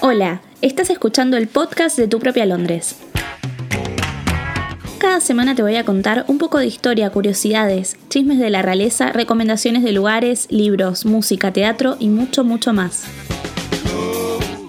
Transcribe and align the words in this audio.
Hola, 0.00 0.40
estás 0.62 0.90
escuchando 0.90 1.36
el 1.36 1.48
podcast 1.48 1.98
de 1.98 2.08
Tu 2.08 2.18
propia 2.18 2.46
Londres. 2.46 2.96
Cada 4.98 5.20
semana 5.20 5.54
te 5.54 5.62
voy 5.62 5.76
a 5.76 5.84
contar 5.84 6.24
un 6.28 6.38
poco 6.38 6.58
de 6.58 6.66
historia, 6.66 7.10
curiosidades, 7.10 7.96
chismes 8.08 8.38
de 8.38 8.50
la 8.50 8.62
realeza, 8.62 9.12
recomendaciones 9.12 9.82
de 9.82 9.92
lugares, 9.92 10.46
libros, 10.50 11.04
música, 11.04 11.52
teatro 11.52 11.96
y 11.98 12.08
mucho, 12.08 12.44
mucho 12.44 12.72
más. 12.72 13.04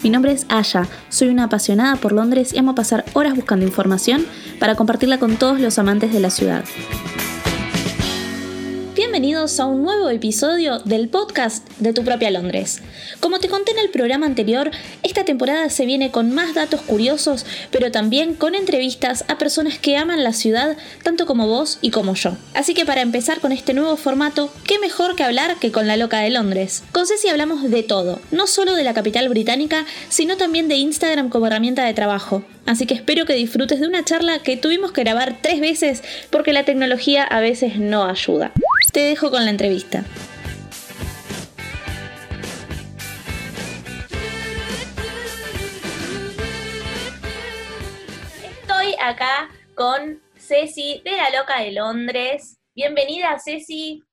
Mi 0.04 0.10
nombre 0.10 0.32
es 0.32 0.46
Aya, 0.50 0.88
soy 1.10 1.30
una 1.30 1.46
apasionada 1.46 1.96
por 1.96 2.12
Londres 2.12 2.54
y 2.54 2.58
amo 2.58 2.76
pasar 2.76 3.06
horas 3.14 3.36
buscando 3.36 3.66
información 3.66 4.26
para 4.60 4.76
compartirla 4.76 5.20
con 5.20 5.38
todos 5.38 5.60
los 5.60 5.78
amantes 5.80 6.12
de 6.12 6.20
la 6.20 6.30
ciudad. 6.30 6.66
Bienvenidos 9.20 9.60
a 9.60 9.66
un 9.66 9.84
nuevo 9.84 10.10
episodio 10.10 10.80
del 10.80 11.10
podcast 11.10 11.68
de 11.80 11.92
Tu 11.92 12.06
propia 12.06 12.32
Londres. 12.32 12.82
Como 13.20 13.40
te 13.40 13.50
conté 13.50 13.74
en 13.74 13.80
el 13.80 13.90
programa 13.90 14.26
anterior, 14.26 14.72
esta 15.04 15.26
temporada 15.26 15.70
se 15.70 15.86
viene 15.86 16.10
con 16.10 16.34
más 16.34 16.54
datos 16.54 16.80
curiosos, 16.80 17.46
pero 17.70 17.92
también 17.92 18.34
con 18.34 18.56
entrevistas 18.56 19.26
a 19.28 19.38
personas 19.38 19.78
que 19.78 19.98
aman 19.98 20.24
la 20.24 20.32
ciudad 20.32 20.78
tanto 21.04 21.26
como 21.26 21.48
vos 21.48 21.80
y 21.82 21.92
como 21.92 22.16
yo. 22.16 22.38
Así 22.54 22.74
que 22.74 22.86
para 22.86 23.02
empezar 23.02 23.42
con 23.42 23.52
este 23.52 23.74
nuevo 23.74 23.98
formato, 23.98 24.54
qué 24.66 24.80
mejor 24.80 25.18
que 25.18 25.26
hablar 25.26 25.58
que 25.60 25.74
con 25.74 25.86
la 25.86 25.98
loca 25.98 26.20
de 26.20 26.30
Londres. 26.30 26.84
Con 26.94 27.06
Ceci 27.06 27.28
hablamos 27.28 27.70
de 27.70 27.84
todo, 27.84 28.22
no 28.32 28.48
solo 28.48 28.74
de 28.74 28.86
la 28.86 28.94
capital 28.94 29.28
británica, 29.28 29.86
sino 30.08 30.38
también 30.38 30.70
de 30.70 30.76
Instagram 30.76 31.28
como 31.28 31.48
herramienta 31.48 31.84
de 31.84 31.94
trabajo. 31.94 32.46
Así 32.66 32.86
que 32.86 32.94
espero 32.94 33.26
que 33.26 33.34
disfrutes 33.34 33.82
de 33.82 33.88
una 33.88 34.06
charla 34.06 34.40
que 34.40 34.56
tuvimos 34.56 34.94
que 34.94 35.02
grabar 35.02 35.40
tres 35.42 35.60
veces 35.60 36.04
porque 36.30 36.54
la 36.54 36.64
tecnología 36.64 37.24
a 37.24 37.42
veces 37.42 37.80
no 37.80 38.06
ayuda. 38.06 38.54
Te 38.92 39.02
dejo 39.02 39.30
con 39.30 39.46
la 39.46 39.52
entrevista. 39.52 40.04
Estoy 48.44 48.96
acá 49.00 49.50
con 49.76 50.22
Ceci 50.36 51.02
de 51.06 51.12
La 51.12 51.30
Loca 51.30 51.62
de 51.62 51.72
Londres. 51.72 52.58
Bienvenida, 52.74 53.38
Ceci. 53.38 54.04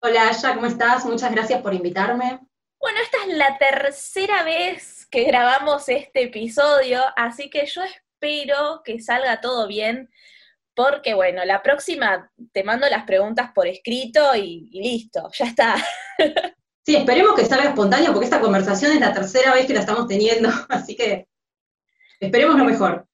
Hola, 0.00 0.28
Aya, 0.30 0.54
¿cómo 0.54 0.66
estás? 0.66 1.04
Muchas 1.04 1.30
gracias 1.30 1.60
por 1.60 1.74
invitarme. 1.74 2.40
Bueno, 2.80 2.98
esta 3.02 3.18
es 3.26 3.36
la 3.36 3.58
tercera 3.58 4.42
vez 4.42 5.06
que 5.10 5.24
grabamos 5.24 5.88
este 5.90 6.24
episodio, 6.24 7.02
así 7.16 7.50
que 7.50 7.66
yo 7.66 7.82
espero 7.82 8.80
que 8.84 9.00
salga 9.00 9.42
todo 9.42 9.66
bien 9.66 10.10
porque 10.74 11.14
bueno, 11.14 11.44
la 11.44 11.62
próxima 11.62 12.30
te 12.52 12.64
mando 12.64 12.88
las 12.88 13.04
preguntas 13.04 13.50
por 13.54 13.66
escrito 13.66 14.34
y, 14.36 14.70
listo, 14.72 15.30
ya 15.38 15.46
está. 15.46 15.76
Sí, 16.84 16.96
esperemos 16.96 17.34
que 17.34 17.46
salga 17.46 17.70
espontáneo 17.70 18.12
porque 18.12 18.26
esta 18.26 18.40
conversación 18.40 18.92
es 18.92 19.00
la 19.00 19.12
tercera 19.12 19.54
vez 19.54 19.66
que 19.66 19.74
la 19.74 19.80
estamos 19.80 20.06
teniendo, 20.06 20.48
así 20.68 20.96
que 20.96 21.26
esperemos 22.20 22.56
lo 22.56 22.64
mejor. 22.64 23.06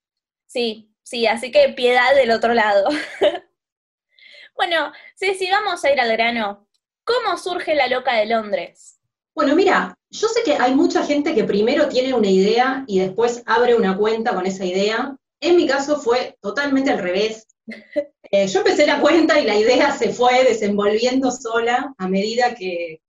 Sí, 0.46 0.92
sí, 1.02 1.26
así 1.26 1.52
que 1.52 1.68
piedad 1.70 2.14
del 2.16 2.32
otro 2.32 2.54
lado. 2.54 2.88
bueno, 4.56 4.92
sí, 5.14 5.34
sí, 5.34 5.48
vamos 5.50 5.84
a 5.84 5.92
ir 5.92 6.00
al 6.00 6.10
grano. 6.12 6.66
¿Cómo 7.04 7.36
surge 7.38 7.74
la 7.74 7.86
loca 7.86 8.14
de 8.14 8.26
Londres? 8.26 9.00
Bueno, 9.34 9.54
mira, 9.54 9.96
yo 10.10 10.28
sé 10.28 10.42
que 10.44 10.54
hay 10.54 10.74
mucha 10.74 11.04
gente 11.04 11.34
que 11.34 11.44
primero 11.44 11.88
tiene 11.88 12.12
una 12.14 12.28
idea 12.28 12.84
y 12.86 12.98
después 12.98 13.42
abre 13.46 13.74
una 13.74 13.96
cuenta 13.96 14.34
con 14.34 14.46
esa 14.46 14.64
idea. 14.64 15.16
En 15.40 15.56
mi 15.56 15.66
caso 15.66 15.98
fue 15.98 16.36
totalmente 16.40 16.90
al 16.90 16.98
revés. 16.98 17.46
Eh, 18.32 18.46
yo 18.46 18.60
empecé 18.60 18.86
la 18.86 19.00
cuenta 19.00 19.40
y 19.40 19.44
la 19.44 19.56
idea 19.56 19.90
se 19.90 20.12
fue 20.12 20.44
desenvolviendo 20.44 21.32
sola 21.32 21.92
a 21.98 22.08
medida 22.08 22.54
que, 22.54 23.02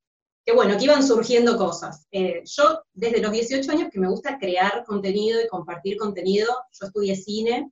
bueno, 0.55 0.75
que 0.79 0.85
iban 0.85 1.05
surgiendo 1.05 1.57
cosas. 1.57 2.07
Eh, 2.11 2.41
yo 2.43 2.81
desde 2.91 3.21
los 3.21 3.31
18 3.31 3.71
años 3.71 3.89
que 3.91 3.99
me 3.99 4.09
gusta 4.09 4.39
crear 4.39 4.83
contenido 4.83 5.39
y 5.39 5.47
compartir 5.47 5.97
contenido, 5.97 6.47
yo 6.71 6.87
estudié 6.87 7.15
cine, 7.15 7.69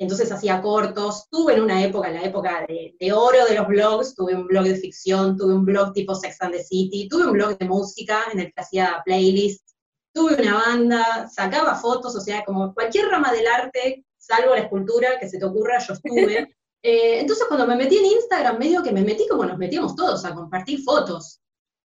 entonces 0.00 0.32
hacía 0.32 0.60
cortos, 0.60 1.28
tuve 1.30 1.54
en 1.54 1.62
una 1.62 1.84
época, 1.84 2.10
la 2.10 2.24
época 2.24 2.66
de, 2.66 2.96
de, 2.98 3.12
oro 3.12 3.44
de 3.44 3.54
los 3.54 3.68
blogs, 3.68 4.16
tuve 4.16 4.34
un 4.34 4.48
blog 4.48 4.64
de 4.64 4.74
ficción, 4.74 5.36
tuve 5.36 5.54
un 5.54 5.64
blog 5.64 5.92
tipo 5.92 6.16
Sex 6.16 6.40
and 6.40 6.54
the 6.54 6.64
City, 6.64 7.06
tuve 7.08 7.26
un 7.26 7.32
blog 7.34 7.56
de 7.56 7.66
música 7.66 8.24
en 8.32 8.40
el 8.40 8.46
que 8.46 8.60
hacía 8.62 9.00
playlists, 9.04 9.76
tuve 10.12 10.42
una 10.42 10.54
banda, 10.54 11.28
sacaba 11.28 11.76
fotos, 11.76 12.16
o 12.16 12.20
sea, 12.20 12.44
como 12.44 12.74
cualquier 12.74 13.06
rama 13.06 13.30
del 13.32 13.46
arte 13.46 14.04
salvo 14.30 14.54
la 14.54 14.62
escultura 14.62 15.18
que 15.18 15.28
se 15.28 15.38
te 15.38 15.44
ocurra, 15.44 15.78
yo 15.78 15.94
estuve. 15.94 16.48
Eh, 16.82 17.20
entonces 17.20 17.44
cuando 17.46 17.66
me 17.66 17.76
metí 17.76 17.98
en 17.98 18.06
Instagram, 18.06 18.58
medio 18.58 18.82
que 18.82 18.90
me 18.90 19.02
metí 19.02 19.28
como 19.28 19.44
nos 19.44 19.58
metíamos 19.58 19.94
todos, 19.94 20.24
a 20.24 20.34
compartir 20.34 20.82
fotos, 20.82 21.38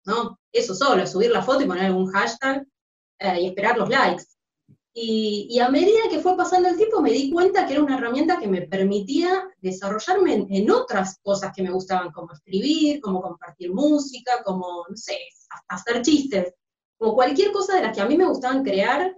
¿no? 0.05 0.37
Eso 0.51 0.75
solo, 0.75 1.07
subir 1.07 1.31
la 1.31 1.41
foto 1.41 1.63
y 1.63 1.65
poner 1.65 1.85
algún 1.85 2.11
hashtag 2.11 2.63
eh, 3.17 3.41
y 3.41 3.47
esperar 3.47 3.75
los 3.75 3.89
likes. 3.89 4.25
Y, 4.95 5.57
a 5.59 5.69
medida 5.69 6.01
que 6.11 6.19
fue 6.19 6.37
pasando 6.37 6.69
el 6.69 6.77
tiempo 6.77 7.01
me 7.01 7.09
di 7.09 7.31
cuenta 7.31 7.65
que 7.65 7.73
era 7.73 7.81
una 7.81 7.97
herramienta 7.97 8.37
que 8.37 8.47
me 8.47 8.61
permitía 8.61 9.49
desarrollarme 9.59 10.45
en, 10.47 10.69
otras 10.69 11.17
cosas 11.23 11.51
que 11.55 11.63
me 11.63 11.71
gustaban, 11.71 12.11
como 12.11 12.31
escribir, 12.31 13.01
como 13.01 13.19
compartir 13.19 13.73
música, 13.73 14.43
como, 14.45 14.85
no 14.87 14.95
sé, 14.95 15.17
hasta 15.49 15.91
hacer 15.91 16.03
chistes, 16.03 16.53
como 16.99 17.15
cualquier 17.15 17.51
cosa 17.51 17.75
de 17.75 17.81
las 17.81 17.95
que 17.95 18.01
a 18.01 18.05
mí 18.05 18.15
me 18.15 18.27
gustaban 18.27 18.63
crear, 18.63 19.17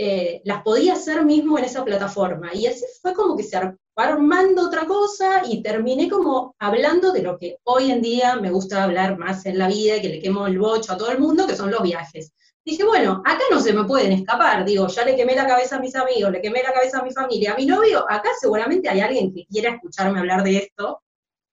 eh, 0.00 0.40
las 0.44 0.62
podía 0.62 0.92
hacer 0.92 1.24
mismo 1.24 1.58
en 1.58 1.64
esa 1.64 1.84
plataforma. 1.84 2.54
Y 2.54 2.66
así 2.66 2.84
fue 3.02 3.12
como 3.12 3.36
que 3.36 3.42
se 3.42 3.56
armando 3.96 4.66
otra 4.66 4.86
cosa 4.86 5.42
y 5.44 5.60
terminé 5.60 6.08
como 6.08 6.54
hablando 6.60 7.10
de 7.12 7.22
lo 7.22 7.36
que 7.36 7.58
hoy 7.64 7.90
en 7.90 8.00
día 8.00 8.36
me 8.36 8.52
gusta 8.52 8.84
hablar 8.84 9.18
más 9.18 9.44
en 9.44 9.58
la 9.58 9.66
vida 9.66 9.96
y 9.96 10.00
que 10.00 10.08
le 10.08 10.20
quemo 10.20 10.46
el 10.46 10.58
bocho 10.58 10.92
a 10.92 10.96
todo 10.96 11.10
el 11.10 11.18
mundo, 11.18 11.48
que 11.48 11.56
son 11.56 11.72
los 11.72 11.82
viajes. 11.82 12.32
Dije, 12.64 12.84
bueno, 12.84 13.22
acá 13.24 13.42
no 13.50 13.60
se 13.60 13.72
me 13.72 13.84
pueden 13.84 14.12
escapar, 14.12 14.64
digo, 14.64 14.86
ya 14.86 15.04
le 15.04 15.16
quemé 15.16 15.34
la 15.34 15.46
cabeza 15.46 15.76
a 15.76 15.80
mis 15.80 15.96
amigos, 15.96 16.30
le 16.30 16.40
quemé 16.40 16.62
la 16.62 16.72
cabeza 16.72 16.98
a 16.98 17.02
mi 17.02 17.10
familia, 17.10 17.54
a 17.54 17.56
mi 17.56 17.66
novio, 17.66 18.04
acá 18.08 18.28
seguramente 18.38 18.88
hay 18.88 19.00
alguien 19.00 19.34
que 19.34 19.46
quiera 19.46 19.70
escucharme 19.74 20.20
hablar 20.20 20.44
de 20.44 20.58
esto, 20.58 21.00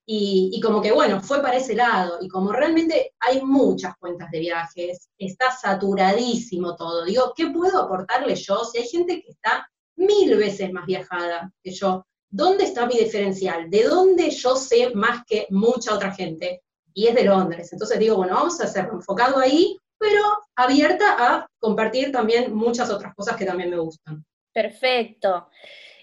y, 0.07 0.59
como 0.61 0.81
que 0.81 0.91
bueno, 0.91 1.19
fue 1.21 1.41
para 1.41 1.57
ese 1.57 1.73
lado. 1.75 2.19
Y 2.21 2.27
como 2.27 2.51
realmente 2.51 3.13
hay 3.19 3.41
muchas 3.41 3.97
cuentas 3.97 4.29
de 4.31 4.39
viajes, 4.39 5.09
está 5.17 5.51
saturadísimo 5.51 6.75
todo. 6.75 7.05
Digo, 7.05 7.33
¿qué 7.35 7.47
puedo 7.47 7.81
aportarle 7.81 8.35
yo 8.35 8.63
si 8.63 8.79
hay 8.79 8.88
gente 8.88 9.21
que 9.23 9.31
está 9.31 9.67
mil 9.95 10.38
veces 10.38 10.71
más 10.71 10.85
viajada 10.85 11.51
que 11.63 11.71
yo? 11.71 12.05
¿Dónde 12.29 12.65
está 12.65 12.85
mi 12.85 12.97
diferencial? 12.97 13.69
¿De 13.69 13.83
dónde 13.83 14.29
yo 14.29 14.55
sé 14.55 14.91
más 14.94 15.23
que 15.25 15.47
mucha 15.49 15.95
otra 15.95 16.11
gente? 16.11 16.61
Y 16.94 17.07
es 17.07 17.15
de 17.15 17.23
Londres. 17.23 17.73
Entonces 17.73 17.97
digo, 17.97 18.17
bueno, 18.17 18.35
vamos 18.35 18.59
a 18.61 18.65
hacerlo 18.65 18.94
enfocado 18.94 19.39
ahí, 19.39 19.77
pero 19.97 20.21
abierta 20.55 21.15
a 21.17 21.47
compartir 21.59 22.11
también 22.11 22.53
muchas 22.53 22.89
otras 22.91 23.15
cosas 23.15 23.35
que 23.38 23.45
también 23.45 23.71
me 23.71 23.79
gustan. 23.79 24.23
Perfecto. 24.53 25.49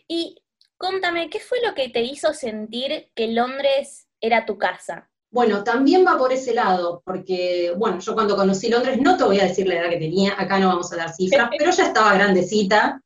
Y 0.08 0.41
Contame, 0.82 1.30
¿qué 1.30 1.38
fue 1.38 1.58
lo 1.64 1.76
que 1.76 1.90
te 1.90 2.02
hizo 2.02 2.34
sentir 2.34 3.08
que 3.14 3.28
Londres 3.28 4.08
era 4.20 4.44
tu 4.44 4.58
casa? 4.58 5.08
Bueno, 5.30 5.62
también 5.62 6.04
va 6.04 6.18
por 6.18 6.32
ese 6.32 6.52
lado, 6.52 7.04
porque, 7.06 7.72
bueno, 7.76 8.00
yo 8.00 8.14
cuando 8.14 8.34
conocí 8.34 8.68
Londres, 8.68 8.98
no 9.00 9.16
te 9.16 9.22
voy 9.22 9.38
a 9.38 9.44
decir 9.44 9.68
la 9.68 9.76
edad 9.76 9.90
que 9.90 9.98
tenía, 9.98 10.34
acá 10.36 10.58
no 10.58 10.66
vamos 10.66 10.92
a 10.92 10.96
dar 10.96 11.14
cifras, 11.14 11.50
pero 11.56 11.70
ya 11.70 11.86
estaba 11.86 12.14
grandecita. 12.14 13.00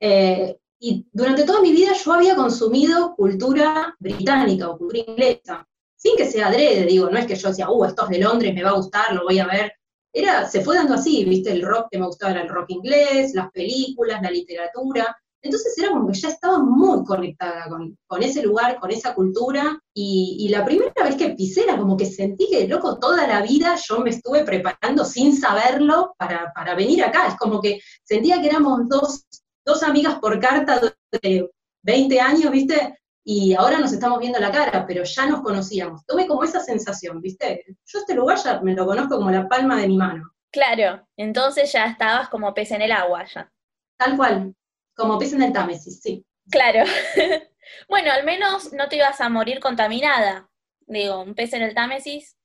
Eh, 0.00 0.56
y 0.80 1.06
durante 1.12 1.44
toda 1.44 1.60
mi 1.60 1.70
vida 1.70 1.92
yo 1.92 2.14
había 2.14 2.34
consumido 2.34 3.14
cultura 3.14 3.94
británica 3.98 4.70
o 4.70 4.78
cultura 4.78 5.04
inglesa, 5.06 5.68
sin 5.96 6.16
que 6.16 6.24
sea 6.24 6.46
adrede, 6.46 6.86
digo, 6.86 7.10
no 7.10 7.18
es 7.18 7.26
que 7.26 7.36
yo 7.36 7.50
decía, 7.50 7.68
uh, 7.70 7.84
esto 7.84 8.04
es 8.04 8.08
de 8.08 8.20
Londres, 8.20 8.54
me 8.54 8.62
va 8.62 8.70
a 8.70 8.76
gustar, 8.76 9.12
lo 9.12 9.24
voy 9.24 9.38
a 9.38 9.46
ver. 9.46 9.74
Era, 10.10 10.48
se 10.48 10.62
fue 10.62 10.76
dando 10.76 10.94
así, 10.94 11.26
viste, 11.26 11.52
el 11.52 11.60
rock 11.60 11.88
que 11.90 11.98
me 11.98 12.06
gustaba 12.06 12.32
era 12.32 12.40
el 12.40 12.48
rock 12.48 12.70
inglés, 12.70 13.34
las 13.34 13.50
películas, 13.50 14.22
la 14.22 14.30
literatura, 14.30 15.14
entonces 15.42 15.78
era 15.78 15.90
como 15.90 16.08
que 16.08 16.18
ya 16.18 16.28
estaba 16.28 16.58
muy 16.58 17.04
conectada 17.04 17.68
con, 17.68 18.22
ese 18.22 18.42
lugar, 18.42 18.78
con 18.80 18.90
esa 18.90 19.14
cultura, 19.14 19.78
y, 19.94 20.48
la 20.48 20.64
primera 20.64 20.92
vez 21.04 21.16
que 21.16 21.30
pisé 21.30 21.64
era 21.64 21.76
como 21.76 21.96
que 21.96 22.06
sentí 22.06 22.48
que, 22.50 22.66
loco, 22.66 22.98
toda 22.98 23.26
la 23.26 23.42
vida 23.42 23.76
yo 23.88 24.00
me 24.00 24.10
estuve 24.10 24.44
preparando 24.44 25.04
sin 25.04 25.36
saberlo 25.36 26.14
para, 26.18 26.74
venir 26.74 27.04
acá. 27.04 27.28
Es 27.28 27.36
como 27.36 27.60
que 27.60 27.80
sentía 28.02 28.40
que 28.40 28.48
éramos 28.48 28.88
dos, 28.88 29.26
dos 29.64 29.82
amigas 29.82 30.18
por 30.20 30.40
carta 30.40 30.80
de 31.22 31.50
20 31.82 32.20
años, 32.20 32.50
¿viste? 32.50 32.98
Y 33.24 33.54
ahora 33.54 33.78
nos 33.78 33.92
estamos 33.92 34.18
viendo 34.18 34.38
la 34.38 34.50
cara, 34.50 34.86
pero 34.86 35.04
ya 35.04 35.26
nos 35.26 35.42
conocíamos. 35.42 36.04
Tuve 36.06 36.26
como 36.26 36.44
esa 36.44 36.60
sensación, 36.60 37.20
¿viste? 37.20 37.64
Yo 37.84 37.98
este 37.98 38.14
lugar 38.14 38.38
ya 38.42 38.60
me 38.60 38.74
lo 38.74 38.86
conozco 38.86 39.16
como 39.16 39.30
la 39.30 39.46
palma 39.46 39.76
de 39.76 39.88
mi 39.88 39.98
mano. 39.98 40.32
Claro, 40.50 41.06
entonces 41.16 41.70
ya 41.70 41.86
estabas 41.86 42.28
como 42.30 42.54
pez 42.54 42.70
en 42.70 42.82
el 42.82 42.92
agua 42.92 43.24
ya. 43.26 43.52
Tal 43.98 44.16
cual, 44.16 44.54
como 44.98 45.18
pez 45.18 45.32
en 45.32 45.42
el 45.42 45.52
Támesis, 45.52 46.00
sí. 46.02 46.26
Claro. 46.50 46.84
bueno, 47.88 48.10
al 48.10 48.24
menos 48.24 48.72
no 48.72 48.88
te 48.88 48.96
ibas 48.96 49.20
a 49.20 49.28
morir 49.28 49.60
contaminada. 49.60 50.50
Digo, 50.86 51.20
un 51.20 51.34
pez 51.34 51.52
en 51.52 51.62
el 51.62 51.74
Támesis. 51.74 52.36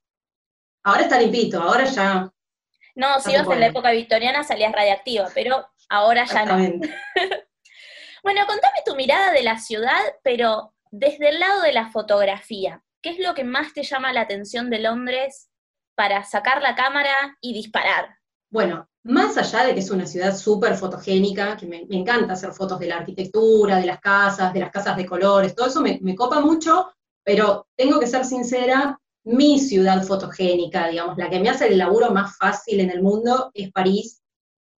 Ahora 0.84 1.02
está 1.02 1.18
limpito, 1.18 1.60
ahora 1.60 1.84
ya. 1.84 2.30
No, 2.94 3.18
si 3.20 3.32
ibas 3.32 3.48
en 3.48 3.60
la 3.60 3.66
época 3.66 3.90
victoriana 3.90 4.44
salías 4.44 4.72
radiactiva, 4.72 5.28
pero 5.34 5.66
ahora 5.88 6.24
ya 6.26 6.44
no. 6.44 6.56
bueno, 8.22 8.46
contame 8.46 8.82
tu 8.86 8.94
mirada 8.94 9.32
de 9.32 9.42
la 9.42 9.58
ciudad, 9.58 10.00
pero 10.22 10.74
desde 10.92 11.30
el 11.30 11.40
lado 11.40 11.62
de 11.62 11.72
la 11.72 11.90
fotografía. 11.90 12.84
¿Qué 13.02 13.10
es 13.10 13.18
lo 13.18 13.34
que 13.34 13.44
más 13.44 13.74
te 13.74 13.82
llama 13.82 14.12
la 14.12 14.22
atención 14.22 14.70
de 14.70 14.78
Londres 14.78 15.50
para 15.96 16.22
sacar 16.22 16.62
la 16.62 16.76
cámara 16.76 17.36
y 17.40 17.52
disparar? 17.52 18.16
Bueno, 18.48 18.88
más 19.04 19.36
allá 19.36 19.66
de 19.66 19.74
que 19.74 19.80
es 19.80 19.90
una 19.90 20.06
ciudad 20.06 20.36
súper 20.36 20.76
fotogénica, 20.76 21.56
que 21.56 21.66
me, 21.66 21.86
encanta 21.90 22.32
hacer 22.32 22.52
fotos 22.52 22.78
de 22.78 22.88
la 22.88 22.96
arquitectura, 22.96 23.76
de 23.76 23.86
las 23.86 24.00
casas, 24.00 24.52
de 24.52 24.60
las 24.60 24.70
casas 24.70 24.96
de 24.96 25.04
colores, 25.06 25.54
todo 25.54 25.66
eso 25.66 25.82
me, 25.82 26.16
copa 26.16 26.40
mucho, 26.40 26.90
pero 27.22 27.66
tengo 27.76 28.00
que 28.00 28.06
ser 28.06 28.24
sincera, 28.24 28.98
mi 29.24 29.58
ciudad 29.58 30.02
fotogénica, 30.04 30.88
digamos, 30.88 31.18
la 31.18 31.28
que 31.28 31.38
me 31.38 31.50
hace 31.50 31.68
el 31.68 31.78
laburo 31.78 32.10
más 32.10 32.36
fácil 32.36 32.80
en 32.80 32.90
el 32.90 33.02
mundo 33.02 33.50
es 33.54 33.70
París. 33.72 34.22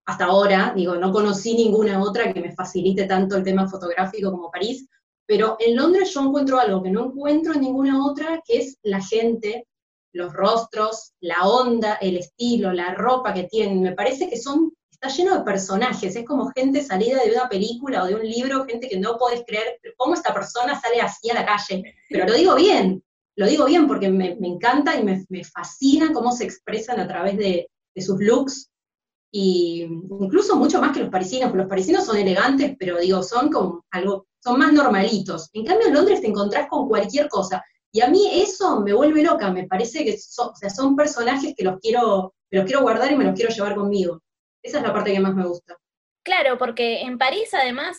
Hasta 0.05 0.25
ahora, 0.25 0.73
digo, 0.75 0.95
no 0.95 1.11
conocí 1.11 1.53
ninguna 1.53 2.01
otra 2.01 2.33
que 2.33 2.39
me 2.39 2.53
facilite 2.53 3.05
tanto 3.05 3.35
el 3.35 3.43
tema 3.43 3.67
fotográfico 3.67 4.31
como 4.31 4.49
París, 4.49 4.87
pero 5.25 5.57
en 5.59 5.75
Londres 5.75 6.13
yo 6.13 6.21
encuentro 6.21 6.59
algo 6.59 6.81
que 6.81 6.89
no 6.89 7.07
encuentro 7.07 7.53
en 7.53 7.61
ninguna 7.61 8.05
otra, 8.05 8.41
que 8.45 8.59
es 8.59 8.77
la 8.83 9.01
gente, 9.01 9.67
los 10.13 10.33
rostros, 10.33 11.13
la 11.19 11.47
onda, 11.47 11.95
el 11.95 12.17
estilo, 12.17 12.71
la 12.73 12.93
ropa 12.93 13.33
que 13.33 13.43
tienen. 13.43 13.81
Me 13.81 13.93
parece 13.93 14.29
que 14.29 14.37
son, 14.37 14.73
está 14.89 15.09
lleno 15.09 15.37
de 15.37 15.43
personajes, 15.43 16.15
es 16.15 16.25
como 16.25 16.51
gente 16.55 16.83
salida 16.83 17.23
de 17.23 17.31
una 17.31 17.47
película 17.49 18.03
o 18.03 18.07
de 18.07 18.15
un 18.15 18.27
libro, 18.27 18.65
gente 18.65 18.87
que 18.87 18.99
no 18.99 19.17
podés 19.17 19.43
creer 19.45 19.79
cómo 19.95 20.13
esta 20.13 20.33
persona 20.33 20.79
sale 20.79 21.01
así 21.01 21.29
a 21.29 21.35
la 21.35 21.45
calle. 21.45 21.95
Pero 22.09 22.25
lo 22.25 22.33
digo 22.33 22.55
bien, 22.55 23.03
lo 23.37 23.45
digo 23.47 23.65
bien 23.65 23.87
porque 23.87 24.09
me, 24.09 24.37
encanta 24.41 24.99
y 24.99 25.03
me, 25.03 25.43
fascina 25.43 26.11
cómo 26.11 26.31
se 26.31 26.43
expresan 26.43 26.99
a 26.99 27.07
través 27.07 27.37
de, 27.37 27.69
sus 27.95 28.19
looks, 28.19 28.69
y 29.31 29.81
incluso 29.81 30.55
mucho 30.55 30.79
más 30.79 30.93
que 30.93 31.01
los 31.01 31.09
parisinos, 31.09 31.49
porque 31.49 31.63
los 31.63 31.69
parisinos 31.69 32.05
son 32.05 32.17
elegantes, 32.17 32.75
pero 32.79 32.99
digo, 32.99 33.23
son 33.23 33.51
como 33.51 33.85
algo, 33.91 34.27
son 34.43 34.59
más 34.59 34.71
normalitos. 34.71 35.49
En 35.53 35.65
cambio, 35.65 35.87
en 35.87 35.95
Londres 35.95 36.21
te 36.21 36.27
encontrás 36.27 36.67
con 36.67 36.87
cualquier 36.87 37.27
cosa. 37.27 37.63
Y 37.97 38.01
a 38.01 38.09
mí 38.09 38.29
eso 38.31 38.81
me 38.81 38.93
vuelve 38.93 39.23
loca, 39.23 39.49
me 39.49 39.65
parece 39.65 40.05
que 40.05 40.15
son, 40.19 40.95
personajes 40.95 41.55
que 41.57 41.63
los, 41.63 41.79
quiero, 41.79 42.35
que 42.47 42.57
los 42.57 42.65
quiero 42.67 42.83
guardar 42.83 43.11
y 43.11 43.15
me 43.15 43.23
los 43.23 43.33
quiero 43.33 43.51
llevar 43.51 43.73
conmigo. 43.73 44.21
Esa 44.61 44.77
es 44.77 44.83
la 44.83 44.93
parte 44.93 45.11
que 45.11 45.19
más 45.19 45.33
me 45.33 45.47
gusta. 45.47 45.75
Claro, 46.21 46.59
porque 46.59 47.01
en 47.01 47.17
París 47.17 47.55
además, 47.55 47.97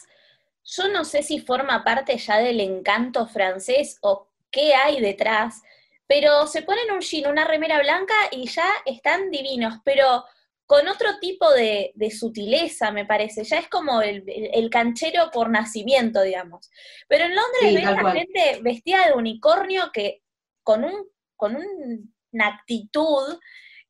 yo 0.62 0.87
no 0.87 1.05
sé 1.05 1.25
si 1.25 1.41
forma 1.41 1.83
parte 1.83 2.17
ya 2.17 2.37
del 2.37 2.61
encanto 2.61 3.27
francés 3.27 3.99
o 4.00 4.29
qué 4.53 4.73
hay 4.73 5.00
detrás, 5.00 5.62
pero 6.06 6.47
se 6.47 6.62
ponen 6.62 6.93
un 6.93 7.01
jean, 7.01 7.33
una 7.33 7.44
remera 7.44 7.81
blanca 7.81 8.15
y 8.31 8.47
ya 8.49 8.71
están 8.87 9.33
divinos, 9.33 9.81
pero 9.83 10.25
con 10.69 10.87
otro 10.87 11.19
tipo 11.19 11.50
de, 11.50 11.94
sutileza, 12.11 12.91
me 12.93 13.06
parece. 13.06 13.43
Ya 13.43 13.59
es 13.59 13.69
como 13.69 14.03
el, 14.03 14.69
canchero 14.70 15.31
por 15.31 15.49
nacimiento, 15.49 16.20
digamos. 16.20 16.70
Pero 17.09 17.25
en 17.25 17.35
Londres 17.35 17.75
ves 17.75 17.87
a 17.87 18.12
gente 18.12 18.59
vestida 18.61 19.06
de 19.06 19.15
unicornio 19.15 19.91
que 19.94 20.23
con, 20.62 20.85
un, 20.85 21.09
con 21.37 21.56
una 21.56 22.47
actitud 22.47 23.41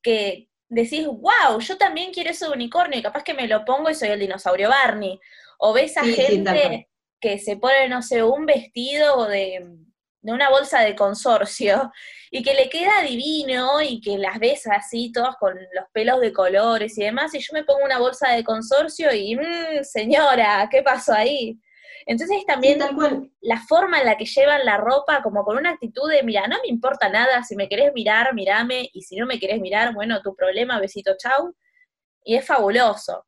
que 0.01 0.51
decís, 0.69 1.05
wow, 1.05 1.59
yo 1.59 1.77
también 1.77 2.13
quiero 2.13 2.31
ese 2.31 2.49
unicornio 2.49 3.01
y 3.01 3.03
capaz 3.03 3.25
que 3.25 3.35
me 3.35 3.49
lo 3.49 3.65
pongo 3.65 3.91
y 3.91 3.97
soy 3.97 4.11
el 4.11 4.21
dinosaurio 4.21 4.69
Barney. 4.69 5.19
O 5.59 5.73
ves 5.73 5.97
a 5.97 6.05
gente 6.05 6.89
que 7.21 7.41
se 7.41 7.57
pone, 7.57 7.89
no 7.89 8.03
sé, 8.03 8.23
un 8.23 8.47
vestido 8.47 9.27
de 9.27 9.67
de 10.21 10.33
una 10.33 10.51
bolsa 10.51 10.81
de 10.81 10.95
consorcio 10.95 11.91
y 12.31 12.43
que 12.43 12.55
le 12.55 12.69
queda 12.69 13.03
divino 13.03 13.81
y 13.81 14.01
que 14.01 14.19
las 14.19 14.39
ves 14.39 14.67
así 14.67 15.13
todas 15.13 15.37
con 15.37 15.55
los 15.55 15.85
pelos 15.93 16.21
de 16.21 16.33
colores 16.33 16.97
y 16.99 17.05
demás, 17.05 17.35
y 17.35 17.41
yo 17.41 17.53
me 17.53 17.65
pongo 17.65 17.85
una 17.85 17.99
bolsa 17.99 18.31
de 18.31 18.45
consorcio 18.45 19.13
y, 19.15 19.37
mmm, 19.37 19.83
señora, 19.83 20.69
¿qué 20.71 20.83
pasó 20.83 21.13
ahí? 21.13 21.59
Entonces 22.07 22.45
también 22.47 22.79
la 23.43 23.61
forma 23.69 24.01
en 24.01 24.07
la 24.07 24.17
que 24.17 24.25
llevan 24.25 24.65
la 24.65 24.79
ropa, 24.79 25.23
como 25.23 25.45
con 25.45 25.59
una 25.59 25.73
actitud 25.73 26.11
de, 26.11 26.23
mira, 26.23 26.47
no 26.49 26.57
me 26.63 26.69
importa 26.69 27.11
nada, 27.11 27.43
si 27.45 27.55
me 27.55 27.69
querés 27.69 27.93
mirar, 27.93 28.35
mirame, 28.35 28.89
y 28.95 29.03
si 29.03 29.15
no 29.17 29.27
me 29.27 29.39
querés 29.39 29.61
mirar, 29.61 29.93
bueno, 29.93 30.23
tu 30.23 30.35
problema, 30.35 30.81
besito, 30.81 31.13
chau, 31.19 31.55
y 32.25 32.37
es 32.37 32.47
fabuloso. 32.47 33.27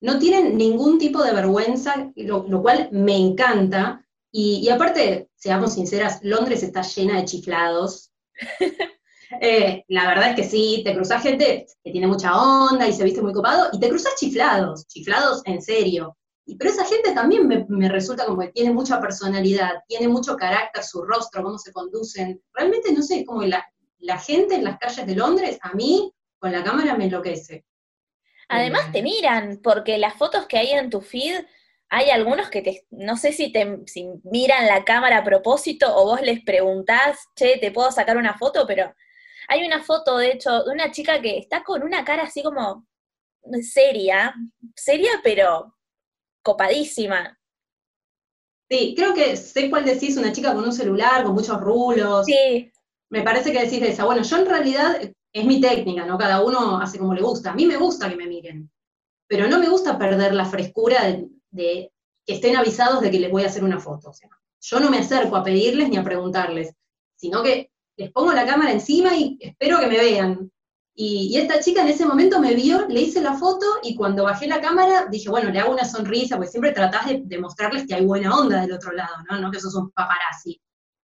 No 0.00 0.16
tienen 0.20 0.56
ningún 0.56 0.98
tipo 0.98 1.24
de 1.24 1.32
vergüenza, 1.32 2.12
lo 2.14 2.62
cual 2.62 2.88
me 2.92 3.16
encanta, 3.16 4.07
y, 4.30 4.68
aparte, 4.68 5.30
seamos 5.34 5.74
sinceras, 5.74 6.20
Londres 6.22 6.62
está 6.62 6.82
llena 6.82 7.18
de 7.18 7.24
chiflados. 7.24 8.12
Eh, 9.42 9.84
la 9.88 10.08
verdad 10.08 10.30
es 10.30 10.36
que 10.36 10.44
sí, 10.44 10.80
te 10.86 10.94
cruzas 10.94 11.22
gente 11.22 11.66
que 11.84 11.90
tiene 11.90 12.06
mucha 12.06 12.34
onda 12.34 12.88
y 12.88 12.94
se 12.94 13.04
viste 13.04 13.20
muy 13.20 13.34
copado, 13.34 13.68
y 13.74 13.78
te 13.78 13.90
cruzas 13.90 14.14
chiflados, 14.16 14.86
chiflados 14.88 15.42
en 15.44 15.60
serio. 15.60 16.16
Y, 16.46 16.56
pero 16.56 16.70
esa 16.70 16.86
gente 16.86 17.12
también 17.12 17.46
me, 17.46 17.88
resulta 17.90 18.24
como 18.24 18.40
que 18.40 18.48
tiene 18.48 18.72
mucha 18.72 18.98
personalidad, 18.98 19.82
tiene 19.86 20.08
mucho 20.08 20.34
carácter, 20.34 20.82
su 20.82 21.02
rostro, 21.02 21.42
cómo 21.42 21.58
se 21.58 21.72
conducen. 21.72 22.40
Realmente, 22.54 22.90
no 22.90 23.02
sé, 23.02 23.26
como 23.26 23.42
la, 23.42 23.70
la 23.98 24.16
gente 24.16 24.54
en 24.54 24.64
las 24.64 24.78
calles 24.78 25.06
de 25.06 25.14
Londres, 25.14 25.58
a 25.60 25.74
mí, 25.74 26.10
con 26.38 26.50
la 26.50 26.64
cámara 26.64 26.96
me 26.96 27.04
enloquece. 27.04 27.66
Además 28.48 28.90
te 28.92 29.02
miran, 29.02 29.60
porque 29.62 29.98
las 29.98 30.14
fotos 30.14 30.46
que 30.46 30.56
hay 30.56 30.70
en 30.70 30.88
tu 30.88 31.02
feed 31.02 31.44
hay 31.90 32.10
algunos 32.10 32.50
que 32.50 32.62
te, 32.62 32.86
no 32.90 33.16
sé 33.16 33.32
si 33.32 33.50
te 33.50 33.78
miran 34.24 34.66
la 34.66 34.84
cámara 34.84 35.18
a 35.18 35.24
propósito 35.24 35.94
o 35.96 36.04
vos 36.04 36.20
les 36.20 36.42
preguntás, 36.42 37.18
che, 37.34 37.58
¿te 37.58 37.70
puedo 37.70 37.90
sacar 37.90 38.16
una 38.16 38.36
foto? 38.36 38.66
Pero 38.66 38.92
hay 39.48 39.64
una 39.64 39.82
foto, 39.82 40.18
de 40.18 40.32
hecho, 40.32 40.64
de 40.64 40.70
una 40.70 40.90
chica 40.90 41.20
que 41.20 41.38
está 41.38 41.64
con 41.64 41.82
una 41.82 42.04
cara 42.04 42.24
así 42.24 42.42
como 42.42 42.86
seria, 43.62 44.34
seria 44.76 45.12
pero 45.22 45.74
copadísima. 46.42 47.38
Sí, 48.70 48.94
creo 48.94 49.14
que 49.14 49.36
sé 49.36 49.70
cuál 49.70 49.86
decís, 49.86 50.18
una 50.18 50.32
chica 50.32 50.54
con 50.54 50.64
un 50.64 50.72
celular, 50.72 51.24
con 51.24 51.34
muchos 51.34 51.58
rulos. 51.58 52.26
Sí. 52.26 52.70
Me 53.08 53.22
parece 53.22 53.50
que 53.50 53.64
decís 53.64 53.80
de 53.80 53.88
esa. 53.88 54.04
Bueno, 54.04 54.22
yo 54.22 54.36
en 54.36 54.46
realidad 54.46 55.00
es 55.32 55.44
mi 55.46 55.58
técnica, 55.58 56.04
¿no? 56.04 56.18
Cada 56.18 56.44
uno 56.44 56.78
hace 56.78 56.98
como 56.98 57.14
le 57.14 57.22
gusta. 57.22 57.52
A 57.52 57.54
mí 57.54 57.64
me 57.64 57.78
gusta 57.78 58.10
que 58.10 58.16
me 58.16 58.26
miren, 58.26 58.70
pero 59.26 59.48
no 59.48 59.58
me 59.58 59.70
gusta 59.70 59.98
perder 59.98 60.34
la 60.34 60.44
frescura 60.44 61.04
de, 61.04 61.28
de 61.50 61.92
que 62.28 62.34
estén 62.34 62.56
avisados 62.56 63.00
de 63.00 63.10
que 63.10 63.20
les 63.20 63.30
voy 63.30 63.42
a 63.42 63.46
hacer 63.46 63.64
una 63.64 63.80
foto. 63.80 64.12
Yo 64.60 64.80
no 64.80 64.90
me 64.90 64.98
acerco 64.98 65.34
a 65.34 65.42
pedirles 65.42 65.88
ni 65.88 65.96
a 65.96 66.04
preguntarles, 66.04 66.74
sino 67.16 67.42
que 67.42 67.70
les 67.96 68.12
pongo 68.12 68.32
la 68.32 68.44
cámara 68.44 68.70
encima 68.70 69.16
y 69.16 69.38
espero 69.40 69.80
que 69.80 69.86
me 69.86 69.96
vean. 69.96 70.52
Y, 70.94 71.38
esta 71.38 71.60
chica 71.60 71.82
en 71.82 71.88
ese 71.88 72.04
momento 72.04 72.38
me 72.40 72.54
vio, 72.54 72.86
le 72.86 73.00
hice 73.00 73.22
la 73.22 73.34
foto 73.34 73.64
y 73.82 73.94
cuando 73.94 74.24
bajé 74.24 74.46
la 74.46 74.60
cámara 74.60 75.06
dije, 75.10 75.30
bueno, 75.30 75.50
le 75.50 75.60
hago 75.60 75.72
una 75.72 75.84
sonrisa, 75.84 76.36
porque 76.36 76.50
siempre 76.50 76.72
tratás 76.72 77.06
de, 77.06 77.22
demostrarles 77.24 77.86
que 77.86 77.94
hay 77.94 78.04
buena 78.04 78.36
onda 78.36 78.60
del 78.60 78.72
otro 78.72 78.92
lado, 78.92 79.14
¿no? 79.30 79.40
No 79.40 79.50
que 79.50 79.60
sos 79.60 79.74
un 79.74 79.90
paparazzi. 79.90 80.60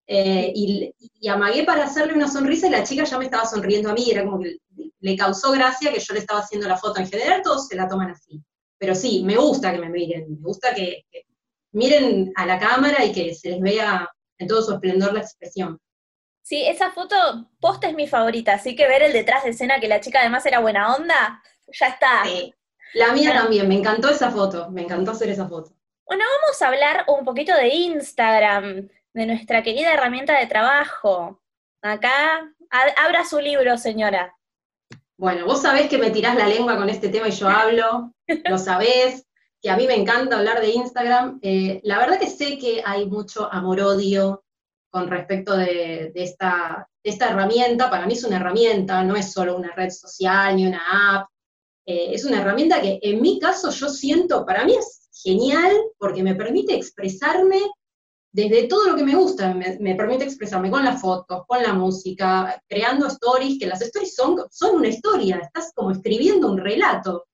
Eh, 0.06 0.52
y, 0.55 0.93
y, 0.99 1.29
amagué 1.29 1.64
para 1.64 1.85
hacerle 1.85 2.12
una 2.12 2.29
sonrisa 2.29 2.67
y 2.67 2.70
la 2.70 2.85
chica 2.85 3.05
ya 3.05 3.19
me 3.19 3.25
estaba 3.25 3.47
sonriendo 3.47 3.88
a 3.88 3.94
mí, 3.94 4.11
era 4.11 4.25
como 4.25 4.40
que 4.40 4.58
le 5.00 5.17
causó 5.17 5.52
gracia 5.52 5.90
que 5.90 6.00
yo 6.00 6.12
le 6.12 6.20
estaba 6.20 6.40
haciendo 6.40 6.68
la 6.68 6.76
foto. 6.76 7.00
En 7.00 7.09
general 7.09 7.40
todos 7.42 7.68
se 7.68 7.76
la 7.76 7.88
toman 7.88 8.11
así 8.11 8.45
pero 8.78 8.95
sí, 8.95 9.23
me 9.25 9.37
gusta 9.37 9.73
que 9.73 9.78
me 9.78 9.88
miren, 9.88 10.26
me 10.28 10.40
gusta 10.40 10.75
que, 10.75 11.04
miren 11.73 12.33
a 12.37 12.47
la 12.47 12.59
cámara 12.59 13.04
y 13.04 13.12
que 13.12 13.35
se 13.35 13.50
les 13.50 13.61
vea 13.61 14.09
en 14.38 14.49
todo 14.49 14.62
su 14.62 14.73
esplendor 14.73 15.12
la 15.12 15.21
expresión. 15.21 15.81
Sí, 16.43 16.64
esa 16.66 16.90
foto 16.93 17.16
posta 17.61 17.88
es 17.88 17.95
mi 17.95 18.07
favorita, 18.07 18.54
así 18.54 18.76
que 18.76 18.87
ver 18.87 19.02
el 19.02 19.12
detrás 19.12 19.45
de 19.45 19.50
escena 19.50 19.81
que 19.81 19.88
la 19.88 20.00
chica 20.00 20.21
además 20.21 20.45
era 20.45 20.61
buena 20.61 20.95
onda, 20.95 21.43
ya 21.66 21.88
está. 21.88 22.23
Sí. 22.25 22.54
La 22.95 23.12
mía 23.12 23.33
también, 23.33 23.66
me 23.66 23.75
encantó 23.75 24.09
esa 24.09 24.31
foto, 24.31 24.71
me 24.71 24.83
encantó 24.83 25.12
hacer 25.12 25.28
esa 25.28 25.49
foto. 25.49 25.73
Bueno, 26.07 26.25
vamos 26.43 26.62
a 26.62 26.69
hablar 26.69 27.04
un 27.09 27.25
poquito 27.25 27.54
de 27.54 27.69
Instagram, 27.69 28.88
de 29.14 29.26
nuestra 29.26 29.62
querida 29.62 29.95
herramienta 29.95 30.38
de 30.38 30.47
trabajo. 30.47 31.40
Acá, 31.83 32.52
abra 32.71 33.25
su 33.25 33.40
libro, 33.40 33.78
señora. 33.78 34.37
Bueno, 35.16 35.47
vos 35.47 35.62
sabés 35.62 35.88
que 35.88 35.99
me 35.99 36.11
tirás 36.11 36.37
la 36.37 36.49
lengua 36.49 36.76
con 36.76 36.88
este 36.88 37.09
tema 37.09 37.28
y 37.28 37.33
yo 37.33 37.49
hablo, 37.49 38.12
lo 38.49 38.59
sabés, 38.59 39.25
que 39.62 39.71
a 39.71 39.76
mí 39.76 39.87
me 39.87 39.94
encanta 39.94 40.37
hablar 40.37 40.61
de 40.61 40.71
Instagram. 40.71 41.38
Eh, 41.40 41.80
la 41.85 41.99
verdad 41.99 42.18
que 42.18 42.26
sé 42.26 42.59
que 42.59 42.83
hay 42.85 43.06
mucho 43.06 43.50
amor-odio 43.52 44.44
con 44.90 45.09
respecto 45.09 45.56
de, 45.56 46.12
esta, 46.14 46.88
herramienta. 47.02 47.90
Para 47.90 48.06
mí 48.06 48.14
es 48.14 48.25
una 48.25 48.37
herramienta, 48.37 49.02
no 49.04 49.16
es 49.16 49.33
solo 49.33 49.56
una 49.56 49.73
red 49.75 49.90
social 49.90 50.56
ni 50.56 50.66
una 50.66 50.83
app. 51.16 51.28
Eh, 51.87 52.11
es 52.12 52.25
una 52.25 52.40
herramienta 52.40 52.80
que 52.80 52.99
en 53.00 53.21
mi 53.21 53.38
caso 53.38 53.71
yo 53.71 53.88
siento, 53.88 54.44
para 54.44 54.64
mí 54.64 54.75
es 54.75 55.09
genial 55.23 55.73
porque 55.99 56.23
me 56.23 56.35
permite 56.35 56.75
expresarme 56.75 57.61
desde 58.35 58.67
todo 58.67 58.88
lo 58.88 58.97
que 58.97 59.05
me 59.05 59.14
gusta, 59.14 59.55
me, 59.55 59.95
permite 59.95 60.25
expresarme 60.25 60.69
con 60.69 60.85
las 60.85 61.00
fotos, 61.00 61.45
con 61.47 61.62
la 61.62 61.73
música, 61.73 62.61
creando 62.69 63.07
stories, 63.07 63.61
que 63.61 63.67
las 63.67 63.81
stories 63.81 64.12
son, 64.12 64.37
son 64.50 64.75
una 64.75 64.88
historia, 64.88 65.37
estás 65.37 65.71
como 65.73 65.93
escribiendo 65.93 66.50
un 66.50 66.59
relato. 66.59 67.26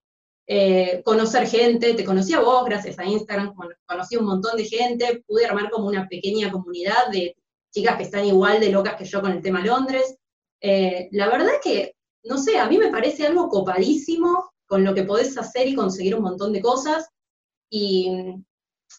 Eh, 0.46 1.00
conocer 1.02 1.48
gente, 1.48 1.94
te 1.94 2.04
conocí 2.04 2.34
a 2.34 2.40
vos 2.40 2.66
gracias 2.66 2.98
a 2.98 3.06
Instagram, 3.06 3.54
conocí 3.86 4.18
un 4.18 4.26
montón 4.26 4.58
de 4.58 4.66
gente, 4.66 5.24
pude 5.26 5.46
armar 5.46 5.70
como 5.70 5.86
una 5.86 6.06
pequeña 6.06 6.52
comunidad 6.52 7.08
de 7.10 7.34
chicas 7.72 7.96
que 7.96 8.02
están 8.02 8.26
igual 8.26 8.60
de 8.60 8.70
locas 8.70 8.96
que 8.96 9.06
yo 9.06 9.22
con 9.22 9.32
el 9.32 9.40
tema 9.40 9.64
Londres. 9.64 10.18
Eh, 10.60 11.08
la 11.12 11.30
verdad 11.30 11.54
que, 11.64 11.94
no 12.24 12.36
sé, 12.36 12.58
a 12.58 12.68
mí 12.68 12.76
me 12.76 12.90
parece 12.90 13.26
algo 13.26 13.48
copadísimo 13.48 14.52
con 14.66 14.84
lo 14.84 14.92
que 14.92 15.04
podés 15.04 15.38
hacer 15.38 15.66
y 15.66 15.74
conseguir 15.74 16.14
un 16.14 16.24
montón 16.24 16.52
de 16.52 16.60
cosas. 16.60 17.08
Y 17.70 18.34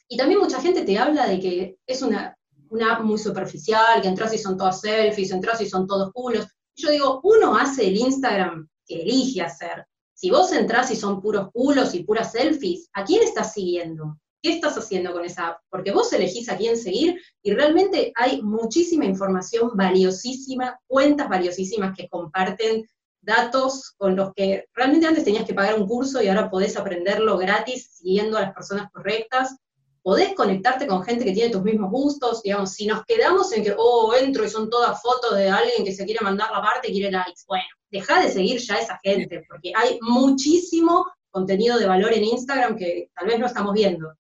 y 0.08 0.18
también 0.18 0.40
mucha 0.40 0.62
gente 0.62 0.84
te 0.84 0.98
habla 0.98 1.28
de 1.28 1.40
que 1.40 1.78
es 1.86 2.02
una, 2.02 2.38
una 2.70 2.96
app 2.96 3.04
muy 3.04 3.18
superficial, 3.18 4.02
que 4.02 4.08
entras 4.08 4.34
y 4.34 4.38
son 4.38 4.58
todas 4.58 4.82
selfies, 4.82 5.32
entras 5.32 5.62
y 5.62 5.70
son 5.70 5.88
todos 5.88 6.12
culos. 6.14 6.48
Yo 6.76 6.90
digo, 6.92 7.20
uno 7.24 7.56
hace 7.56 7.88
el 7.88 7.98
Instagram 7.98 8.68
que 8.86 9.02
elige 9.02 9.42
hacer. 9.42 9.86
Si 10.14 10.30
vos 10.30 10.52
entrás 10.54 10.92
y 10.92 10.96
son 10.96 11.22
puros 11.22 11.50
culos 11.52 11.94
y 11.96 12.04
puras 12.04 12.32
selfies, 12.32 12.90
¿a 12.94 13.04
quién 13.04 13.24
estás 13.24 13.54
siguiendo? 13.54 14.18
¿Qué 14.42 14.54
estás 14.54 14.78
haciendo 14.78 15.14
con 15.14 15.26
esa 15.26 15.48
app? 15.48 15.62
Porque 15.70 15.92
vos 15.92 16.12
elegís 16.14 16.50
a 16.50 16.58
quién 16.58 16.78
seguir 16.78 17.20
y 17.44 17.54
realmente 17.54 18.12
hay 18.16 18.42
muchísima 18.42 19.06
información 19.06 19.72
valiosísima, 19.76 20.80
cuentas 20.88 21.30
valiosísimas 21.30 21.96
que 21.96 22.08
comparten 22.08 22.86
datos 23.22 23.94
con 23.98 24.16
los 24.16 24.34
que 24.34 24.66
realmente 24.74 25.08
antes 25.08 25.24
tenías 25.24 25.46
que 25.46 25.54
pagar 25.54 25.80
un 25.80 25.88
curso 25.88 26.22
y 26.22 26.28
ahora 26.28 26.50
podés 26.50 26.76
aprenderlo 26.76 27.38
gratis 27.38 27.90
siguiendo 27.92 28.38
a 28.38 28.42
las 28.42 28.54
personas 28.54 28.92
correctas. 28.92 29.58
Podés 30.04 30.34
conectarte 30.34 30.88
con 30.88 31.04
gente 31.04 31.24
que 31.24 31.34
tiene 31.34 31.52
tus 31.52 31.64
mismos 31.64 31.92
gustos, 31.92 32.42
digamos, 32.42 32.74
si 32.74 32.88
nos 32.88 33.06
quedamos 33.06 33.52
en 33.54 33.64
que, 33.64 33.76
oh, 33.78 34.14
entro 34.16 34.44
y 34.44 34.50
son 34.50 34.70
todas 34.70 35.02
fotos 35.02 35.36
de 35.36 35.50
alguien 35.50 35.86
que 35.86 35.94
se 35.94 36.06
quiere 36.06 36.24
mandar 36.24 36.52
la 36.52 36.62
parte 36.62 36.90
y 36.90 36.94
quiere 36.94 37.12
likes, 37.12 37.42
bueno, 37.48 37.66
deja 37.92 38.22
de 38.22 38.30
seguir 38.30 38.60
ya 38.60 38.76
a 38.76 38.80
esa 38.80 39.00
gente, 39.04 39.44
porque 39.48 39.72
hay 39.76 40.00
muchísimo 40.02 41.06
contenido 41.30 41.78
de 41.78 41.88
valor 41.88 42.14
en 42.14 42.24
Instagram 42.24 42.78
que 42.78 43.10
tal 43.16 43.28
vez 43.28 43.40
no 43.40 43.46
estamos 43.46 43.74
viendo. 43.74 44.14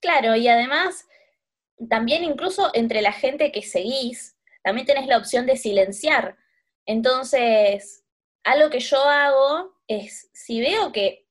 Claro, 0.00 0.36
y 0.36 0.48
además, 0.48 1.06
también 1.90 2.24
incluso 2.24 2.70
entre 2.72 3.02
la 3.02 3.12
gente 3.12 3.52
que 3.52 3.62
seguís, 3.62 4.36
también 4.62 4.86
tenés 4.86 5.06
la 5.06 5.18
opción 5.18 5.46
de 5.46 5.56
silenciar. 5.56 6.36
Entonces, 6.86 8.04
algo 8.44 8.70
que 8.70 8.80
yo 8.80 9.02
hago 9.02 9.74
es, 9.86 10.30
si 10.32 10.60
veo 10.60 10.92
que 10.92 11.27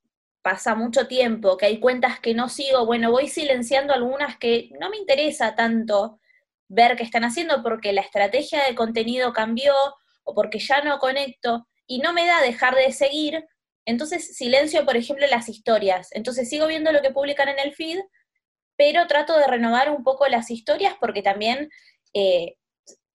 pasa 0.47 0.75
mucho 0.75 1.07
tiempo, 1.07 1.57
que 1.57 1.65
hay 1.65 1.81
cuentas 1.81 2.21
que 2.21 2.33
no 2.33 2.47
sigo, 2.47 2.85
bueno, 2.85 3.11
voy 3.11 3.27
silenciando 3.27 3.93
algunas 3.93 4.37
que 4.37 4.69
no 4.79 4.89
me 4.89 4.95
interesa 4.95 5.55
tanto 5.55 6.21
ver 6.69 6.95
qué 6.95 7.03
están 7.03 7.25
haciendo 7.25 7.61
porque 7.61 7.91
la 7.91 7.99
estrategia 7.99 8.63
de 8.63 8.73
contenido 8.73 9.33
cambió 9.33 9.73
o 10.23 10.33
porque 10.33 10.59
ya 10.59 10.81
no 10.83 10.99
conecto 10.99 11.67
y 11.85 11.99
no 11.99 12.13
me 12.13 12.25
da 12.25 12.41
dejar 12.41 12.75
de 12.75 12.93
seguir, 12.93 13.45
entonces 13.85 14.37
silencio, 14.37 14.85
por 14.85 14.95
ejemplo, 14.95 15.27
las 15.27 15.49
historias. 15.49 16.07
Entonces 16.13 16.49
sigo 16.49 16.65
viendo 16.65 16.93
lo 16.93 17.01
que 17.01 17.11
publican 17.11 17.49
en 17.49 17.59
el 17.59 17.73
feed, 17.73 17.99
pero 18.77 19.05
trato 19.05 19.37
de 19.37 19.47
renovar 19.47 19.89
un 19.89 20.05
poco 20.05 20.29
las 20.29 20.49
historias 20.49 20.93
porque 20.97 21.21
también 21.21 21.69
eh, 22.13 22.55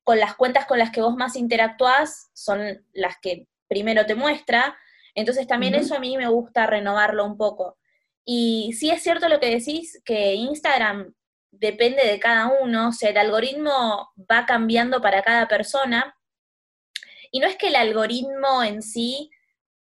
con 0.05 0.21
las 0.21 0.35
cuentas 0.37 0.67
con 0.67 0.79
las 0.79 0.91
que 0.91 1.01
vos 1.01 1.17
más 1.17 1.37
interactuás 1.37 2.29
son 2.35 2.85
las 2.93 3.17
que 3.23 3.47
primero 3.69 4.05
te 4.05 4.17
muestra, 4.17 4.77
entonces 5.14 5.47
también 5.47 5.75
eso 5.75 5.95
a 5.95 6.00
mí 6.00 6.16
me 6.16 6.28
gusta 6.28 6.66
renovarlo 6.66 7.25
un 7.25 7.37
poco. 7.37 7.78
Y 8.25 8.73
sí 8.78 8.90
es 8.90 9.02
cierto 9.02 9.28
lo 9.28 9.40
que 9.40 9.50
decís, 9.50 10.00
que 10.04 10.35
Instagram 10.35 11.14
depende 11.50 12.07
de 12.07 12.21
cada 12.21 12.49
uno, 12.62 12.88
o 12.88 12.92
sea, 12.92 13.11
el 13.11 13.19
algoritmo 13.19 14.12
va 14.31 14.47
cambiando 14.47 15.00
para 15.00 15.23
cada 15.23 15.49
persona, 15.49 16.16
y 17.31 17.40
no 17.40 17.47
es 17.47 17.57
que 17.57 17.69
el 17.69 17.76
algoritmo 17.76 18.62
en 18.62 18.83
sí 18.83 19.31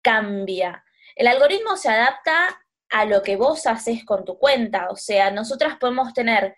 cambia, 0.03 0.85
el 1.17 1.27
algoritmo 1.27 1.77
se 1.77 1.89
adapta 1.89 2.61
a 2.91 3.05
lo 3.05 3.23
que 3.23 3.37
vos 3.37 3.67
haces 3.67 4.05
con 4.05 4.25
tu 4.25 4.39
cuenta. 4.39 4.89
O 4.91 4.97
sea, 4.97 5.31
nosotras 5.31 5.77
podemos 5.79 6.13
tener 6.13 6.57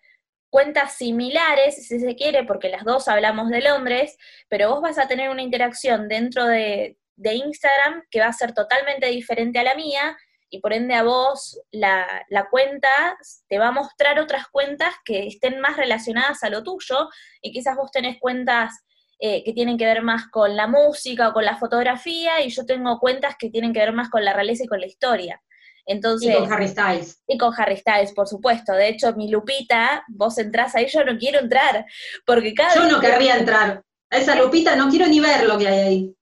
cuentas 0.51 0.95
similares, 0.95 1.87
si 1.87 1.99
se 2.01 2.15
quiere, 2.15 2.45
porque 2.45 2.69
las 2.69 2.85
dos 2.85 3.09
hablamos 3.09 3.51
de 3.51 3.63
Londres, 3.63 4.17
pero 4.49 4.71
vos 4.71 4.81
vas 4.81 4.99
a 4.99 5.09
tener 5.09 5.31
una 5.31 5.43
interacción 5.43 6.09
dentro 6.09 6.47
de, 6.47 6.99
Instagram 7.25 8.03
que 8.11 8.21
va 8.21 8.27
a 8.27 8.33
ser 8.33 8.53
totalmente 8.53 9.07
diferente 9.07 9.59
a 9.59 9.65
la 9.65 9.75
mía 9.75 10.17
y 10.49 10.61
por 10.61 10.73
ende 10.73 10.95
a 10.95 11.03
vos 11.03 11.61
la, 11.73 12.07
la, 12.29 12.49
cuenta 12.49 12.89
te 13.49 13.59
va 13.59 13.69
a 13.69 13.73
mostrar 13.73 14.21
otras 14.21 14.47
cuentas 14.49 14.95
que 15.05 15.27
estén 15.27 15.61
más 15.61 15.77
relacionadas 15.77 16.43
a 16.45 16.51
lo 16.51 16.63
tuyo 16.63 17.09
y 17.43 17.53
quizás 17.53 17.77
vos 17.77 17.91
tenés 17.91 18.19
cuentas 18.21 18.85
eh, 19.19 19.43
que 19.45 19.55
tienen 19.55 19.79
que 19.79 19.87
ver 19.87 20.03
más 20.03 20.29
con 20.29 20.57
la 20.57 20.67
música 20.67 21.29
o 21.29 21.33
con 21.33 21.45
la 21.45 21.57
fotografía 21.57 22.43
y 22.43 22.51
yo 22.51 22.67
tengo 22.67 22.99
cuentas 22.99 23.35
que 23.39 23.49
tienen 23.49 23.73
que 23.73 23.81
ver 23.81 23.93
más 23.93 24.11
con 24.11 24.25
la 24.25 24.35
realeza 24.35 24.65
y 24.65 24.69
con 24.69 24.81
la 24.81 24.87
historia. 24.87 25.43
Entonces, 25.87 26.35
y 26.35 26.39
con 26.39 26.53
Harry 26.53 26.69
Styles. 26.69 27.23
Y 27.27 27.39
con 27.39 27.55
Harry 27.57 27.77
Styles, 27.77 28.13
por 28.13 28.29
supuesto. 28.29 28.73
De 28.73 28.89
hecho, 28.89 29.15
mi 29.15 29.31
Lupita, 29.31 30.05
vos 30.09 30.37
entrás 30.37 30.75
ahí, 30.75 30.87
yo 30.89 31.03
no 31.05 31.17
quiero 31.17 31.39
entrar, 31.39 31.87
porque 32.27 32.53
cada 32.53 32.75
Yo 32.75 32.89
no 32.91 33.01
querría 33.01 33.37
entrar. 33.37 33.83
A 34.11 34.17
esa 34.19 34.35
Lupita 34.35 34.77
no 34.77 34.91
quiero 34.91 35.07
ni 35.07 35.21
ver 35.21 35.47
lo 35.47 35.57
que 35.57 35.69
hay 35.69 35.81
ahí. 35.81 36.17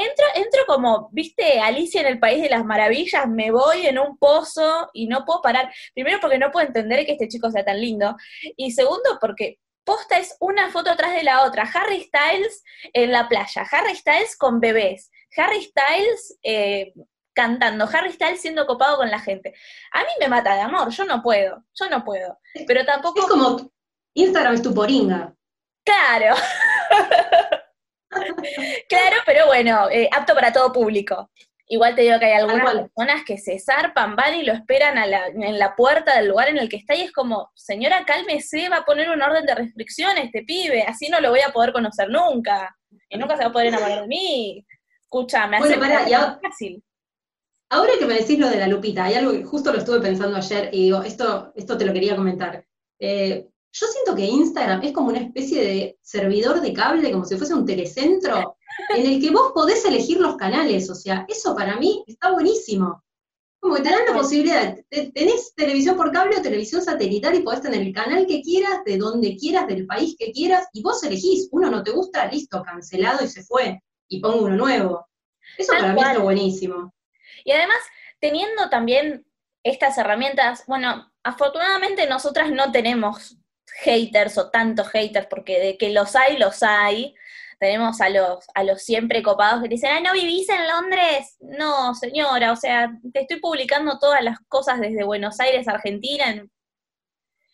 Entro, 0.00 0.24
entro 0.36 0.60
como, 0.68 1.08
viste, 1.10 1.58
Alicia 1.58 2.02
en 2.02 2.06
el 2.06 2.20
País 2.20 2.40
de 2.40 2.48
las 2.48 2.64
Maravillas, 2.64 3.28
me 3.28 3.50
voy 3.50 3.84
en 3.84 3.98
un 3.98 4.16
pozo 4.16 4.88
y 4.92 5.08
no 5.08 5.24
puedo 5.24 5.42
parar. 5.42 5.72
Primero 5.92 6.20
porque 6.20 6.38
no 6.38 6.52
puedo 6.52 6.68
entender 6.68 7.04
que 7.04 7.12
este 7.12 7.26
chico 7.26 7.50
sea 7.50 7.64
tan 7.64 7.80
lindo. 7.80 8.16
Y 8.56 8.70
segundo 8.70 9.18
porque 9.20 9.58
posta 9.82 10.18
es 10.18 10.36
una 10.38 10.70
foto 10.70 10.90
atrás 10.90 11.14
de 11.14 11.24
la 11.24 11.42
otra. 11.42 11.68
Harry 11.74 12.04
Styles 12.04 12.62
en 12.92 13.10
la 13.10 13.28
playa, 13.28 13.66
Harry 13.72 13.96
Styles 13.96 14.36
con 14.36 14.60
bebés, 14.60 15.10
Harry 15.36 15.62
Styles 15.62 16.38
eh, 16.44 16.92
cantando, 17.34 17.88
Harry 17.92 18.12
Styles 18.12 18.40
siendo 18.40 18.68
copado 18.68 18.98
con 18.98 19.10
la 19.10 19.18
gente. 19.18 19.52
A 19.90 20.02
mí 20.02 20.10
me 20.20 20.28
mata 20.28 20.54
de 20.54 20.60
amor, 20.60 20.90
yo 20.90 21.06
no 21.06 21.24
puedo, 21.24 21.64
yo 21.74 21.90
no 21.90 22.04
puedo. 22.04 22.38
Pero 22.68 22.84
tampoco. 22.84 23.18
Es 23.18 23.26
como 23.26 23.68
Instagram 24.14 24.54
es 24.54 24.62
tu 24.62 24.72
poringa. 24.72 25.34
Claro. 25.84 26.36
claro, 28.88 29.16
pero 29.26 29.46
bueno, 29.46 29.88
eh, 29.90 30.08
apto 30.12 30.34
para 30.34 30.52
todo 30.52 30.72
público. 30.72 31.30
Igual 31.70 31.94
te 31.94 32.02
digo 32.02 32.18
que 32.18 32.24
hay 32.24 32.40
algunas 32.40 32.72
personas 32.72 33.24
que 33.26 33.36
se 33.36 33.58
zarpan, 33.58 34.16
van 34.16 34.34
y 34.34 34.42
lo 34.42 34.54
esperan 34.54 34.96
en 34.96 35.58
la 35.58 35.76
puerta 35.76 36.16
del 36.16 36.28
lugar 36.28 36.48
en 36.48 36.56
el 36.56 36.68
que 36.68 36.78
está 36.78 36.94
y 36.94 37.02
es 37.02 37.12
como, 37.12 37.50
señora, 37.54 38.06
cálmese, 38.06 38.70
va 38.70 38.78
a 38.78 38.84
poner 38.86 39.10
un 39.10 39.20
orden 39.20 39.44
de 39.44 39.54
restricciones 39.54 40.26
este 40.26 40.44
pibe, 40.44 40.84
así 40.84 41.08
no 41.10 41.20
lo 41.20 41.28
voy 41.28 41.40
a 41.40 41.52
poder 41.52 41.72
conocer 41.72 42.08
nunca. 42.08 42.74
Y 43.10 43.18
nunca 43.18 43.36
se 43.36 43.42
va 43.42 43.50
a 43.50 43.52
poder 43.52 43.68
enamorar 43.68 44.00
de 44.00 44.06
mí. 44.06 44.64
Escúchame, 45.02 45.58
bueno, 45.58 45.74
hace 45.98 46.40
fácil. 46.40 46.82
Ahora 47.70 47.92
que 47.98 48.06
me 48.06 48.14
decís 48.14 48.38
lo 48.38 48.48
de 48.48 48.56
la 48.56 48.66
lupita, 48.66 49.04
hay 49.04 49.14
algo 49.14 49.32
que 49.32 49.44
justo 49.44 49.70
lo 49.70 49.78
estuve 49.78 50.00
pensando 50.00 50.38
ayer 50.38 50.70
y 50.72 50.84
digo, 50.84 51.02
esto, 51.02 51.52
esto 51.54 51.76
te 51.76 51.84
lo 51.84 51.92
quería 51.92 52.16
comentar. 52.16 52.64
Eh, 52.98 53.46
yo 53.78 53.86
siento 53.86 54.14
que 54.16 54.24
Instagram 54.24 54.82
es 54.82 54.92
como 54.92 55.08
una 55.08 55.20
especie 55.20 55.62
de 55.62 55.98
servidor 56.02 56.60
de 56.60 56.72
cable, 56.72 57.12
como 57.12 57.24
si 57.24 57.36
fuese 57.36 57.54
un 57.54 57.64
telecentro, 57.64 58.56
en 58.96 59.06
el 59.06 59.20
que 59.20 59.30
vos 59.30 59.52
podés 59.54 59.84
elegir 59.84 60.18
los 60.20 60.36
canales. 60.36 60.90
O 60.90 60.94
sea, 60.94 61.24
eso 61.28 61.54
para 61.54 61.76
mí 61.76 62.02
está 62.06 62.32
buenísimo. 62.32 63.04
Como 63.60 63.74
que 63.74 63.82
te 63.82 63.90
dan 63.90 64.06
la 64.06 64.14
posibilidad, 64.14 64.76
tenés 64.88 65.52
televisión 65.56 65.96
por 65.96 66.12
cable 66.12 66.36
o 66.36 66.42
televisión 66.42 66.80
satelital 66.80 67.34
y 67.34 67.40
podés 67.40 67.60
tener 67.60 67.80
el 67.80 67.92
canal 67.92 68.24
que 68.24 68.40
quieras, 68.40 68.84
de 68.84 68.98
donde 68.98 69.36
quieras, 69.36 69.66
del 69.66 69.84
país 69.84 70.14
que 70.16 70.30
quieras, 70.30 70.68
y 70.72 70.80
vos 70.80 71.02
elegís, 71.02 71.48
uno 71.50 71.68
no 71.68 71.82
te 71.82 71.90
gusta, 71.90 72.26
listo, 72.26 72.62
cancelado 72.62 73.24
y 73.24 73.28
se 73.28 73.42
fue, 73.42 73.82
y 74.06 74.20
pongo 74.20 74.44
uno 74.44 74.56
nuevo. 74.56 75.08
Eso 75.56 75.72
para 75.72 75.92
mí 75.92 76.00
está 76.00 76.18
buenísimo. 76.20 76.94
Y 77.44 77.50
además, 77.50 77.78
teniendo 78.20 78.70
también 78.70 79.26
estas 79.64 79.98
herramientas, 79.98 80.62
bueno, 80.68 81.10
afortunadamente 81.24 82.08
nosotras 82.08 82.52
no 82.52 82.70
tenemos 82.70 83.38
haters 83.82 84.38
o 84.38 84.50
tantos 84.50 84.88
haters, 84.88 85.26
porque 85.28 85.58
de 85.58 85.76
que 85.76 85.90
los 85.90 86.16
hay, 86.16 86.36
los 86.36 86.62
hay. 86.62 87.14
Tenemos 87.60 88.00
a 88.00 88.08
los, 88.08 88.46
a 88.54 88.62
los 88.62 88.82
siempre 88.82 89.22
copados 89.22 89.62
que 89.62 89.68
dicen, 89.68 89.90
ay, 89.92 90.02
¿no 90.02 90.12
vivís 90.12 90.48
en 90.48 90.68
Londres? 90.68 91.36
No, 91.40 91.94
señora, 91.94 92.52
o 92.52 92.56
sea, 92.56 92.92
te 93.12 93.22
estoy 93.22 93.40
publicando 93.40 93.98
todas 93.98 94.22
las 94.22 94.38
cosas 94.46 94.78
desde 94.78 95.02
Buenos 95.02 95.40
Aires, 95.40 95.66
Argentina, 95.66 96.46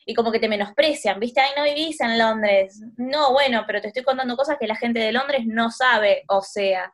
y 0.07 0.15
como 0.15 0.31
que 0.31 0.39
te 0.39 0.49
menosprecian, 0.49 1.19
¿viste? 1.19 1.41
Ay, 1.41 1.53
no 1.57 1.65
vivís 1.65 1.99
en 2.03 2.19
Londres. 2.19 2.83
No, 2.99 3.33
bueno, 3.33 3.65
pero 3.67 3.81
te 3.81 3.89
estoy 3.89 4.03
contando 4.03 4.37
cosas 4.37 4.59
que 4.61 4.67
la 4.67 4.77
gente 4.77 5.01
de 5.01 5.13
Londres 5.13 5.45
no 5.47 5.71
sabe, 5.71 6.25
o 6.29 6.43
sea, 6.43 6.93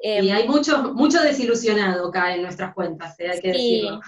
y 0.00 0.30
em, 0.30 0.36
hay 0.36 0.48
mucho, 0.48 0.92
mucho 0.94 1.22
desilusionado 1.22 2.08
acá 2.08 2.34
en 2.34 2.42
nuestras 2.42 2.74
cuentas, 2.74 3.18
¿eh? 3.20 3.30
hay 3.30 3.40
que 3.40 3.54
sí, 3.54 3.76
decirlo. 3.76 4.00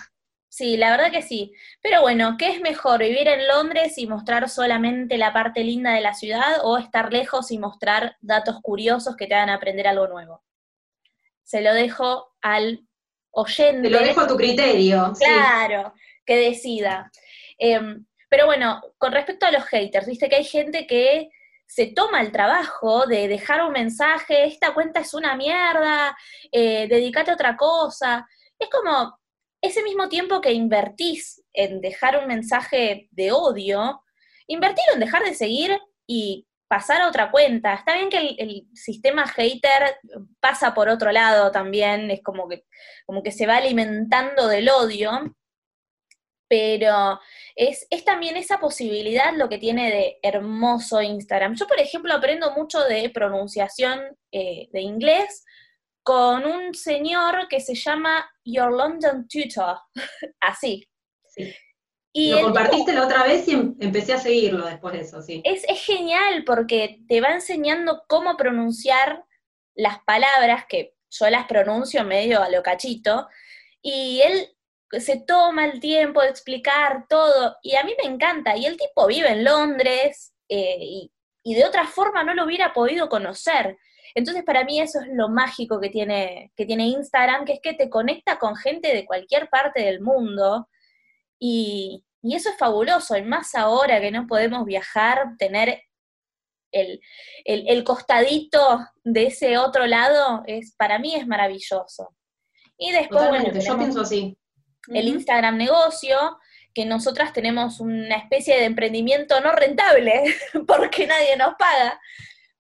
Sí, 0.49 0.77
la 0.77 0.91
verdad 0.91 1.11
que 1.11 1.23
sí. 1.23 1.53
Pero 1.83 2.01
bueno, 2.01 2.37
¿qué 2.39 2.51
es 2.51 2.61
mejor, 2.61 3.01
vivir 3.01 3.29
en 3.29 3.47
Londres 3.47 3.99
y 3.99 4.07
mostrar 4.07 4.49
solamente 4.49 5.19
la 5.19 5.33
parte 5.33 5.65
linda 5.65 5.93
de 5.93 6.01
la 6.01 6.15
ciudad 6.15 6.61
o 6.63 6.79
estar 6.79 7.13
lejos 7.13 7.51
y 7.51 7.59
mostrar 7.59 8.17
datos 8.21 8.61
curiosos 8.63 9.17
que 9.17 9.27
te 9.27 9.35
hagan 9.35 9.51
aprender 9.51 9.87
algo 9.87 10.07
nuevo? 10.07 10.43
Se 11.43 11.61
lo 11.61 11.75
dejo 11.75 12.35
al 12.41 12.87
oyente. 13.31 13.83
Te 13.83 13.91
lo 13.91 14.01
dejo 14.01 14.23
a 14.23 14.27
tu 14.27 14.37
criterio. 14.37 15.13
Claro, 15.19 15.93
que 16.25 16.37
decida. 16.37 17.11
Em, 17.59 18.07
pero 18.29 18.47
bueno, 18.47 18.83
con 18.99 19.13
respecto 19.13 19.47
a 19.47 19.53
los 19.53 19.65
haters, 19.65 20.07
viste 20.07 20.29
que 20.29 20.37
hay 20.37 20.45
gente 20.45 20.87
que 20.87 21.29
se 21.67 21.89
toma 21.89 22.21
el 22.21 22.33
trabajo 22.33 23.07
de 23.07 23.29
dejar 23.29 23.65
un 23.65 23.73
mensaje, 23.73 24.45
esta 24.45 24.73
cuenta 24.73 25.01
es 25.01 25.15
una 25.15 25.37
mierda, 25.37 26.17
eh, 26.51 26.87
dedícate 26.89 27.31
a 27.31 27.35
otra 27.35 27.57
cosa. 27.57 28.27
Es 28.59 28.69
como 28.71 29.19
ese 29.67 29.83
mismo 29.83 30.09
tiempo 30.09 30.41
que 30.41 30.53
invertís 30.53 31.43
en 31.53 31.81
dejar 31.81 32.19
un 32.19 32.27
mensaje 32.27 33.09
de 33.11 33.33
odio, 33.33 34.03
invertirlo 34.47 34.95
en 34.95 35.01
dejar 35.01 35.25
de 35.25 35.35
seguir 35.35 35.79
y 36.07 36.47
pasar 36.69 37.01
a 37.01 37.09
otra 37.09 37.31
cuenta. 37.31 37.75
Está 37.75 37.95
bien 37.95 38.11
que 38.11 38.19
el, 38.39 38.67
sistema 38.75 39.27
hater 39.27 39.99
pasa 40.41 40.75
por 40.75 40.89
otro 40.89 41.13
lado 41.13 41.51
también, 41.51 42.11
es 42.11 42.23
como 42.23 42.49
que, 42.49 42.65
como 43.05 43.23
que 43.23 43.33
se 43.33 43.47
va 43.47 43.57
alimentando 43.57 44.49
del 44.49 44.69
odio, 44.69 45.37
pero 46.49 47.21
es, 47.57 47.87
también 48.05 48.37
esa 48.37 48.59
posibilidad 48.59 49.35
lo 49.35 49.49
que 49.49 49.59
tiene 49.59 49.91
de 49.91 50.19
hermoso 50.23 51.03
Instagram. 51.03 51.55
Yo, 51.57 51.67
por 51.67 51.81
ejemplo, 51.81 52.15
aprendo 52.15 52.53
mucho 52.53 52.85
de 52.85 53.11
pronunciación 53.11 54.01
eh, 54.31 54.69
de 54.73 54.81
inglés 54.81 55.45
con 56.07 56.47
un 56.47 56.73
señor 56.73 57.49
que 57.49 57.59
se 57.59 57.75
llama 57.75 58.31
Your 58.45 58.71
London 58.71 59.27
Tutor, 59.27 59.81
así. 60.41 60.89
Sí. 61.25 61.53
Y 62.13 62.31
lo 62.31 62.43
compartiste 62.45 62.93
la 62.93 63.05
otra 63.05 63.25
vez 63.25 63.49
y 63.49 63.55
em, 63.55 63.75
empecé 63.81 64.13
a 64.13 64.19
seguirlo 64.19 64.65
después 64.67 64.95
de 64.95 65.01
eso, 65.01 65.21
sí. 65.21 65.43
Es, 65.45 65.65
es 65.69 65.85
genial 65.85 66.45
porque 66.47 67.01
te 67.09 67.21
va 67.21 67.31
enseñando 67.31 68.05
cómo 68.07 68.37
pronunciar 68.37 69.25
las 69.75 69.99
palabras 70.05 70.65
que 70.69 70.95
yo 71.11 71.29
las 71.29 71.47
pronuncio 71.47 72.05
medio 72.05 72.41
a 72.41 72.51
lo 72.51 72.63
cachito, 72.63 73.29
y 73.83 74.21
él 74.23 74.49
se 75.01 75.19
toma 75.19 75.65
el 75.65 75.81
tiempo 75.81 76.23
de 76.23 76.29
explicar 76.29 77.07
todo, 77.09 77.57
y 77.63 77.75
a 77.75 77.83
mí 77.83 77.95
me 78.01 78.09
encanta, 78.09 78.57
y 78.57 78.65
el 78.67 78.77
tipo 78.77 79.09
vive 79.09 79.31
en 79.31 79.43
Londres, 79.43 80.33
eh, 80.49 80.79
y, 80.79 81.11
de 81.55 81.65
otra 81.65 81.85
forma 81.89 82.23
no 82.23 82.33
lo 82.33 82.45
hubiera 82.45 82.73
podido 82.73 83.09
conocer. 83.09 83.77
Entonces 84.17 84.45
para 84.45 84.65
mí 84.65 84.81
eso 84.81 84.99
es 84.99 85.09
lo 85.13 85.29
mágico 85.29 85.79
que 85.79 85.91
tiene, 85.91 86.51
que 86.57 86.65
tiene 86.65 86.87
Instagram, 86.87 87.45
que 87.45 87.53
es 87.53 87.61
que 87.63 87.75
te 87.75 87.91
conecta 87.91 88.39
con 88.39 88.57
gente 88.57 88.95
de 88.95 89.05
cualquier 89.05 89.51
parte 89.51 89.83
del 89.83 90.01
mundo, 90.01 90.71
y, 91.39 92.03
y 92.23 92.35
eso 92.35 92.49
es 92.49 92.57
fabuloso, 92.57 93.15
y 93.19 93.23
más 93.23 93.55
ahora 93.55 94.01
que 94.01 94.11
no 94.11 94.27
podemos 94.27 94.65
viajar, 94.65 95.37
tener 95.39 95.83
el, 96.73 97.01
el, 97.45 97.85
costadito 97.85 98.87
de 99.05 99.27
ese 99.27 99.59
otro 99.59 99.87
lado, 99.87 100.43
es, 100.47 100.75
para 100.79 100.99
mí 100.99 101.15
es 101.15 101.27
maravilloso. 101.27 102.17
Y 102.79 102.93
después, 102.93 103.29
bueno, 103.29 103.53
yo 103.53 103.77
pienso 103.77 104.01
así. 104.01 104.35
El 104.89 105.09
Instagram 105.09 105.59
negocio, 105.59 106.39
que 106.73 106.87
nosotras 106.87 107.35
tenemos 107.35 107.81
una 107.81 108.17
especie 108.17 108.57
de 108.57 108.65
emprendimiento 108.65 109.43
no 109.43 109.53
rentable, 109.53 110.25
porque 110.67 111.07
nadie 111.07 111.37
nos 111.37 111.55
paga, 111.59 112.01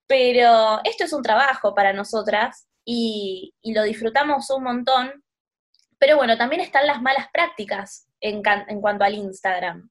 pero 0.07 0.81
esto 0.85 1.05
es 1.05 1.13
un 1.13 1.23
trabajo 1.23 1.75
para 1.75 1.93
nosotras 1.93 2.69
y, 2.85 3.55
y 3.63 3.73
lo 3.75 3.83
disfrutamos 3.83 4.51
un 4.51 4.65
montón. 4.65 5.25
Pero 5.99 6.17
bueno, 6.17 6.37
también 6.37 6.61
están 6.61 6.87
las 6.87 7.01
malas 7.01 7.29
prácticas 7.33 8.09
en, 8.21 8.43
en 8.69 8.81
cuanto 8.81 9.05
al 9.05 9.15
Instagram. 9.15 9.91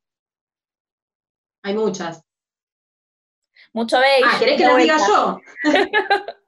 Hay 1.64 1.74
muchas. 1.74 2.24
Mucho 3.74 4.00
beige. 4.00 4.24
Ah, 4.26 4.38
¿querés 4.40 4.58
que 4.58 4.66
las 4.66 4.78
diga 4.78 4.98
yo? 5.08 5.40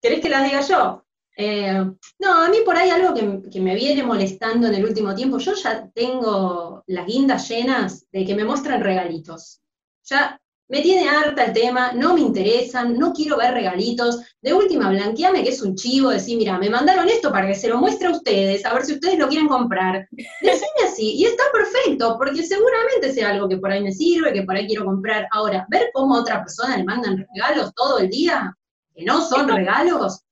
¿Querés 0.00 0.20
que 0.20 0.28
las 0.28 0.44
diga 0.44 0.60
yo? 0.60 1.06
Eh, 1.38 1.84
no, 2.18 2.42
a 2.44 2.48
mí 2.48 2.58
por 2.64 2.76
ahí 2.76 2.88
algo 2.88 3.12
que, 3.12 3.60
me 3.60 3.74
viene 3.74 4.02
molestando 4.02 4.68
en 4.68 4.74
el 4.74 4.84
último 4.84 5.14
tiempo, 5.14 5.38
yo 5.38 5.54
ya 5.54 5.86
tengo 5.90 6.82
las 6.86 7.06
guindas 7.06 7.48
llenas 7.48 8.06
de 8.10 8.24
que 8.24 8.34
me 8.34 8.44
muestran 8.44 8.80
regalitos. 8.80 9.60
Ya 10.04 10.40
me 10.68 10.80
tiene 10.80 11.08
harta 11.08 11.44
el 11.44 11.52
tema, 11.52 11.92
no 11.92 12.14
me 12.14 12.20
interesan, 12.20 12.98
no 12.98 13.12
quiero 13.12 13.36
ver 13.36 13.54
regalitos. 13.54 14.20
De 14.42 14.52
última, 14.52 14.90
blanqueame 14.90 15.42
que 15.42 15.50
es 15.50 15.62
un 15.62 15.76
chivo, 15.76 16.10
decir, 16.10 16.36
mira, 16.36 16.58
me 16.58 16.70
mandaron 16.70 17.08
esto 17.08 17.30
para 17.30 17.46
que 17.46 17.54
se 17.54 17.68
lo 17.68 17.78
muestre 17.78 18.08
a 18.08 18.12
ustedes, 18.12 18.64
a 18.64 18.74
ver 18.74 18.84
si 18.84 18.94
ustedes 18.94 19.18
lo 19.18 19.28
quieren 19.28 19.48
comprar. 19.48 20.08
Decime 20.10 20.84
así, 20.84 21.14
y 21.14 21.24
está 21.24 21.44
perfecto, 21.52 22.16
porque 22.18 22.42
seguramente 22.42 23.12
sea 23.12 23.30
algo 23.30 23.48
que 23.48 23.58
por 23.58 23.70
ahí 23.70 23.82
me 23.82 23.92
sirve, 23.92 24.32
que 24.32 24.42
por 24.42 24.56
ahí 24.56 24.66
quiero 24.66 24.84
comprar. 24.84 25.28
Ahora, 25.30 25.66
ver 25.68 25.90
cómo 25.92 26.16
a 26.16 26.20
otra 26.20 26.42
persona 26.42 26.76
le 26.76 26.84
mandan 26.84 27.26
regalos 27.34 27.72
todo 27.74 27.98
el 27.98 28.10
día, 28.10 28.56
que 28.94 29.04
no 29.04 29.20
son 29.20 29.48
regalos. 29.48 30.22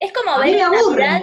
Es 0.00 0.12
como 0.12 0.38
ver 0.38 0.58
Navidad, 0.58 1.20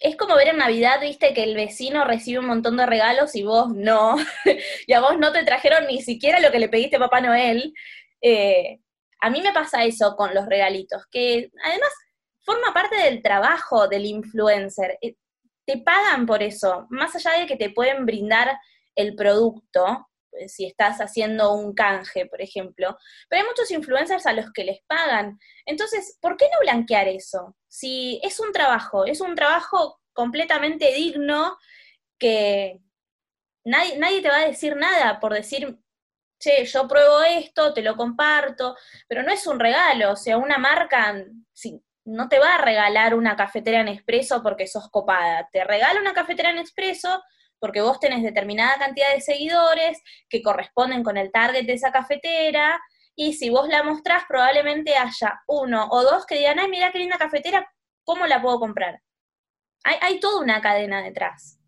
es 0.00 0.16
como 0.16 0.36
ver 0.36 0.48
en 0.48 0.58
Navidad, 0.58 1.00
viste, 1.00 1.34
que 1.34 1.44
el 1.44 1.54
vecino 1.54 2.04
recibe 2.04 2.40
un 2.40 2.46
montón 2.46 2.76
de 2.76 2.86
regalos 2.86 3.34
y 3.34 3.42
vos 3.42 3.74
no, 3.74 4.16
y 4.86 4.92
a 4.92 5.00
vos 5.00 5.18
no 5.18 5.32
te 5.32 5.44
trajeron 5.44 5.86
ni 5.86 6.02
siquiera 6.02 6.40
lo 6.40 6.50
que 6.50 6.58
le 6.58 6.68
pediste 6.68 6.96
a 6.96 7.00
Papá 7.00 7.20
Noel. 7.20 7.72
Eh, 8.20 8.80
a 9.20 9.30
mí 9.30 9.40
me 9.40 9.52
pasa 9.52 9.84
eso 9.84 10.16
con 10.16 10.34
los 10.34 10.46
regalitos, 10.46 11.06
que 11.10 11.50
además 11.64 11.90
forma 12.44 12.74
parte 12.74 12.96
del 12.96 13.22
trabajo 13.22 13.88
del 13.88 14.04
influencer. 14.04 14.98
Eh, 15.00 15.14
te 15.66 15.78
pagan 15.78 16.26
por 16.26 16.42
eso, 16.42 16.86
más 16.90 17.14
allá 17.16 17.40
de 17.40 17.46
que 17.46 17.56
te 17.56 17.70
pueden 17.70 18.04
brindar 18.04 18.58
el 18.94 19.14
producto, 19.14 20.08
si 20.46 20.66
estás 20.66 20.98
haciendo 21.00 21.52
un 21.52 21.74
canje, 21.74 22.26
por 22.26 22.40
ejemplo. 22.40 22.96
Pero 23.28 23.42
hay 23.42 23.48
muchos 23.48 23.70
influencers 23.70 24.26
a 24.26 24.32
los 24.32 24.52
que 24.52 24.64
les 24.64 24.82
pagan. 24.86 25.38
Entonces, 25.66 26.18
¿por 26.20 26.36
qué 26.36 26.46
no 26.52 26.60
blanquear 26.60 27.08
eso? 27.08 27.56
Si 27.68 28.20
es 28.22 28.40
un 28.40 28.52
trabajo, 28.52 29.04
es 29.06 29.20
un 29.20 29.34
trabajo 29.34 30.00
completamente 30.12 30.92
digno 30.92 31.56
que 32.18 32.80
nadie, 33.64 33.98
nadie 33.98 34.22
te 34.22 34.28
va 34.28 34.38
a 34.38 34.46
decir 34.46 34.76
nada 34.76 35.20
por 35.20 35.32
decir, 35.34 35.78
che, 36.38 36.64
yo 36.64 36.86
pruebo 36.86 37.22
esto, 37.22 37.72
te 37.72 37.82
lo 37.82 37.96
comparto, 37.96 38.76
pero 39.08 39.22
no 39.22 39.32
es 39.32 39.46
un 39.46 39.58
regalo, 39.58 40.12
o 40.12 40.16
sea, 40.16 40.36
una 40.36 40.58
marca 40.58 41.14
no 42.04 42.28
te 42.28 42.38
va 42.38 42.56
a 42.56 42.58
regalar 42.58 43.14
una 43.14 43.34
cafetera 43.36 43.80
en 43.80 43.88
expreso 43.88 44.42
porque 44.42 44.66
sos 44.66 44.90
copada, 44.90 45.48
te 45.52 45.64
regala 45.64 46.00
una 46.00 46.12
cafetera 46.12 46.50
en 46.50 46.58
expreso 46.58 47.22
porque 47.64 47.80
vos 47.80 47.98
tenés 47.98 48.22
determinada 48.22 48.76
cantidad 48.76 49.10
de 49.14 49.22
seguidores 49.22 49.98
que 50.28 50.42
corresponden 50.42 51.02
con 51.02 51.16
el 51.16 51.32
target 51.32 51.64
de 51.64 51.72
esa 51.72 51.90
cafetera, 51.90 52.78
y 53.16 53.32
si 53.32 53.48
vos 53.48 53.68
la 53.68 53.82
mostrás, 53.82 54.24
probablemente 54.28 54.94
haya 54.96 55.40
uno 55.46 55.88
o 55.90 56.02
dos 56.02 56.26
que 56.26 56.36
digan, 56.36 56.58
ay, 56.58 56.68
mira 56.68 56.92
qué 56.92 56.98
linda 56.98 57.16
cafetera, 57.16 57.66
¿cómo 58.04 58.26
la 58.26 58.42
puedo 58.42 58.60
comprar? 58.60 59.00
Hay, 59.82 60.20
toda 60.20 60.42
una 60.42 60.60
cadena 60.60 61.02
detrás. 61.02 61.58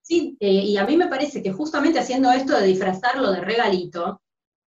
Sí, 0.00 0.38
eh, 0.40 0.48
y 0.48 0.78
a 0.78 0.86
mí 0.86 0.96
me 0.96 1.08
parece 1.08 1.42
que 1.42 1.52
justamente 1.52 1.98
haciendo 1.98 2.32
esto 2.32 2.58
de 2.58 2.66
disfrazarlo 2.66 3.30
de 3.30 3.42
regalito, 3.42 4.22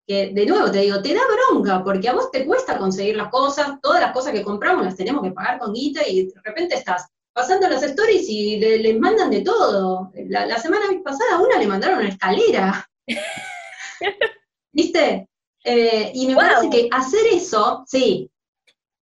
que 0.06 0.32
de 0.32 0.45
nuevo 0.45 0.69
te 0.69 0.82
digo, 0.82 1.02
te 1.02 1.15
da 1.15 1.21
bronca, 1.50 1.84
porque 1.84 2.08
a 2.08 2.13
vos 2.13 2.30
te 2.30 2.45
cuesta 2.45 2.78
conseguir 2.78 3.15
las 3.15 3.30
cosas, 3.30 3.82
todas 3.82 4.00
las 4.00 4.12
cosas 4.12 4.32
que 4.32 4.43
compramos 4.43 4.86
las 4.86 4.95
tenemos 4.95 5.24
que 5.24 5.32
pagar 5.32 5.58
con 5.58 5.74
guita 5.74 6.08
y 6.08 6.28
de 6.28 6.41
repente 6.43 6.76
estás 6.76 7.08
pasando 7.34 7.70
las 7.70 7.84
stories 7.84 8.30
y 8.30 8.58
les 8.60 9.00
mandan 9.00 9.30
de 9.30 9.41
todo. 9.41 10.12
La, 10.28 10.58
semana 10.58 10.86
pasada 11.04 11.36
a 11.36 11.41
una 11.41 11.58
le 11.58 11.67
mandaron 11.67 12.00
una 12.00 12.10
escalera. 12.10 12.89
¿Viste? 14.74 15.28
Eh, 15.63 16.12
y 16.13 16.28
me 16.28 16.36
parece 16.36 16.70
que 16.70 16.89
hacer 16.91 17.22
eso, 17.32 17.84
sí, 17.86 18.32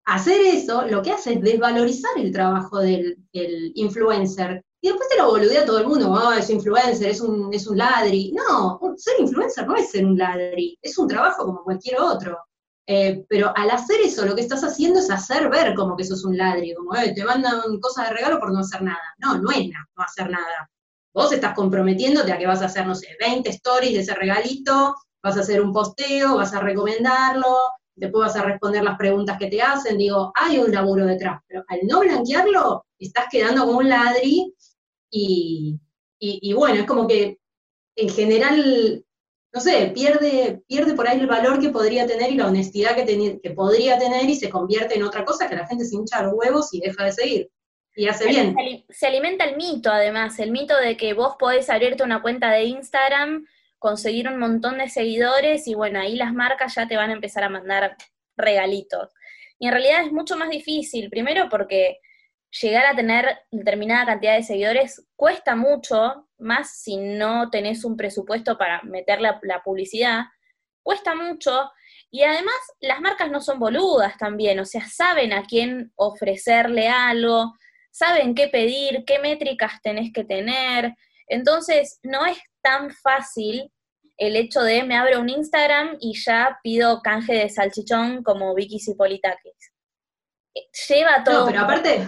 hacer 0.06 0.42
eso 0.42 0.86
lo 0.88 1.02
que 1.02 1.12
hace 1.12 1.34
es 1.34 1.42
desvalorizar 1.42 2.12
el 2.18 2.32
trabajo 2.32 2.80
del, 2.80 3.18
influencer. 3.76 4.64
Y 4.82 4.88
después 4.88 5.10
te 5.10 5.18
lo 5.18 5.28
boludea 5.28 5.66
todo 5.66 5.80
el 5.80 5.88
mundo, 5.88 6.16
ah, 6.16 6.38
es 6.40 6.50
influencer, 6.50 7.10
es 7.10 7.22
un, 7.22 7.54
es 7.54 7.68
un 7.68 7.78
ladri. 7.78 8.32
No, 8.32 8.80
ser 8.98 9.20
influencer 9.20 9.68
no 9.68 9.76
es 9.76 9.92
ser 9.92 10.06
un 10.06 10.18
ladri, 10.18 10.78
es 10.82 10.98
un 10.98 11.08
trabajo 11.08 11.46
como 11.46 11.64
cualquier 11.64 12.00
otro. 12.00 12.38
Eh, 12.92 13.24
pero 13.30 13.54
al 13.56 13.70
hacer 13.70 14.02
eso, 14.02 14.26
lo 14.26 14.34
que 14.34 14.42
estás 14.42 14.64
haciendo 14.64 15.00
es 15.00 15.12
hacer 15.12 15.48
ver 15.48 15.76
como 15.76 15.96
que 15.96 16.04
sos 16.04 16.26
un 16.26 16.36
ladri, 16.36 16.74
como 16.74 16.96
eh, 16.96 17.14
te 17.14 17.24
mandan 17.24 17.80
cosas 17.80 18.10
de 18.10 18.16
regalo 18.16 18.40
por 18.40 18.52
no 18.52 18.62
hacer 18.62 18.82
nada. 18.82 19.14
No, 19.20 19.38
no 19.38 19.52
es 19.52 19.68
no 19.68 20.04
hacer 20.04 20.28
nada. 20.32 20.72
Vos 21.14 21.32
estás 21.32 21.54
comprometiéndote 21.54 22.32
a 22.32 22.40
que 22.40 22.48
vas 22.48 22.64
a 22.64 22.66
hacer, 22.66 22.88
no 22.88 22.96
sé, 22.96 23.10
20 23.20 23.48
stories 23.48 23.94
de 23.94 24.00
ese 24.00 24.16
regalito, 24.16 24.96
vas 25.22 25.38
a 25.38 25.42
hacer 25.42 25.62
un 25.62 25.72
posteo, 25.72 26.38
vas 26.38 26.52
a 26.56 26.62
recomendarlo, 26.62 27.58
después 27.94 28.26
vas 28.26 28.36
a 28.38 28.44
responder 28.44 28.84
las 28.84 28.98
preguntas 28.98 29.38
que 29.38 29.52
te 29.52 29.62
hacen. 29.62 29.96
Digo, 29.96 30.32
hay 30.34 30.58
un 30.58 30.72
laburo 30.72 31.06
detrás, 31.06 31.42
pero 31.48 31.64
al 31.68 31.82
no 31.84 32.00
blanquearlo, 32.00 32.88
estás 32.98 33.26
quedando 33.30 33.68
como 33.68 33.78
un 33.78 33.90
ladri 33.90 34.52
y, 35.12 35.80
y 36.18 36.54
bueno, 36.54 36.80
es 36.80 36.88
como 36.88 37.08
que 37.08 37.38
en 37.96 38.10
general 38.10 39.06
no 39.52 39.62
sé, 39.62 39.92
pierde, 39.94 40.62
pierde 40.68 40.94
por 40.94 41.08
ahí 41.08 41.20
el 41.20 41.28
valor 41.28 41.60
que 41.60 41.70
podría 41.70 42.06
tener 42.06 42.32
y 42.32 42.36
la 42.36 42.48
honestidad 42.48 42.96
que, 42.96 43.40
que 43.42 43.52
podría 43.52 43.98
tener 43.98 44.30
y 44.30 44.36
se 44.36 44.50
convierte 44.50 44.96
en 44.96 45.04
otra 45.04 45.26
cosa 45.26 45.50
que 45.50 45.56
la 45.56 45.68
gente 45.68 45.86
se 45.86 45.96
hincha 45.96 46.22
los 46.22 46.34
huevos 46.36 46.74
y 46.74 46.82
deja 46.82 47.06
de 47.06 47.12
seguir. 47.12 47.50
Y 47.96 48.08
hace 48.08 48.28
bien. 48.28 48.56
Se 48.90 49.08
alimenta 49.08 49.46
el 49.46 49.58
mito, 49.58 49.92
además, 49.92 50.38
el 50.40 50.52
mito 50.52 50.78
de 50.78 50.96
que 50.96 51.14
vos 51.14 51.36
podés 51.40 51.70
abrirte 51.70 52.04
una 52.04 52.22
cuenta 52.22 52.52
de 52.52 52.64
Instagram, 52.64 53.46
conseguir 53.80 54.28
un 54.30 54.38
montón 54.38 54.78
de 54.78 54.88
seguidores 54.88 55.68
y 55.68 55.74
bueno, 55.74 56.00
ahí 56.00 56.16
las 56.16 56.34
marcas 56.34 56.76
ya 56.76 56.88
te 56.88 56.96
van 56.96 57.10
a 57.10 57.14
empezar 57.14 57.44
a 57.44 57.50
mandar 57.50 57.98
regalitos. 58.38 59.10
Y 59.58 59.68
en 59.68 59.74
realidad 59.74 60.06
es 60.06 60.12
mucho 60.12 60.38
más 60.38 60.50
difícil, 60.50 61.10
primero 61.10 61.50
porque 61.50 61.98
llegar 62.50 62.86
a 62.86 62.96
tener 62.96 63.40
determinada 63.52 64.06
cantidad 64.06 64.36
de 64.36 64.44
seguidores 64.44 65.06
cuesta 65.16 65.56
mucho, 65.56 66.28
más 66.38 66.82
si 66.82 66.98
no 66.98 67.50
tenés 67.50 67.84
un 67.84 67.96
presupuesto 67.96 68.58
para 68.58 68.82
meter 68.84 69.22
la, 69.22 69.40
publicidad, 69.64 70.24
cuesta 70.82 71.16
mucho. 71.16 71.72
Y 72.12 72.24
además 72.24 72.56
las 72.80 73.02
marcas 73.02 73.30
no 73.30 73.42
son 73.42 73.60
boludas 73.60 74.18
también, 74.18 74.60
o 74.60 74.66
sea, 74.66 74.86
saben 74.88 75.34
a 75.34 75.44
quién 75.44 75.92
ofrecerle 75.96 76.88
algo, 76.88 77.54
saben 77.92 78.34
qué 78.34 78.48
pedir, 78.48 79.04
qué 79.06 79.20
métricas 79.20 79.82
tenés 79.84 80.12
que 80.12 80.24
tener. 80.24 80.96
Entonces, 81.28 82.00
no 82.02 82.26
es 82.26 82.40
tan 82.62 82.90
fácil 82.92 83.72
el 84.18 84.36
hecho 84.36 84.62
de 84.62 84.84
me 84.84 84.98
abro 84.98 85.22
un 85.22 85.30
Instagram 85.30 85.98
y 86.00 86.20
ya 86.20 86.60
pido 86.62 87.02
canje 87.02 87.34
de 87.34 87.50
salchichón 87.50 88.22
como 88.24 88.54
Vicky 88.54 88.80
Cipolitakis. 88.80 89.74
Lleva 90.90 91.24
todo. 91.24 91.42
No, 91.42 91.46
pero 91.46 91.62
aparte, 91.62 92.08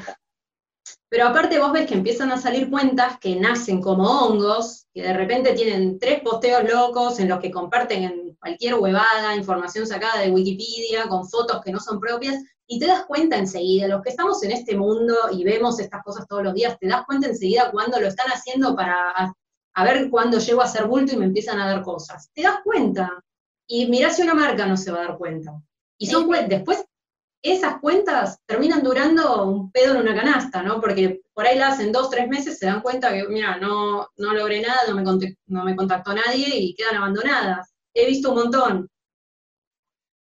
Pero 1.12 1.28
aparte 1.28 1.60
vos 1.60 1.74
ves 1.74 1.88
que 1.88 1.96
empiezan 1.96 2.32
a 2.32 2.38
salir 2.38 2.70
cuentas 2.70 3.20
que 3.20 3.36
nacen 3.36 3.82
como 3.82 4.06
hongos, 4.06 4.88
que 4.94 5.02
de 5.02 5.12
repente 5.12 5.52
tienen 5.52 6.00
tres 6.00 6.22
posteos 6.22 6.64
locos 6.64 7.20
en 7.20 7.28
los 7.28 7.42
que 7.42 7.52
comparten 7.52 8.04
en 8.04 8.38
cualquier 8.40 8.76
huevada, 8.76 9.36
información 9.36 9.86
sacada 9.86 10.22
de 10.22 10.32
Wikipedia, 10.32 11.10
con 11.10 11.28
fotos 11.28 11.62
que 11.66 11.74
no 11.74 11.82
son 11.82 12.00
propias, 12.00 12.42
y 12.66 12.80
te 12.80 12.88
das 12.88 13.04
cuenta 13.08 13.38
enseguida, 13.38 13.90
los 13.90 14.02
que 14.02 14.12
estamos 14.12 14.42
en 14.44 14.52
este 14.52 14.78
mundo 14.78 15.14
y 15.34 15.44
vemos 15.44 15.82
estas 15.82 16.02
cosas 16.02 16.26
todos 16.30 16.44
los 16.44 16.54
días, 16.54 16.80
te 16.80 16.88
das 16.88 17.04
cuenta 17.06 17.28
enseguida 17.28 17.72
cuando 17.72 18.00
lo 18.00 18.08
están 18.08 18.32
haciendo 18.32 18.74
para 18.74 19.36
a 19.74 19.84
ver 19.84 20.10
cuándo 20.10 20.40
llego 20.40 20.62
a 20.62 20.68
ser 20.68 20.86
bulto 20.86 21.14
y 21.14 21.18
me 21.18 21.26
empiezan 21.26 21.60
a 21.60 21.68
dar 21.68 21.84
cosas. 21.84 22.30
Te 22.34 22.44
das 22.44 22.60
cuenta. 22.64 23.22
Y 23.68 23.88
mirá 23.88 24.12
si 24.12 24.22
una 24.22 24.34
marca 24.34 24.66
no 24.66 24.78
se 24.78 24.92
va 24.92 25.00
a 25.00 25.08
dar 25.08 25.18
cuenta. 25.18 25.62
Y 25.98 26.08
son 26.08 26.30
después 26.48 26.86
esas 27.44 27.80
cuentas 27.80 28.40
terminan 28.46 28.84
durando 28.84 29.46
un 29.46 29.72
pedo 29.72 29.96
en 29.96 30.02
una 30.02 30.16
canasta, 30.16 30.62
¿no? 30.62 30.80
Porque 30.80 31.22
por 31.34 31.46
ahí 31.46 31.58
la 31.58 31.70
hacen 31.70 31.92
dos, 31.92 32.10
tres 32.10 32.28
meses, 32.28 32.60
se 32.60 32.68
dan 32.68 32.82
cuenta 32.82 33.12
que, 33.12 33.28
mira, 33.28 33.58
no, 33.58 34.08
no 34.18 34.34
logré 34.34 34.62
nada, 34.62 34.82
no 34.88 34.96
me, 34.96 35.04
no 35.48 35.64
me 35.64 35.76
contactó 35.76 36.14
nadie 36.14 36.48
y 36.56 36.76
quedan 36.76 36.98
abandonadas. 36.98 37.74
He 37.94 38.06
visto 38.06 38.30
un 38.30 38.36
montón. 38.36 38.90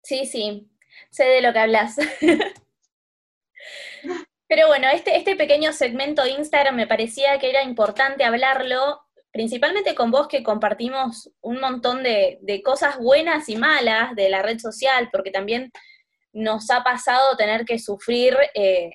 Sí, 0.02 0.26
sí, 0.26 0.68
sé 1.10 1.24
de 1.24 1.40
lo 1.40 1.52
que 1.52 1.58
hablas. 1.60 1.96
Pero 4.48 4.66
bueno, 4.66 4.88
este, 4.88 5.16
este 5.16 5.36
pequeño 5.36 5.72
segmento 5.72 6.22
de 6.22 6.32
Instagram 6.32 6.76
me 6.76 6.86
parecía 6.86 7.38
que 7.38 7.48
era 7.48 7.62
importante 7.62 8.24
hablarlo, 8.24 9.00
principalmente 9.32 9.94
con 9.94 10.10
vos 10.10 10.28
que 10.28 10.42
compartimos 10.42 11.30
un 11.40 11.60
montón 11.60 12.02
de, 12.02 12.38
de 12.42 12.62
cosas 12.62 12.98
buenas 12.98 13.48
y 13.48 13.56
malas 13.56 14.14
de 14.14 14.28
la 14.28 14.42
red 14.42 14.58
social, 14.58 15.08
porque 15.10 15.30
también 15.30 15.72
nos 16.34 16.70
ha 16.70 16.82
pasado 16.82 17.36
tener 17.36 17.64
que 17.64 17.78
sufrir 17.78 18.36
eh, 18.54 18.90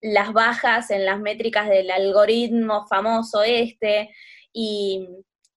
las 0.00 0.32
bajas 0.32 0.90
en 0.90 1.04
las 1.04 1.18
métricas 1.18 1.68
del 1.68 1.90
algoritmo 1.90 2.86
famoso 2.86 3.42
este, 3.42 4.14
y, 4.52 5.08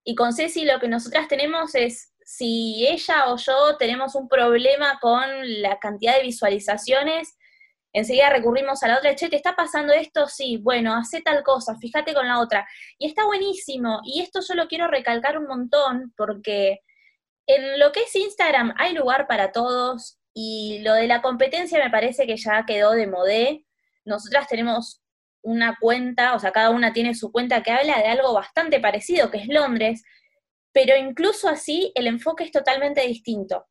y 0.03 0.15
con 0.15 0.33
Ceci 0.33 0.65
lo 0.65 0.79
que 0.79 0.87
nosotras 0.87 1.27
tenemos 1.27 1.75
es, 1.75 2.13
si 2.23 2.87
ella 2.87 3.31
o 3.31 3.37
yo 3.37 3.77
tenemos 3.77 4.15
un 4.15 4.27
problema 4.27 4.97
con 4.99 5.27
la 5.61 5.77
cantidad 5.77 6.15
de 6.15 6.23
visualizaciones, 6.23 7.37
enseguida 7.93 8.29
recurrimos 8.29 8.81
a 8.83 8.87
la 8.87 8.97
otra, 8.97 9.15
che, 9.15 9.29
¿te 9.29 9.35
está 9.35 9.55
pasando 9.55 9.93
esto? 9.93 10.27
Sí, 10.27 10.57
bueno, 10.57 10.95
hace 10.95 11.21
tal 11.21 11.43
cosa, 11.43 11.77
fíjate 11.77 12.13
con 12.13 12.27
la 12.27 12.39
otra. 12.39 12.67
Y 12.97 13.07
está 13.07 13.25
buenísimo, 13.25 14.01
y 14.03 14.21
esto 14.21 14.39
yo 14.47 14.55
lo 14.55 14.67
quiero 14.67 14.87
recalcar 14.87 15.37
un 15.37 15.47
montón, 15.47 16.13
porque 16.17 16.79
en 17.47 17.79
lo 17.79 17.91
que 17.91 18.01
es 18.01 18.15
Instagram 18.15 18.73
hay 18.77 18.93
lugar 18.93 19.27
para 19.27 19.51
todos, 19.51 20.17
y 20.37 20.79
lo 20.83 20.93
de 20.93 21.07
la 21.07 21.21
competencia 21.21 21.81
me 21.81 21.89
parece 21.89 22.27
que 22.27 22.35
ya 22.35 22.65
quedó 22.67 22.91
de 22.91 23.07
modé. 23.07 23.65
Nosotras 24.03 24.47
tenemos 24.49 25.01
una 25.41 25.77
cuenta, 25.79 26.35
o 26.35 26.39
sea, 26.39 26.51
cada 26.51 26.71
una 26.71 26.91
tiene 26.91 27.15
su 27.15 27.31
cuenta 27.31 27.63
que 27.63 27.71
habla 27.71 27.97
de 27.99 28.07
algo 28.07 28.33
bastante 28.33 28.81
parecido, 28.81 29.31
que 29.31 29.37
es 29.37 29.47
Londres, 29.47 30.03
pero 30.73 30.97
incluso 30.97 31.47
así 31.47 31.93
el 31.95 32.07
enfoque 32.07 32.43
es 32.43 32.51
totalmente 32.51 33.07
distinto. 33.07 33.65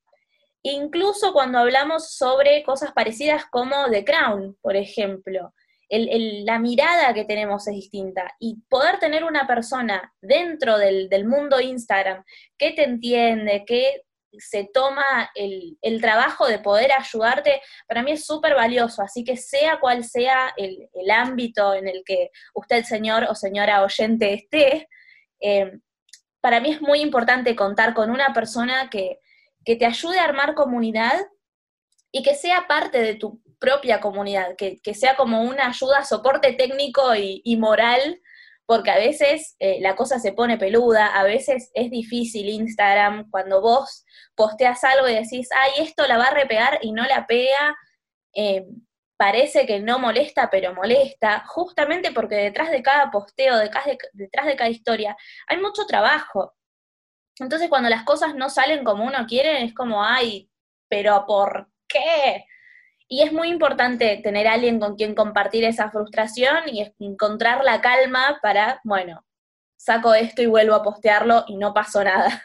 Incluso 0.62 1.34
cuando 1.34 1.58
hablamos 1.58 2.14
sobre 2.16 2.62
cosas 2.62 2.92
parecidas 2.92 3.44
como 3.50 3.90
The 3.90 4.02
Crown, 4.02 4.56
por 4.62 4.74
ejemplo, 4.74 5.52
la 5.90 6.58
mirada 6.58 7.12
que 7.12 7.26
tenemos 7.26 7.68
es 7.68 7.74
distinta. 7.74 8.34
Y 8.40 8.62
poder 8.70 8.98
tener 8.98 9.22
una 9.24 9.46
persona 9.46 10.14
dentro 10.22 10.78
del, 10.78 11.10
del 11.10 11.26
mundo 11.26 11.60
Instagram 11.60 12.24
que 12.56 12.70
te 12.70 12.84
entiende, 12.84 13.64
que 13.66 14.04
se 14.38 14.68
toma 14.72 15.30
el, 15.34 16.00
trabajo 16.00 16.46
de 16.46 16.58
poder 16.58 16.92
ayudarte, 16.92 17.60
para 17.86 18.02
mí 18.02 18.12
es 18.12 18.24
súper 18.26 18.54
valioso. 18.54 19.02
Así 19.02 19.24
que 19.24 19.36
sea 19.36 19.80
cual 19.80 20.04
sea 20.04 20.52
el, 20.56 20.88
ámbito 21.10 21.74
en 21.74 21.88
el 21.88 22.02
que 22.04 22.30
usted, 22.54 22.84
señor 22.84 23.24
o 23.28 23.34
señora 23.34 23.82
oyente, 23.82 24.34
esté, 24.34 24.88
eh, 25.40 25.72
para 26.40 26.60
mí 26.60 26.70
es 26.72 26.80
muy 26.80 27.00
importante 27.00 27.56
contar 27.56 27.94
con 27.94 28.10
una 28.10 28.32
persona 28.32 28.90
que, 28.90 29.20
te 29.64 29.86
ayude 29.86 30.18
a 30.18 30.24
armar 30.24 30.54
comunidad 30.54 31.24
y 32.12 32.22
que 32.22 32.34
sea 32.34 32.66
parte 32.68 33.00
de 33.00 33.14
tu 33.14 33.40
propia 33.58 33.98
comunidad, 33.98 34.56
que, 34.56 34.94
sea 34.94 35.16
como 35.16 35.40
una 35.40 35.68
ayuda, 35.68 36.04
soporte 36.04 36.52
técnico 36.52 37.14
y, 37.14 37.40
y 37.44 37.56
moral 37.56 38.20
porque 38.66 38.90
a 38.90 38.96
veces 38.96 39.56
eh, 39.58 39.78
la 39.80 39.94
cosa 39.94 40.18
se 40.18 40.32
pone 40.32 40.58
peluda, 40.58 41.06
a 41.06 41.22
veces 41.24 41.70
es 41.74 41.90
difícil 41.90 42.48
Instagram 42.48 43.30
cuando 43.30 43.60
vos 43.60 44.04
posteas 44.34 44.82
algo 44.84 45.08
y 45.08 45.14
decís, 45.14 45.48
ay, 45.54 45.84
esto 45.84 46.06
la 46.06 46.16
va 46.16 46.24
a 46.24 46.34
repegar 46.34 46.78
y 46.82 46.92
no 46.92 47.04
la 47.04 47.26
pega, 47.26 47.76
eh, 48.34 48.64
parece 49.16 49.66
que 49.66 49.80
no 49.80 49.98
molesta, 49.98 50.48
pero 50.50 50.74
molesta, 50.74 51.44
justamente 51.46 52.12
porque 52.12 52.36
detrás 52.36 52.70
de 52.70 52.82
cada 52.82 53.10
posteo, 53.10 53.58
detrás 53.58 53.84
de, 53.86 53.98
detrás 54.12 54.46
de 54.46 54.56
cada 54.56 54.70
historia, 54.70 55.16
hay 55.46 55.58
mucho 55.58 55.86
trabajo. 55.86 56.54
Entonces 57.38 57.68
cuando 57.68 57.88
las 57.90 58.04
cosas 58.04 58.34
no 58.34 58.48
salen 58.48 58.84
como 58.84 59.04
uno 59.04 59.26
quiere, 59.26 59.64
es 59.64 59.74
como, 59.74 60.02
ay, 60.04 60.50
pero 60.88 61.24
¿por 61.26 61.68
qué? 61.88 62.46
Y 63.14 63.22
es 63.22 63.32
muy 63.32 63.46
importante 63.46 64.20
tener 64.24 64.48
a 64.48 64.54
alguien 64.54 64.80
con 64.80 64.96
quien 64.96 65.14
compartir 65.14 65.62
esa 65.62 65.88
frustración 65.88 66.56
y 66.66 66.92
encontrar 66.98 67.62
la 67.62 67.80
calma 67.80 68.40
para, 68.42 68.80
bueno, 68.82 69.24
saco 69.76 70.14
esto 70.14 70.42
y 70.42 70.46
vuelvo 70.46 70.74
a 70.74 70.82
postearlo 70.82 71.44
y 71.46 71.56
no 71.56 71.72
pasó 71.72 72.02
nada. 72.02 72.42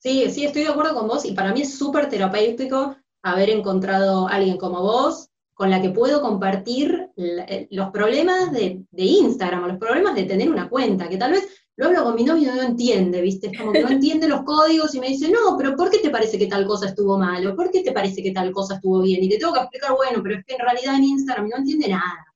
Sí, 0.00 0.28
sí, 0.30 0.44
estoy 0.44 0.62
de 0.62 0.70
acuerdo 0.70 0.94
con 0.94 1.06
vos 1.06 1.24
y 1.24 1.32
para 1.32 1.52
mí 1.52 1.62
es 1.62 1.78
súper 1.78 2.08
terapéutico 2.08 2.96
haber 3.22 3.50
encontrado 3.50 4.26
a 4.26 4.32
alguien 4.32 4.56
como 4.56 4.82
vos 4.82 5.28
con 5.54 5.70
la 5.70 5.80
que 5.80 5.90
puedo 5.90 6.22
compartir 6.22 7.10
eh, 7.16 7.68
los 7.70 7.90
problemas 7.90 8.50
de, 8.50 8.84
Instagram 8.92 9.68
los 9.68 9.78
problemas 9.78 10.16
de 10.16 10.24
tener 10.24 10.50
una 10.50 10.68
cuenta, 10.68 11.08
que 11.08 11.18
tal 11.18 11.30
vez 11.30 11.67
lo 11.78 11.86
hablo 11.86 12.02
con 12.02 12.16
mi 12.16 12.24
novio 12.24 12.52
y 12.52 12.56
no 12.56 12.62
entiende, 12.62 13.20
¿viste? 13.20 13.50
Es 13.52 13.58
como 13.58 13.70
que 13.70 13.82
no 13.84 13.90
entiende 13.90 14.26
los 14.26 14.42
códigos 14.42 14.92
y 14.96 15.00
me 15.00 15.10
dice, 15.10 15.30
no, 15.30 15.56
pero 15.56 15.76
¿por 15.76 15.90
qué 15.90 16.00
te 16.00 16.10
parece 16.10 16.36
que 16.36 16.48
tal 16.48 16.66
cosa 16.66 16.88
estuvo 16.88 17.16
mal? 17.16 17.46
¿O 17.46 17.54
por 17.54 17.70
qué 17.70 17.84
te 17.84 17.92
parece 17.92 18.20
que 18.20 18.32
tal 18.32 18.50
cosa 18.50 18.74
estuvo 18.74 19.00
bien? 19.00 19.22
Y 19.22 19.28
te 19.28 19.38
tengo 19.38 19.52
que 19.52 19.60
explicar, 19.60 19.94
bueno, 19.94 20.20
pero 20.20 20.34
es 20.34 20.44
que 20.44 20.54
en 20.54 20.58
realidad 20.58 20.96
en 20.96 21.04
Instagram 21.04 21.48
no 21.48 21.56
entiende 21.58 21.88
nada. 21.88 22.26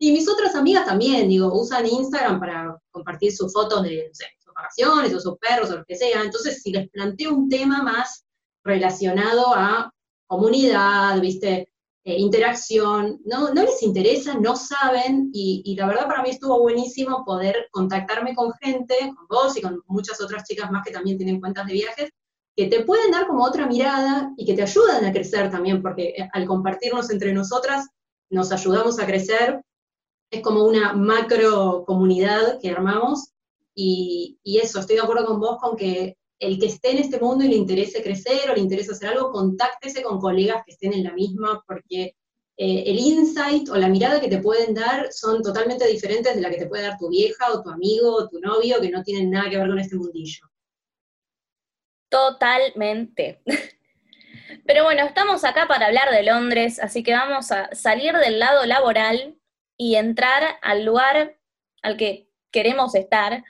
Y 0.00 0.10
mis 0.10 0.28
otras 0.28 0.56
amigas 0.56 0.84
también, 0.84 1.28
digo, 1.28 1.52
usan 1.54 1.86
Instagram 1.86 2.40
para 2.40 2.76
compartir 2.90 3.32
sus 3.32 3.52
fotos 3.52 3.84
de, 3.84 4.08
no 4.08 4.14
sé, 4.14 4.24
sus 4.40 4.52
vacaciones 4.52 5.14
o 5.14 5.20
sus 5.20 5.38
perros 5.38 5.70
o 5.70 5.76
lo 5.76 5.84
que 5.84 5.94
sea. 5.94 6.22
Entonces, 6.24 6.60
si 6.60 6.72
les 6.72 6.90
planteo 6.90 7.36
un 7.36 7.48
tema 7.48 7.84
más 7.84 8.24
relacionado 8.64 9.54
a 9.54 9.92
comunidad, 10.26 11.20
¿viste? 11.20 11.70
Eh, 12.04 12.16
interacción, 12.16 13.20
no, 13.24 13.52
no 13.52 13.62
les 13.62 13.82
interesa, 13.82 14.34
no 14.34 14.56
saben, 14.56 15.30
y, 15.32 15.74
la 15.76 15.86
verdad 15.86 16.06
para 16.06 16.22
mí 16.22 16.30
estuvo 16.30 16.60
buenísimo 16.60 17.24
poder 17.24 17.68
contactarme 17.70 18.34
con 18.34 18.52
gente, 18.62 18.94
con 19.14 19.26
vos 19.28 19.56
y 19.56 19.62
con 19.62 19.82
muchas 19.86 20.20
otras 20.20 20.44
chicas 20.44 20.70
más 20.70 20.84
que 20.84 20.92
también 20.92 21.18
tienen 21.18 21.40
cuentas 21.40 21.66
de 21.66 21.72
viajes, 21.72 22.10
que 22.56 22.66
te 22.66 22.84
pueden 22.84 23.10
dar 23.10 23.26
como 23.26 23.44
otra 23.44 23.66
mirada 23.66 24.32
y 24.36 24.46
que 24.46 24.54
te 24.54 24.62
ayudan 24.62 25.04
a 25.04 25.12
crecer 25.12 25.50
también, 25.50 25.82
porque 25.82 26.14
eh, 26.16 26.28
al 26.32 26.46
compartirnos 26.46 27.10
entre 27.10 27.32
nosotras 27.32 27.88
nos 28.30 28.52
ayudamos 28.52 28.98
a 28.98 29.06
crecer, 29.06 29.62
es 30.30 30.42
como 30.42 30.64
una 30.64 30.92
macro 30.92 31.84
comunidad 31.86 32.58
que 32.60 32.70
armamos, 32.70 33.32
y, 33.74 34.38
y 34.42 34.58
eso, 34.58 34.80
estoy 34.80 34.96
de 34.96 35.02
acuerdo 35.02 35.26
con 35.26 35.40
vos 35.40 35.58
con 35.60 35.76
que 35.76 36.16
el 36.38 36.58
que 36.58 36.66
esté 36.66 36.92
en 36.92 36.98
este 36.98 37.18
mundo 37.18 37.44
y 37.44 37.48
le 37.48 37.56
interese 37.56 38.02
crecer 38.02 38.50
o 38.50 38.54
le 38.54 38.60
interese 38.60 38.92
hacer 38.92 39.08
algo, 39.08 39.32
contáctese 39.32 40.02
con 40.02 40.20
colegas 40.20 40.62
que 40.64 40.72
estén 40.72 40.92
en 40.92 41.04
la 41.04 41.12
misma, 41.12 41.62
porque 41.66 42.14
eh, 42.56 42.84
el 42.86 42.98
insight 42.98 43.68
o 43.68 43.76
la 43.76 43.88
mirada 43.88 44.20
que 44.20 44.28
te 44.28 44.38
pueden 44.38 44.74
dar 44.74 45.12
son 45.12 45.42
totalmente 45.42 45.86
diferentes 45.86 46.34
de 46.34 46.40
la 46.40 46.50
que 46.50 46.58
te 46.58 46.66
puede 46.66 46.82
dar 46.82 46.98
tu 46.98 47.08
vieja 47.08 47.52
o 47.52 47.62
tu 47.62 47.70
amigo 47.70 48.14
o 48.14 48.28
tu 48.28 48.40
novio, 48.40 48.80
que 48.80 48.90
no 48.90 49.02
tienen 49.02 49.30
nada 49.30 49.50
que 49.50 49.58
ver 49.58 49.68
con 49.68 49.78
este 49.78 49.96
mundillo. 49.96 50.46
Totalmente. 52.08 53.42
Pero 54.66 54.84
bueno, 54.84 55.04
estamos 55.04 55.44
acá 55.44 55.66
para 55.68 55.86
hablar 55.86 56.10
de 56.10 56.22
Londres, 56.22 56.78
así 56.80 57.02
que 57.02 57.12
vamos 57.12 57.52
a 57.52 57.74
salir 57.74 58.14
del 58.16 58.38
lado 58.38 58.64
laboral 58.66 59.36
y 59.76 59.96
entrar 59.96 60.56
al 60.62 60.84
lugar 60.84 61.38
al 61.82 61.96
que 61.96 62.28
queremos 62.50 62.94
estar, 62.94 63.44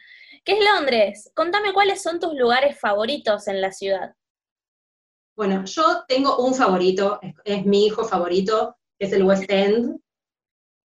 ¿Qué 0.49 0.55
es 0.55 0.65
Londres? 0.65 1.31
Contame 1.35 1.75
cuáles 1.75 2.01
son 2.01 2.19
tus 2.19 2.33
lugares 2.33 2.81
favoritos 2.81 3.49
en 3.49 3.61
la 3.61 3.71
ciudad. 3.71 4.15
Bueno, 5.37 5.67
yo 5.67 6.05
tengo 6.09 6.39
un 6.39 6.55
favorito, 6.55 7.21
es, 7.45 7.67
mi 7.67 7.85
hijo 7.85 8.03
favorito, 8.03 8.75
que 8.99 9.09
es 9.09 9.13
el 9.13 9.25
West 9.25 9.45
End. 9.51 10.01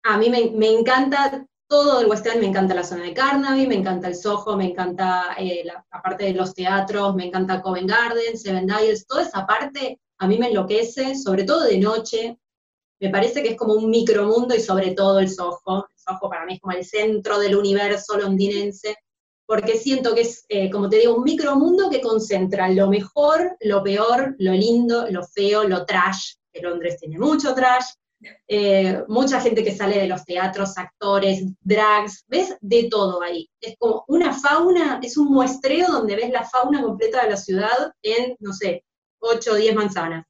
A 0.05 0.17
mí 0.17 0.29
me, 0.29 0.69
encanta 0.69 1.45
todo 1.67 1.99
el 1.99 2.07
West 2.07 2.25
End, 2.25 2.39
me 2.39 2.47
encanta 2.47 2.73
la 2.73 2.85
zona 2.85 3.03
de 3.03 3.13
Carnaby, 3.13 3.67
me 3.67 3.75
encanta 3.75 4.07
el 4.07 4.15
Soho, 4.15 4.55
me 4.55 4.69
encanta 4.69 5.35
eh, 5.37 5.65
de 6.17 6.33
los 6.33 6.53
teatros, 6.53 7.13
me 7.15 7.25
encanta 7.25 7.61
Covent 7.61 7.89
Garden, 7.89 8.37
Seven 8.37 8.65
Dials, 8.65 9.05
toda 9.07 9.23
esa 9.23 9.45
parte 9.45 9.99
a 10.19 10.27
mí 10.27 10.37
me 10.37 10.47
enloquece, 10.47 11.15
sobre 11.15 11.43
todo 11.43 11.65
de 11.65 11.79
noche. 11.79 12.39
Me 13.01 13.09
parece 13.09 13.43
que 13.43 13.49
es 13.49 13.57
como 13.57 13.73
un 13.73 13.89
micromundo 13.89 14.55
y 14.55 14.61
sobre 14.61 14.91
todo 14.91 15.19
el 15.19 15.29
Soho. 15.29 15.85
El 15.89 15.97
Soho 15.97 16.29
para 16.29 16.45
mí 16.45 16.53
es 16.53 16.61
como 16.61 16.77
el 16.77 16.85
centro 16.85 17.39
del 17.39 17.57
universo 17.57 18.17
londinense 18.17 18.95
porque 19.49 19.79
siento 19.79 20.13
que 20.13 20.21
es, 20.21 20.45
eh, 20.47 20.69
como 20.69 20.87
te 20.87 20.97
digo, 20.97 21.15
un 21.15 21.23
micromundo 21.23 21.89
que 21.89 22.01
concentra 22.01 22.69
lo 22.69 22.87
mejor, 22.87 23.57
lo 23.61 23.81
peor, 23.81 24.35
lo 24.37 24.51
lindo, 24.51 25.09
lo 25.09 25.23
feo, 25.23 25.63
lo 25.63 25.87
trash, 25.87 26.35
que 26.53 26.61
Londres 26.61 26.97
tiene 26.99 27.17
mucho 27.17 27.55
trash, 27.55 27.85
eh, 28.47 29.01
mucha 29.07 29.41
gente 29.41 29.63
que 29.63 29.75
sale 29.75 29.97
de 29.97 30.07
los 30.07 30.23
teatros, 30.23 30.77
actores, 30.77 31.45
drags, 31.61 32.25
ves 32.27 32.57
de 32.61 32.89
todo 32.91 33.23
ahí. 33.23 33.49
Es 33.59 33.75
como 33.79 34.03
una 34.07 34.33
fauna, 34.33 34.99
es 35.01 35.17
un 35.17 35.31
muestreo 35.33 35.87
donde 35.87 36.15
ves 36.15 36.29
la 36.29 36.47
fauna 36.47 36.83
completa 36.83 37.23
de 37.23 37.31
la 37.31 37.37
ciudad 37.37 37.91
en, 38.03 38.35
no 38.39 38.53
sé, 38.53 38.85
8 39.17 39.53
o 39.53 39.55
10 39.55 39.73
manzanas. 39.73 40.27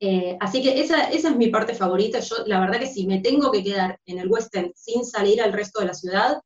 Eh, 0.00 0.34
así 0.40 0.62
que 0.62 0.80
esa, 0.80 1.10
esa 1.10 1.28
es 1.28 1.36
mi 1.36 1.48
parte 1.48 1.74
favorita. 1.74 2.20
Yo, 2.20 2.36
la 2.46 2.58
verdad 2.58 2.80
que 2.80 2.86
si 2.86 3.06
me 3.06 3.20
tengo 3.20 3.52
que 3.52 3.62
quedar 3.62 4.00
en 4.06 4.18
el 4.18 4.28
West 4.28 4.56
End 4.56 4.72
sin 4.74 5.04
salir 5.04 5.42
al 5.42 5.52
resto 5.52 5.80
de 5.80 5.86
la 5.88 5.94
ciudad, 5.94 6.40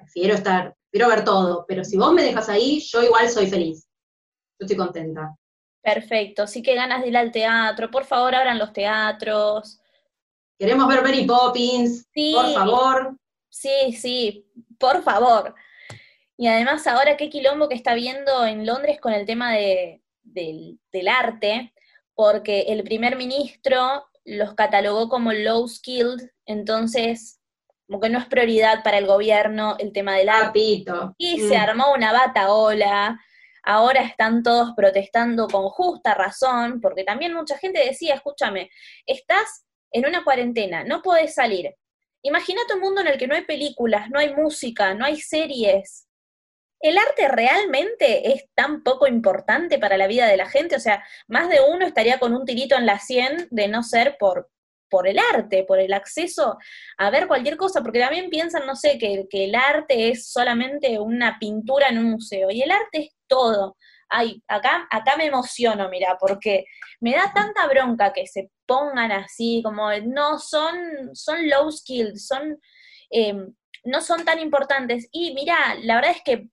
prefiero 0.00 0.34
estar, 0.34 0.74
prefiero 0.90 1.14
ver 1.14 1.24
todo. 1.24 1.64
Pero 1.68 1.84
si 1.84 1.96
vos 1.96 2.12
me 2.12 2.22
dejas 2.22 2.48
ahí, 2.48 2.80
yo 2.80 3.02
igual 3.02 3.28
soy 3.28 3.46
feliz. 3.46 3.86
Yo 4.58 4.66
estoy 4.66 4.76
contenta. 4.76 5.36
Perfecto, 5.82 6.46
sí 6.46 6.62
que 6.62 6.74
ganas 6.74 7.02
de 7.02 7.08
ir 7.08 7.16
al 7.16 7.32
teatro. 7.32 7.90
Por 7.90 8.04
favor, 8.04 8.34
abran 8.34 8.58
los 8.58 8.72
teatros. 8.72 9.80
Queremos 10.58 10.86
ver 10.88 11.02
Mary 11.02 11.24
Poppins, 11.24 12.06
por 12.34 12.52
favor. 12.52 13.16
Sí, 13.48 13.92
sí, 13.98 14.46
por 14.78 15.02
favor. 15.02 15.54
Y 16.36 16.46
además 16.48 16.86
ahora 16.86 17.16
qué 17.16 17.30
quilombo 17.30 17.68
que 17.68 17.74
está 17.74 17.94
viendo 17.94 18.44
en 18.46 18.66
Londres 18.66 19.00
con 19.00 19.12
el 19.12 19.26
tema 19.26 19.52
de, 19.52 20.02
del, 20.22 21.08
arte, 21.08 21.72
porque 22.14 22.62
el 22.68 22.82
primer 22.84 23.16
ministro 23.16 24.06
los 24.24 24.54
catalogó 24.54 25.08
como 25.08 25.32
low 25.32 25.66
skilled, 25.66 26.30
entonces 26.46 27.39
como 27.90 28.00
que 28.00 28.08
no 28.08 28.20
es 28.20 28.26
prioridad 28.26 28.84
para 28.84 28.98
el 28.98 29.06
gobierno 29.06 29.74
el 29.80 29.92
tema 29.92 30.14
del 30.14 30.28
arte. 30.28 30.84
Y 31.18 31.40
se 31.40 31.58
mm. 31.58 31.60
armó 31.60 31.92
una 31.92 32.12
bataola, 32.12 33.18
ahora 33.64 34.02
están 34.02 34.44
todos 34.44 34.74
protestando 34.76 35.48
con 35.48 35.68
justa 35.70 36.14
razón, 36.14 36.80
porque 36.80 37.02
también 37.02 37.34
mucha 37.34 37.58
gente 37.58 37.84
decía, 37.84 38.14
escúchame, 38.14 38.70
estás 39.06 39.66
en 39.90 40.06
una 40.06 40.22
cuarentena, 40.22 40.84
no 40.84 41.02
podés 41.02 41.34
salir. 41.34 41.74
Imagínate 42.22 42.74
un 42.74 42.80
mundo 42.80 43.00
en 43.00 43.08
el 43.08 43.18
que 43.18 43.26
no 43.26 43.34
hay 43.34 43.42
películas, 43.42 44.08
no 44.08 44.20
hay 44.20 44.32
música, 44.36 44.94
no 44.94 45.04
hay 45.04 45.16
series, 45.20 46.06
¿El 46.82 46.96
arte 46.96 47.28
realmente 47.28 48.32
es 48.32 48.48
tan 48.54 48.82
poco 48.82 49.06
importante 49.06 49.78
para 49.78 49.98
la 49.98 50.06
vida 50.06 50.26
de 50.26 50.38
la 50.38 50.48
gente? 50.48 50.76
O 50.76 50.80
sea, 50.80 51.04
más 51.28 51.50
de 51.50 51.60
uno 51.60 51.84
estaría 51.84 52.18
con 52.18 52.34
un 52.34 52.46
tirito 52.46 52.74
en 52.74 52.86
la 52.86 52.98
sien 52.98 53.48
de 53.50 53.68
no 53.68 53.82
ser 53.82 54.16
por, 54.18 54.48
por 54.90 55.08
el 55.08 55.18
arte, 55.18 55.64
por 55.64 55.78
el 55.78 55.92
acceso 55.92 56.58
a 56.98 57.10
ver 57.10 57.26
cualquier 57.26 57.56
cosa, 57.56 57.80
porque 57.82 58.00
también 58.00 58.28
piensan, 58.28 58.66
no 58.66 58.76
sé, 58.76 58.98
que, 58.98 59.26
el 59.30 59.54
arte 59.54 60.10
es 60.10 60.30
solamente 60.30 60.98
una 60.98 61.38
pintura 61.38 61.88
en 61.88 61.98
un 61.98 62.10
museo, 62.10 62.50
y 62.50 62.62
el 62.62 62.70
arte 62.70 62.98
es 62.98 63.16
todo. 63.26 63.76
Ay, 64.08 64.42
acá, 64.48 64.88
acá 64.90 65.16
me 65.16 65.26
emociono, 65.26 65.88
mira, 65.88 66.16
porque 66.18 66.64
me 67.00 67.12
da 67.14 67.32
tanta 67.32 67.66
bronca 67.68 68.12
que 68.12 68.26
se 68.26 68.50
pongan 68.66 69.12
así, 69.12 69.62
como 69.64 69.90
no 70.04 70.38
son, 70.38 71.14
son 71.14 71.48
low 71.48 71.70
skilled, 71.70 72.16
son, 72.16 72.60
em, 73.10 73.54
no 73.84 74.00
son 74.00 74.24
tan 74.24 74.40
importantes. 74.40 75.08
Y 75.12 75.32
mira, 75.34 75.76
la 75.82 75.96
verdad 75.96 76.10
es 76.12 76.22
que 76.24 76.48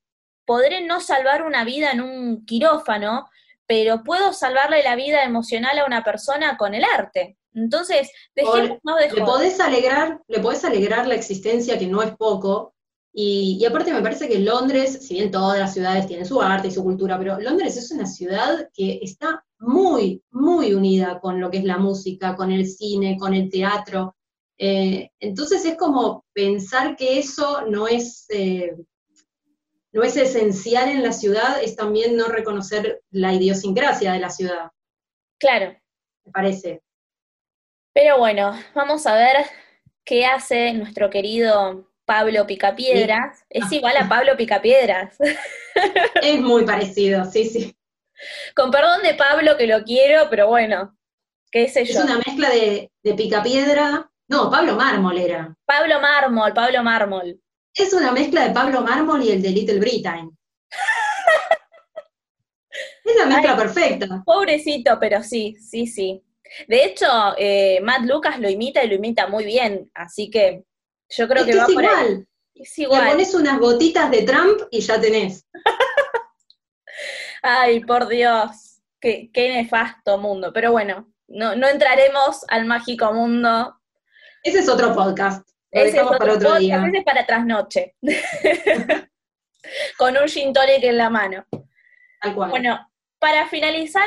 podré 0.45 0.85
no 0.85 1.01
salvar 1.01 1.43
una 1.43 1.65
vida 1.65 1.91
en 1.91 2.01
un 2.01 2.45
quirófano, 2.45 3.27
pero 3.67 4.03
puedo 4.03 4.33
salvarle 4.33 4.81
la 4.81 4.95
vida 4.95 5.23
emocional 5.23 5.77
a 5.77 5.85
una 5.85 6.03
persona 6.03 6.57
con 6.57 6.73
el 6.73 6.85
arte. 6.85 7.37
Entonces, 7.57 8.11
dejemos 8.35 8.79
de 8.99 9.11
Le 9.15 9.25
podés 9.25 9.59
alegrar, 9.59 10.21
le 10.27 10.39
podés 10.39 10.63
alegrar 10.63 11.07
la 11.07 11.15
existencia, 11.15 11.79
que 11.79 11.87
no 11.87 12.03
es 12.03 12.15
poco, 12.15 12.75
y, 13.11 13.57
y, 13.59 13.65
aparte 13.65 13.91
me 13.91 14.03
parece 14.03 14.29
que 14.29 14.37
Londres, 14.37 14.99
si 15.01 15.15
bien 15.15 15.31
todas 15.31 15.57
las 15.57 15.73
ciudades 15.73 16.05
tienen 16.05 16.27
su 16.27 16.39
arte 16.39 16.67
y 16.67 16.71
su 16.71 16.83
cultura, 16.83 17.17
pero 17.17 17.39
Londres 17.39 17.75
es 17.75 17.89
una 17.89 18.05
ciudad 18.05 18.69
que 18.71 18.99
está 19.01 19.43
muy, 19.57 20.23
muy 20.29 20.75
unida 20.75 21.19
con 21.19 21.41
lo 21.41 21.49
que 21.49 21.57
es 21.57 21.63
la 21.63 21.79
música, 21.79 22.35
con 22.35 22.51
el 22.51 22.67
cine, 22.67 23.17
con 23.17 23.33
el 23.33 23.49
teatro. 23.49 24.15
Eh, 24.59 25.09
entonces 25.19 25.65
es 25.65 25.77
como 25.77 26.25
pensar 26.31 26.95
que 26.95 27.17
eso 27.17 27.65
no 27.65 27.87
es, 27.87 28.27
eh, 28.29 28.75
no 29.93 30.03
es 30.03 30.15
esencial 30.15 30.89
en 30.89 31.01
la 31.01 31.11
ciudad, 31.11 31.63
es 31.63 31.75
también 31.75 32.15
no 32.15 32.27
reconocer 32.27 33.01
la 33.09 33.33
idiosincrasia 33.33 34.13
de 34.13 34.19
la 34.19 34.29
ciudad. 34.29 34.69
Claro. 35.39 35.75
Me 36.23 36.31
parece. 36.31 36.83
Pero 37.99 38.19
bueno, 38.19 38.55
vamos 38.75 39.07
a 39.07 39.15
ver 39.15 39.37
qué 40.05 40.23
hace 40.23 40.71
nuestro 40.73 41.09
querido 41.09 41.89
Pablo 42.05 42.45
Picapiedras. 42.45 43.43
Es 43.49 43.71
igual 43.71 43.97
a 43.97 44.07
Pablo 44.07 44.37
Picapiedras. 44.37 45.17
Es 46.21 46.39
muy 46.39 46.63
parecido, 46.63 47.25
sí, 47.25 47.45
sí. 47.45 47.75
Con 48.55 48.69
perdón 48.69 49.01
de 49.01 49.15
Pablo, 49.15 49.57
que 49.57 49.65
lo 49.65 49.83
quiero, 49.83 50.29
pero 50.29 50.45
bueno, 50.45 50.95
qué 51.49 51.67
sé 51.69 51.85
yo. 51.85 51.97
Es 51.97 52.05
una 52.05 52.19
mezcla 52.19 52.51
de, 52.51 52.91
de 53.01 53.13
Picapiedra. 53.15 54.07
No, 54.27 54.51
Pablo 54.51 54.75
Mármol 54.75 55.17
era. 55.17 55.55
Pablo 55.65 55.99
Mármol, 55.99 56.53
Pablo 56.53 56.83
Mármol. 56.83 57.41
Es 57.73 57.93
una 57.93 58.11
mezcla 58.11 58.47
de 58.47 58.53
Pablo 58.53 58.81
Mármol 58.81 59.23
y 59.23 59.31
el 59.31 59.41
de 59.41 59.49
Little 59.49 59.79
Britain. 59.79 60.29
es 63.05 63.15
la 63.15 63.25
mezcla 63.25 63.57
perfecta. 63.57 64.21
Pobrecito, 64.23 64.99
pero 64.99 65.23
sí, 65.23 65.55
sí, 65.59 65.87
sí. 65.87 66.23
De 66.67 66.85
hecho, 66.85 67.07
eh, 67.37 67.79
Matt 67.81 68.05
Lucas 68.05 68.39
lo 68.39 68.49
imita 68.49 68.83
y 68.83 68.87
lo 68.87 68.95
imita 68.95 69.27
muy 69.27 69.45
bien, 69.45 69.91
así 69.93 70.29
que 70.29 70.63
yo 71.09 71.27
creo 71.27 71.45
que, 71.45 71.55
va 71.55 71.65
es 71.65 71.73
por 71.73 71.83
igual. 71.83 72.27
Es 72.55 72.79
igual. 72.79 73.03
Le 73.03 73.11
pones 73.11 73.33
unas 73.33 73.59
gotitas 73.59 74.11
de 74.11 74.23
Trump 74.23 74.61
y 74.71 74.81
ya 74.81 74.99
tenés. 74.99 75.45
Ay, 77.41 77.81
por 77.81 78.07
Dios, 78.07 78.81
qué, 78.99 79.29
qué 79.33 79.53
nefasto 79.53 80.17
mundo. 80.17 80.51
Pero 80.53 80.71
bueno, 80.71 81.11
no, 81.27 81.55
no 81.55 81.67
entraremos 81.67 82.43
al 82.47 82.65
mágico 82.65 83.13
mundo. 83.13 83.79
Ese 84.43 84.59
es 84.59 84.69
otro 84.69 84.93
podcast. 84.93 85.47
Ese 85.71 85.97
es 85.97 86.03
para 86.03 86.33
otro 86.33 86.55
día. 86.55 86.83
Ese 86.87 86.97
es 86.97 87.03
para 87.03 87.25
trasnoche. 87.25 87.95
Con 89.97 90.17
un 90.17 90.27
gin 90.27 90.53
tonic 90.53 90.83
en 90.83 90.97
la 90.97 91.09
mano. 91.09 91.45
Bueno, 92.33 92.89
para 93.19 93.47
finalizar, 93.47 94.05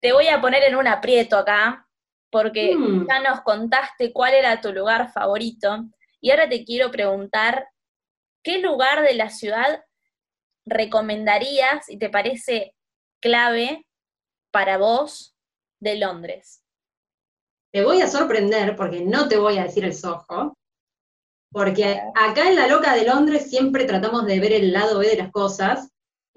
te 0.00 0.12
voy 0.12 0.28
a 0.28 0.40
poner 0.40 0.64
en 0.64 0.76
un 0.76 0.86
aprieto 0.86 1.36
acá, 1.36 1.86
porque 2.30 2.74
mm. 2.76 3.06
ya 3.08 3.20
nos 3.20 3.40
contaste 3.42 4.12
cuál 4.12 4.34
era 4.34 4.60
tu 4.60 4.72
lugar 4.72 5.12
favorito, 5.12 5.84
y 6.20 6.30
ahora 6.30 6.48
te 6.48 6.64
quiero 6.64 6.90
preguntar, 6.90 7.66
¿qué 8.42 8.58
lugar 8.58 9.02
de 9.02 9.14
la 9.14 9.30
ciudad 9.30 9.84
recomendarías 10.66 11.88
y 11.88 11.98
te 11.98 12.10
parece 12.10 12.74
clave 13.20 13.86
para 14.50 14.78
vos 14.78 15.34
de 15.80 15.96
Londres? 15.96 16.62
Te 17.72 17.84
voy 17.84 18.00
a 18.02 18.08
sorprender 18.08 18.76
porque 18.76 19.00
no 19.00 19.28
te 19.28 19.38
voy 19.38 19.58
a 19.58 19.64
decir 19.64 19.84
el 19.84 19.94
Soho, 19.94 20.56
porque 21.52 22.00
acá 22.14 22.48
en 22.48 22.56
la 22.56 22.66
loca 22.66 22.94
de 22.94 23.04
Londres 23.04 23.48
siempre 23.48 23.84
tratamos 23.84 24.26
de 24.26 24.40
ver 24.40 24.52
el 24.52 24.72
lado 24.72 24.98
B 24.98 25.08
de 25.08 25.16
las 25.16 25.30
cosas, 25.30 25.90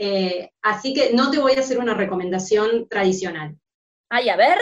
eh, 0.06 0.52
así 0.62 0.94
que 0.94 1.14
no 1.14 1.32
te 1.32 1.40
voy 1.40 1.54
a 1.54 1.62
hacer 1.62 1.80
una 1.80 1.94
recomendación 1.94 2.90
tradicional. 2.90 3.58
Ay, 4.10 4.28
a 4.28 4.36
ver. 4.36 4.60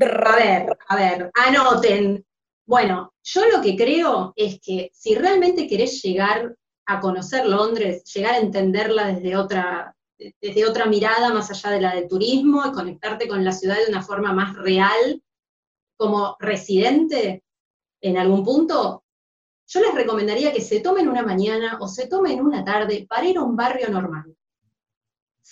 A 0.00 0.36
ver, 0.36 0.78
a 0.88 0.96
ver, 0.96 1.30
anoten. 1.34 2.24
Bueno, 2.64 3.12
yo 3.24 3.48
lo 3.48 3.60
que 3.60 3.76
creo 3.76 4.32
es 4.36 4.60
que 4.60 4.90
si 4.94 5.16
realmente 5.16 5.66
querés 5.66 6.00
llegar 6.02 6.54
a 6.86 7.00
conocer 7.00 7.46
Londres, 7.46 8.04
llegar 8.14 8.34
a 8.34 8.38
entenderla 8.38 9.08
desde 9.08 9.36
otra, 9.36 9.96
desde 10.40 10.64
otra 10.64 10.86
mirada 10.86 11.34
más 11.34 11.50
allá 11.50 11.70
de 11.70 11.80
la 11.80 11.94
del 11.96 12.08
turismo 12.08 12.64
y 12.64 12.72
conectarte 12.72 13.26
con 13.26 13.44
la 13.44 13.52
ciudad 13.52 13.76
de 13.76 13.90
una 13.90 14.02
forma 14.02 14.32
más 14.32 14.54
real, 14.54 15.20
como 15.96 16.36
residente 16.38 17.42
en 18.00 18.18
algún 18.18 18.44
punto, 18.44 19.04
yo 19.66 19.80
les 19.80 19.94
recomendaría 19.94 20.52
que 20.52 20.60
se 20.60 20.80
tomen 20.80 21.08
una 21.08 21.22
mañana 21.22 21.78
o 21.80 21.88
se 21.88 22.06
tomen 22.06 22.40
una 22.40 22.64
tarde 22.64 23.06
para 23.08 23.26
ir 23.26 23.38
a 23.38 23.42
un 23.42 23.56
barrio 23.56 23.88
normal. 23.90 24.36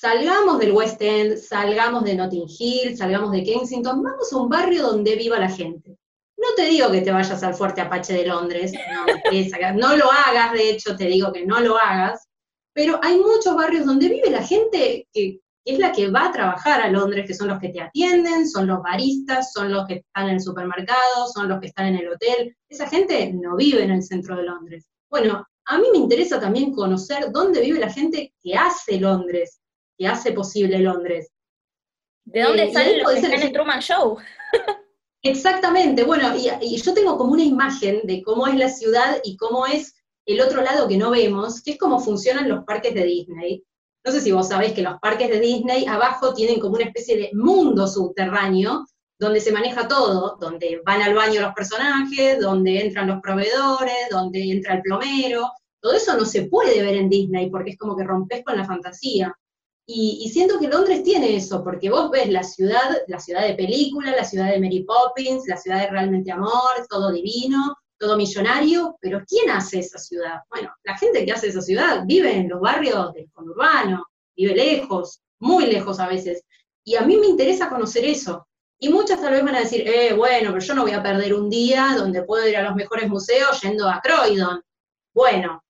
Salgamos 0.03 0.59
del 0.59 0.73
West 0.73 1.01
End, 1.01 1.37
salgamos 1.37 2.03
de 2.03 2.17
Notting 2.17 2.49
Hill, 2.49 2.97
salgamos 2.97 3.31
de 3.31 3.45
Kensington, 3.45 4.03
vamos 4.03 4.33
a 4.33 4.37
un 4.37 4.49
barrio 4.49 4.83
donde 4.83 5.15
viva 5.15 5.39
la 5.39 5.49
gente. 5.49 5.97
No 6.37 6.49
te 6.57 6.65
digo 6.65 6.91
que 6.91 7.03
te 7.03 7.13
vayas 7.13 7.41
al 7.45 7.55
Fuerte 7.55 7.83
Apache 7.83 8.13
de 8.15 8.27
Londres, 8.27 8.73
no, 8.73 9.07
no 9.75 9.97
lo 9.97 10.11
hagas, 10.11 10.55
de 10.55 10.71
hecho 10.71 10.97
te 10.97 11.05
digo 11.05 11.33
que 11.33 11.47
no 11.47 11.61
lo 11.61 11.79
hagas, 11.79 12.27
pero 12.73 12.99
hay 13.01 13.17
muchos 13.17 13.55
barrios 13.55 13.87
donde 13.87 14.09
vive 14.09 14.29
la 14.29 14.43
gente 14.43 15.07
que 15.13 15.39
es 15.65 15.79
la 15.79 15.93
que 15.93 16.11
va 16.11 16.27
a 16.27 16.33
trabajar 16.33 16.81
a 16.81 16.89
Londres, 16.89 17.25
que 17.25 17.35
son 17.35 17.47
los 17.47 17.61
que 17.61 17.69
te 17.69 17.81
atienden, 17.81 18.49
son 18.51 18.67
los 18.67 18.83
baristas, 18.83 19.53
son 19.53 19.71
los 19.71 19.87
que 19.87 20.03
están 20.05 20.31
en 20.31 20.35
el 20.35 20.41
supermercado, 20.41 21.29
son 21.33 21.49
los 21.49 21.61
que 21.61 21.69
están 21.69 21.87
en 21.87 21.99
el 21.99 22.09
hotel. 22.09 22.57
Esa 22.69 22.89
gente 22.89 23.33
no 23.33 23.55
vive 23.55 23.85
en 23.85 23.93
el 23.93 24.03
centro 24.03 24.35
de 24.35 24.43
Londres. 24.43 24.85
Bueno, 25.09 25.47
a 25.65 25.79
mí 25.79 25.87
me 25.93 25.99
interesa 25.99 26.41
también 26.41 26.73
conocer 26.73 27.31
dónde 27.31 27.61
vive 27.61 27.79
la 27.79 27.93
gente 27.93 28.35
que 28.43 28.57
hace 28.57 28.99
Londres, 28.99 29.62
que 29.97 30.07
hace 30.07 30.33
posible 30.33 30.79
Londres. 30.79 31.31
¿De 32.25 32.43
dónde 32.43 32.65
eh, 32.65 32.73
salen 32.73 33.03
los 33.03 33.11
que 33.11 33.19
están 33.19 33.33
en 33.33 33.43
el 33.43 33.53
Truman 33.53 33.81
Show? 33.81 34.19
Exactamente, 35.23 36.05
bueno, 36.05 36.35
y, 36.37 36.51
y 36.61 36.77
yo 36.83 36.95
tengo 36.95 37.17
como 37.17 37.33
una 37.33 37.45
imagen 37.45 38.01
de 38.05 38.23
cómo 38.23 38.47
es 38.47 38.57
la 38.57 38.69
ciudad 38.69 39.21
y 39.23 39.37
cómo 39.37 39.67
es 39.67 39.95
el 40.27 40.41
otro 40.41 40.63
lado 40.63 40.89
que 40.89 40.97
no 40.97 41.11
vemos, 41.11 41.63
que 41.63 41.73
es 41.73 41.79
cómo 41.79 42.01
funcionan 42.01 42.49
los 42.49 42.65
parques 42.65 42.95
de 42.95 43.05
Disney 43.05 43.65
no 44.05 44.11
sé 44.11 44.21
si 44.21 44.33
vos 44.33 44.49
sabés 44.49 44.73
que 44.73 44.83
los 44.83 44.99
parques 45.01 45.31
de 45.31 45.39
Disney 45.39 45.87
abajo 45.87 46.35
tienen 46.35 46.59
como 46.59 46.75
una 46.75 46.87
especie 46.87 47.17
de 47.17 47.31
mundo 47.35 47.87
subterráneo, 47.87 48.85
donde 49.19 49.41
se 49.41 49.53
maneja 49.53 49.87
todo, 49.87 50.37
donde 50.41 50.83
van 50.85 51.03
al 51.03 51.15
baño 51.15 51.41
los 51.41 51.55
personajes, 51.55 52.41
donde 52.41 52.81
entran 52.81 53.07
los 53.07 53.21
proveedores, 53.21 54.09
donde 54.11 54.51
entra 54.51 54.75
el 54.75 54.83
plomero, 54.83 55.49
todo 55.81 55.95
eso 55.95 56.17
no 56.17 56.25
se 56.25 56.47
puede 56.47 56.83
ver 56.83 56.97
en 56.97 57.09
Disney 57.09 57.49
porque 57.49 57.71
es 57.71 57.79
como 57.79 57.97
que 57.97 58.05
rompes 58.05 58.45
con 58.45 58.57
la 58.57 58.65
fantasía. 58.65 59.33
Y, 59.85 60.31
siento 60.33 60.59
que 60.59 60.69
Londres 60.69 61.03
tiene 61.03 61.35
eso, 61.35 61.63
porque 61.65 61.91
vos 61.91 62.11
ves 62.11 62.31
la 62.31 62.45
ciudad, 62.45 63.03
la 63.09 63.19
ciudad 63.19 63.43
de 63.43 63.55
película, 63.55 64.13
la 64.13 64.25
ciudad 64.25 64.51
de 64.51 64.61
Mary 64.61 64.85
Poppins, 64.85 65.47
la 65.49 65.57
ciudad 65.57 65.81
de 65.81 65.89
Realmente 65.89 66.31
Amor, 66.31 66.87
todo 66.89 67.11
divino, 67.11 67.77
todo 67.99 68.17
millonario, 68.17 68.97
pero 69.01 69.23
¿quién 69.27 69.51
hace 69.51 69.81
esa 69.81 69.99
ciudad? 69.99 70.41
Bueno, 70.51 70.73
la 70.85 70.97
gente 70.97 71.25
que 71.25 71.33
hace 71.33 71.49
esa 71.49 71.61
ciudad 71.61 72.05
vive 72.07 72.33
en 72.33 72.49
los 72.49 72.61
barrios 72.61 73.13
del 73.13 73.31
conurbano, 73.33 74.05
vive 74.37 74.55
lejos, 74.55 75.21
muy 75.41 75.67
lejos 75.67 75.99
a 75.99 76.09
veces. 76.09 76.45
Y 76.85 76.95
a 76.97 77.03
mí 77.03 77.17
me 77.17 77.27
interesa 77.27 77.69
conocer 77.69 78.05
eso. 78.05 78.47
Y 78.79 78.89
muchas 78.89 79.21
tal 79.21 79.33
vez 79.33 79.45
van 79.45 79.55
a 79.57 79.61
decir, 79.61 79.87
eh, 79.87 80.13
bueno, 80.13 80.51
pero 80.53 80.65
yo 80.65 80.75
no 80.75 80.83
voy 80.83 80.93
a 80.93 81.03
perder 81.03 81.35
un 81.35 81.49
día 81.49 81.95
donde 81.97 82.25
puedo 82.25 82.49
ir 82.49 82.57
a 82.57 82.63
los 82.63 82.75
mejores 82.75 83.09
museos 83.09 83.61
yendo 83.61 83.89
a 83.89 84.01
Croydon. 84.01 84.61
Bueno, 85.15 85.63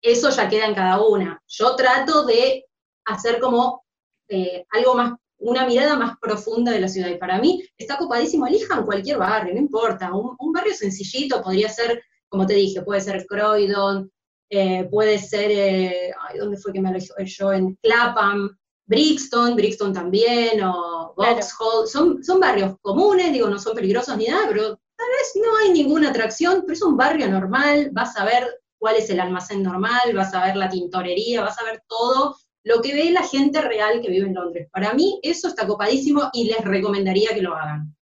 eso 0.00 0.30
ya 0.30 0.48
queda 0.48 0.66
en 0.66 0.74
cada 0.74 1.00
una. 1.00 1.42
Yo 1.48 1.74
trato 1.74 2.24
de 2.24 2.66
hacer 3.04 3.40
como 3.40 3.84
eh, 4.28 4.64
algo 4.70 4.94
más, 4.94 5.14
una 5.38 5.66
mirada 5.66 5.96
más 5.96 6.18
profunda 6.20 6.72
de 6.72 6.80
la 6.80 6.88
ciudad. 6.88 7.08
Y 7.08 7.16
para 7.16 7.38
mí 7.38 7.64
está 7.76 7.98
copadísimo, 7.98 8.46
elijan 8.46 8.84
cualquier 8.84 9.18
barrio, 9.18 9.54
no 9.54 9.60
importa. 9.60 10.12
Un, 10.14 10.52
barrio 10.52 10.74
sencillito 10.74 11.42
podría 11.42 11.68
ser, 11.68 12.02
como 12.28 12.46
te 12.46 12.54
dije, 12.54 12.82
puede 12.82 13.00
ser 13.00 13.26
Croydon, 13.26 14.10
eh, 14.50 14.88
puede 14.90 15.18
ser, 15.18 15.50
eh, 15.50 16.12
¿dónde 16.38 16.56
fue 16.56 16.72
que 16.72 16.80
me 16.80 16.92
lo 16.92 16.98
yo? 17.24 17.52
En 17.52 17.74
Clapham, 17.82 18.56
Brixton, 18.86 19.56
Brixton 19.56 19.92
también, 19.92 20.62
o 20.62 21.14
Vauxhall, 21.16 21.86
son, 21.86 22.22
son 22.22 22.40
barrios 22.40 22.76
comunes, 22.80 23.32
digo, 23.32 23.48
no 23.48 23.58
son 23.58 23.74
peligrosos 23.74 24.16
ni 24.16 24.26
nada, 24.26 24.46
pero 24.48 24.62
tal 24.96 25.08
vez 25.08 25.32
no 25.42 25.56
hay 25.56 25.72
ninguna 25.72 26.10
atracción, 26.10 26.62
pero 26.62 26.74
es 26.74 26.82
un 26.82 26.96
barrio 26.96 27.28
normal, 27.28 27.90
vas 27.92 28.16
a 28.16 28.24
ver 28.24 28.60
cuál 28.78 28.96
es 28.96 29.08
el 29.10 29.20
almacén 29.20 29.62
normal, 29.62 30.12
vas 30.14 30.34
a 30.34 30.44
ver 30.44 30.56
la 30.56 30.68
tintorería, 30.68 31.40
vas 31.40 31.58
a 31.58 31.64
ver 31.64 31.82
todo 31.86 32.36
lo 32.64 32.80
que 32.80 32.94
ve 32.94 33.10
la 33.10 33.22
gente 33.22 33.60
real 33.60 34.00
que 34.00 34.10
vive 34.10 34.26
en 34.26 34.34
Londres. 34.34 34.68
Para 34.72 34.94
mí 34.94 35.18
eso 35.22 35.48
está 35.48 35.66
copadísimo 35.66 36.30
y 36.32 36.44
les 36.44 36.64
recomendaría 36.64 37.34
que 37.34 37.42
lo 37.42 37.56
hagan. 37.56 37.94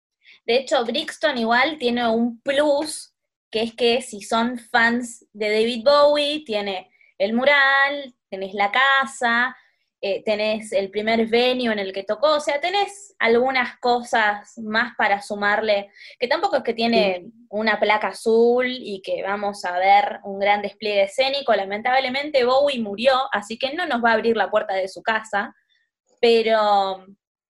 De 0.46 0.56
hecho, 0.56 0.84
Brixton 0.84 1.38
igual 1.38 1.78
tiene 1.78 2.08
un 2.08 2.40
plus, 2.40 3.14
que 3.50 3.62
es 3.62 3.74
que 3.74 4.02
si 4.02 4.22
son 4.22 4.58
fans 4.58 5.26
de 5.32 5.50
David 5.50 5.84
Bowie, 5.84 6.44
tiene 6.44 6.90
el 7.18 7.34
mural, 7.34 8.14
tenés 8.28 8.54
la 8.54 8.70
casa, 8.70 9.56
eh, 10.02 10.22
tenés 10.24 10.72
el 10.72 10.90
primer 10.90 11.26
venue 11.26 11.72
en 11.72 11.78
el 11.78 11.92
que 11.92 12.04
tocó, 12.04 12.36
o 12.36 12.40
sea, 12.40 12.58
tenés 12.58 13.14
algunas 13.18 13.78
cosas 13.80 14.56
más 14.58 14.94
para 14.96 15.20
sumarle, 15.20 15.90
que 16.18 16.26
tampoco 16.26 16.56
es 16.56 16.62
que 16.62 16.72
tiene 16.72 17.26
una 17.50 17.78
placa 17.78 18.08
azul 18.08 18.66
y 18.66 19.02
que 19.02 19.22
vamos 19.22 19.62
a 19.66 19.78
ver 19.78 20.20
un 20.24 20.38
gran 20.38 20.62
despliegue 20.62 21.02
escénico, 21.02 21.52
lamentablemente 21.54 22.46
Bowie 22.46 22.80
murió, 22.80 23.12
así 23.30 23.58
que 23.58 23.74
no 23.74 23.86
nos 23.86 24.02
va 24.02 24.12
a 24.12 24.14
abrir 24.14 24.38
la 24.38 24.50
puerta 24.50 24.72
de 24.72 24.88
su 24.88 25.02
casa, 25.02 25.54
pero 26.18 27.04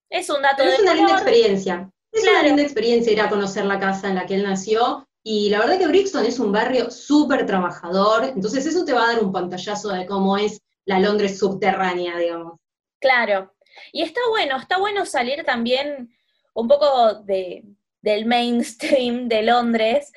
es 0.09 0.29
un 0.29 0.41
dato 0.41 0.57
pero 0.57 0.71
Es 0.71 0.79
una 0.81 0.93
linda 0.93 1.13
experiencia, 1.13 1.89
es 2.11 2.23
una 2.23 2.43
linda 2.43 2.63
experiencia 2.63 3.13
ir 3.13 3.21
a 3.21 3.29
conocer 3.29 3.63
la 3.63 3.79
casa 3.79 4.09
en 4.09 4.15
la 4.15 4.25
que 4.25 4.35
él 4.35 4.43
nació, 4.43 5.07
y 5.23 5.49
la 5.51 5.59
verdad 5.59 5.77
que 5.77 5.87
Brixton 5.87 6.25
es 6.25 6.37
un 6.37 6.51
barrio 6.51 6.91
súper 6.91 7.45
trabajador, 7.45 8.25
entonces 8.25 8.65
eso 8.65 8.83
te 8.83 8.91
va 8.91 9.03
a 9.03 9.13
dar 9.13 9.23
un 9.23 9.31
pantallazo 9.31 9.89
de 9.89 10.05
cómo 10.05 10.35
es 10.35 10.59
la 10.85 10.99
Londres 10.99 11.39
subterránea, 11.39 12.17
digamos. 12.17 12.59
Claro. 12.99 13.53
Y 13.91 14.03
está 14.03 14.21
bueno, 14.29 14.57
está 14.57 14.77
bueno 14.77 15.05
salir 15.05 15.43
también 15.43 16.15
un 16.53 16.67
poco 16.67 17.15
de, 17.23 17.63
del 18.01 18.25
mainstream 18.25 19.27
de 19.27 19.43
Londres, 19.43 20.11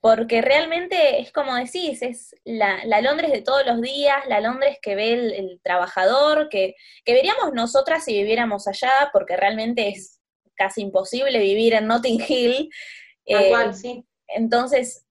porque 0.00 0.42
realmente 0.42 1.20
es 1.20 1.32
como 1.32 1.54
decís, 1.54 2.02
es 2.02 2.34
la, 2.44 2.84
Londres 3.00 3.32
de 3.32 3.42
todos 3.42 3.66
los 3.66 3.80
días, 3.80 4.26
la 4.28 4.40
Londres 4.40 4.78
que 4.80 4.94
ve 4.94 5.12
el, 5.12 5.60
trabajador, 5.62 6.48
que, 6.48 6.74
que, 7.04 7.12
veríamos 7.12 7.52
nosotras 7.52 8.04
si 8.04 8.12
viviéramos 8.12 8.68
allá, 8.68 9.10
porque 9.12 9.36
realmente 9.36 9.88
es 9.88 10.20
casi 10.54 10.82
imposible 10.82 11.38
vivir 11.38 11.74
en 11.74 11.86
Notting 11.86 12.22
Hill. 12.26 12.70
Cual, 13.50 13.70
eh, 13.70 13.74
sí. 13.74 14.04
Entonces, 14.28 15.05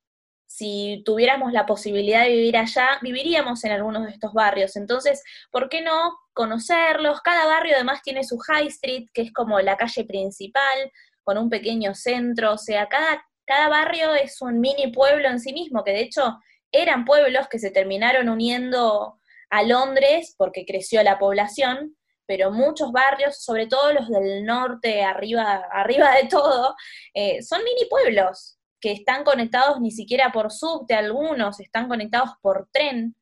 si 0.56 1.04
tuviéramos 1.06 1.52
la 1.52 1.66
posibilidad 1.66 2.24
de 2.24 2.30
vivir 2.30 2.56
allá, 2.56 2.88
viviríamos 3.02 3.66
en 3.66 3.74
algunos 3.74 4.06
de 4.06 4.12
estos 4.12 4.32
barrios. 4.32 4.78
Entonces, 4.78 5.22
¿por 5.52 5.68
qué 5.68 5.82
no 5.82 6.18
conocerlos? 6.32 7.20
Cada 7.22 7.46
barrio 7.46 7.74
además 7.76 8.02
tiene 8.02 8.24
su 8.24 8.38
high 8.38 8.68
street, 8.68 9.08
que 9.14 9.24
es 9.24 9.34
como 9.34 9.60
la 9.60 9.76
calle 9.76 10.06
principal, 10.06 10.92
con 11.24 11.38
un 11.38 11.50
pequeño 11.50 11.94
centro. 11.94 12.54
O 12.54 12.58
sea, 12.58 12.88
cada, 12.88 13.26
cada 13.46 13.68
barrio 13.68 14.16
es 14.16 14.42
un 14.42 14.62
mini 14.62 14.94
pueblo 14.94 15.28
en 15.28 15.42
sí 15.42 15.52
mismo, 15.52 15.84
que 15.84 15.92
de 15.92 16.02
hecho 16.04 16.40
eran 16.72 17.04
pueblos 17.04 17.50
que 17.50 17.60
se 17.60 17.72
terminaron 17.72 18.30
uniendo 18.30 19.20
a 19.50 19.64
Londres 19.64 20.36
porque 20.38 20.66
creció 20.66 21.04
la 21.04 21.20
población, 21.20 21.98
pero 22.26 22.52
muchos 22.52 22.94
barrios, 22.94 23.44
sobre 23.44 23.68
todo 23.68 23.92
los 23.92 24.08
del 24.08 24.46
norte, 24.46 25.04
arriba, 25.04 25.66
arriba 25.70 26.16
de 26.16 26.30
todo, 26.30 26.76
eh, 27.14 27.44
son 27.44 27.62
mini 27.66 27.90
pueblos 27.90 28.55
que 28.86 28.92
están 28.92 29.24
conectados 29.24 29.82
ni 29.82 29.90
siquiera 29.90 30.32
por 30.32 30.52
subte, 30.52 30.94
algunos 30.94 31.60
están 31.60 31.88
conectados 31.88 32.30
por 32.40 32.70
tren. 32.72 33.16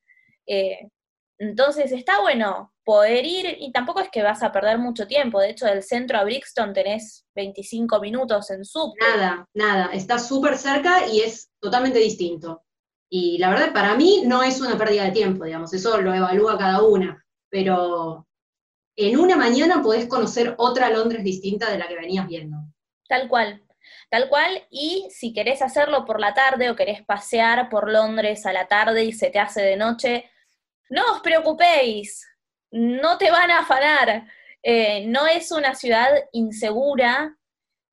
Eh, 0.45 0.89
entonces 1.39 1.93
está 1.93 2.19
bueno 2.19 2.73
poder 2.83 3.23
ir 3.23 3.55
y 3.61 3.71
tampoco 3.71 4.01
es 4.01 4.09
que 4.09 4.23
vas 4.23 4.43
a 4.43 4.51
perder 4.51 4.77
mucho 4.77 5.07
tiempo. 5.07 5.39
De 5.39 5.51
hecho, 5.51 5.65
del 5.65 5.81
centro 5.81 6.17
a 6.17 6.25
Brixton 6.25 6.73
tenés 6.73 7.25
25 7.33 8.01
minutos 8.01 8.51
en 8.51 8.65
subte. 8.65 8.99
Nada, 8.99 9.47
nada. 9.53 9.85
Está 9.93 10.19
súper 10.19 10.57
cerca 10.57 11.07
y 11.07 11.21
es 11.21 11.49
totalmente 11.61 11.99
distinto. 11.99 12.65
Y 13.09 13.37
la 13.37 13.49
verdad, 13.49 13.71
para 13.71 13.95
mí 13.95 14.23
no 14.25 14.43
es 14.43 14.59
una 14.59 14.77
pérdida 14.77 15.05
de 15.05 15.11
tiempo, 15.11 15.45
digamos. 15.45 15.73
Eso 15.73 15.97
lo 16.01 16.13
evalúa 16.13 16.57
cada 16.57 16.83
una. 16.83 17.25
Pero 17.49 18.27
en 18.97 19.17
una 19.17 19.37
mañana 19.37 19.81
podés 19.81 20.07
conocer 20.07 20.55
otra 20.57 20.89
Londres 20.89 21.23
distinta 21.23 21.71
de 21.71 21.77
la 21.77 21.87
que 21.87 21.95
venías 21.95 22.27
viendo. 22.27 22.57
Tal 23.07 23.29
cual. 23.29 23.63
Tal 24.13 24.29
cual, 24.29 24.63
y 24.69 25.07
si 25.09 25.33
querés 25.33 25.63
hacerlo 25.63 26.05
por 26.05 26.19
la 26.19 26.35
tarde 26.35 26.69
o 26.69 26.75
querés 26.75 27.03
pasear 27.03 27.67
por 27.67 27.91
Londres 27.91 28.45
a 28.45 28.53
la 28.53 28.67
tarde 28.67 29.03
y 29.03 29.11
se 29.11 29.31
te 29.31 29.39
hace 29.39 29.63
de 29.63 29.75
noche, 29.75 30.29
no 30.91 31.13
os 31.13 31.21
preocupéis, 31.21 32.23
no 32.69 33.17
te 33.17 33.31
van 33.31 33.49
a 33.49 33.61
afanar. 33.61 34.27
Eh, 34.61 35.07
no 35.07 35.25
es 35.25 35.51
una 35.51 35.73
ciudad 35.73 36.11
insegura. 36.31 37.35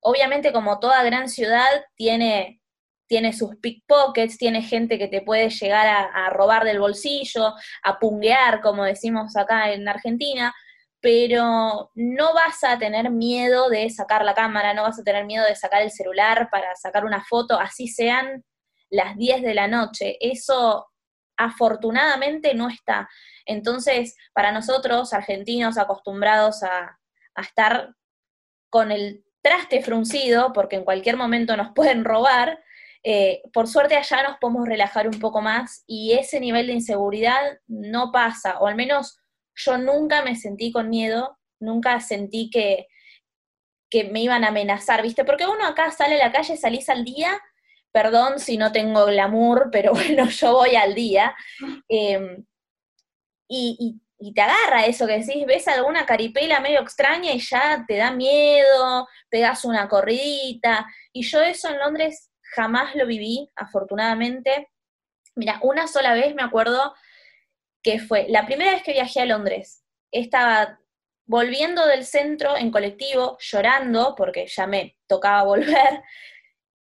Obviamente, 0.00 0.52
como 0.52 0.78
toda 0.78 1.02
gran 1.04 1.26
ciudad, 1.26 1.86
tiene, 1.94 2.60
tiene 3.06 3.32
sus 3.32 3.56
pickpockets, 3.56 4.36
tiene 4.36 4.60
gente 4.60 4.98
que 4.98 5.08
te 5.08 5.22
puede 5.22 5.48
llegar 5.48 5.86
a, 5.86 6.26
a 6.26 6.28
robar 6.28 6.64
del 6.64 6.80
bolsillo, 6.80 7.54
a 7.82 7.98
punguear, 7.98 8.60
como 8.60 8.84
decimos 8.84 9.38
acá 9.38 9.72
en 9.72 9.88
Argentina, 9.88 10.54
pero 11.00 11.90
no 11.94 12.34
vas 12.34 12.62
a 12.62 12.78
tener 12.78 13.10
miedo 13.10 13.70
de 13.70 13.88
sacar 13.90 14.24
la 14.24 14.34
cámara, 14.34 14.74
no 14.74 14.82
vas 14.82 14.98
a 14.98 15.04
tener 15.04 15.24
miedo 15.24 15.44
de 15.46 15.56
sacar 15.56 15.82
el 15.82 15.90
celular 15.90 16.48
para 16.50 16.76
sacar 16.76 17.04
una 17.04 17.24
foto, 17.24 17.58
así 17.58 17.88
sean 17.88 18.44
las 18.90 19.16
10 19.16 19.42
de 19.42 19.54
la 19.54 19.66
noche. 19.66 20.16
Eso 20.20 20.90
afortunadamente 21.36 22.54
no 22.54 22.68
está. 22.68 23.08
Entonces, 23.46 24.16
para 24.34 24.52
nosotros, 24.52 25.12
argentinos 25.14 25.78
acostumbrados 25.78 26.62
a, 26.62 26.96
estar 27.40 27.94
con 28.68 28.92
el 28.92 29.24
traste 29.40 29.80
fruncido, 29.82 30.52
porque 30.52 30.76
en 30.76 30.84
cualquier 30.84 31.16
momento 31.16 31.56
nos 31.56 31.72
pueden 31.74 32.04
robar, 32.04 32.62
eh, 33.02 33.40
por 33.54 33.66
suerte 33.66 33.96
allá 33.96 34.22
nos 34.22 34.36
podemos 34.36 34.68
relajar 34.68 35.08
un 35.08 35.18
poco 35.18 35.40
más 35.40 35.84
y 35.86 36.12
ese 36.12 36.38
nivel 36.38 36.66
de 36.66 36.74
inseguridad 36.74 37.40
no 37.66 38.12
pasa, 38.12 38.58
o 38.58 38.66
al 38.66 38.74
menos 38.74 39.19
yo 39.64 39.78
nunca 39.78 40.22
me 40.22 40.36
sentí 40.36 40.72
con 40.72 40.88
miedo, 40.88 41.38
nunca 41.60 42.00
sentí 42.00 42.50
que, 42.50 42.86
que 43.90 44.04
me 44.04 44.20
iban 44.20 44.44
a 44.44 44.48
amenazar, 44.48 45.02
¿viste? 45.02 45.24
Porque 45.24 45.46
uno 45.46 45.66
acá 45.66 45.90
sale 45.90 46.20
a 46.20 46.26
la 46.26 46.32
calle, 46.32 46.56
salís 46.56 46.88
al 46.88 47.04
día, 47.04 47.40
perdón 47.92 48.38
si 48.38 48.56
no 48.56 48.72
tengo 48.72 49.06
glamour, 49.06 49.68
pero 49.72 49.92
bueno, 49.92 50.28
yo 50.28 50.52
voy 50.54 50.76
al 50.76 50.94
día. 50.94 51.34
Em, 51.88 52.44
y, 53.48 54.00
te 54.34 54.42
agarra 54.42 54.84
eso 54.84 55.06
que 55.06 55.18
decís, 55.18 55.46
ves 55.46 55.66
alguna 55.66 56.04
caripela 56.04 56.60
medio 56.60 56.82
extraña 56.82 57.32
y 57.32 57.40
ya 57.40 57.84
te 57.88 57.96
da 57.96 58.10
miedo, 58.12 59.08
pegas 59.30 59.64
una 59.64 59.88
corridita. 59.88 60.86
Y 61.12 61.22
yo 61.22 61.40
eso 61.40 61.70
en 61.70 61.78
Londres 61.78 62.30
jamás 62.54 62.94
lo 62.94 63.06
viví, 63.06 63.50
afortunadamente. 63.56 64.68
Mira, 65.36 65.58
una 65.62 65.86
sola 65.86 66.12
vez 66.12 66.34
me 66.34 66.42
acuerdo 66.42 66.94
que 67.82 67.98
fue 67.98 68.26
la 68.28 68.46
primera 68.46 68.72
vez 68.72 68.82
que 68.82 68.92
viajé 68.92 69.20
a 69.20 69.26
Londres. 69.26 69.84
Estaba 70.10 70.80
volviendo 71.26 71.86
del 71.86 72.04
centro 72.04 72.56
en 72.56 72.70
colectivo, 72.70 73.36
llorando, 73.38 74.14
porque 74.16 74.46
ya 74.46 74.66
me 74.66 74.96
tocaba 75.06 75.42
volver, 75.44 76.02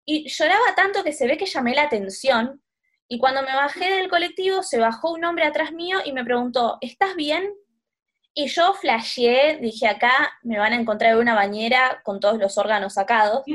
y 0.05 0.29
lloraba 0.29 0.75
tanto 0.75 1.03
que 1.03 1.13
se 1.13 1.27
ve 1.27 1.37
que 1.37 1.47
llamé 1.47 1.73
la 1.73 1.83
atención, 1.83 2.61
y 3.07 3.19
cuando 3.19 3.43
me 3.43 3.53
bajé 3.53 3.91
del 3.91 4.09
colectivo 4.09 4.63
se 4.63 4.79
bajó 4.79 5.11
un 5.11 5.23
hombre 5.25 5.45
atrás 5.45 5.71
mío 5.71 5.99
y 6.03 6.11
me 6.11 6.23
preguntó, 6.23 6.77
¿estás 6.81 7.15
bien? 7.15 7.53
Y 8.33 8.47
yo 8.47 8.73
flasheé, 8.73 9.57
dije, 9.57 9.87
acá 9.87 10.33
me 10.43 10.57
van 10.57 10.73
a 10.73 10.75
encontrar 10.75 11.17
una 11.17 11.35
bañera 11.35 12.01
con 12.03 12.19
todos 12.19 12.37
los 12.37 12.57
órganos 12.57 12.93
sacados. 12.93 13.43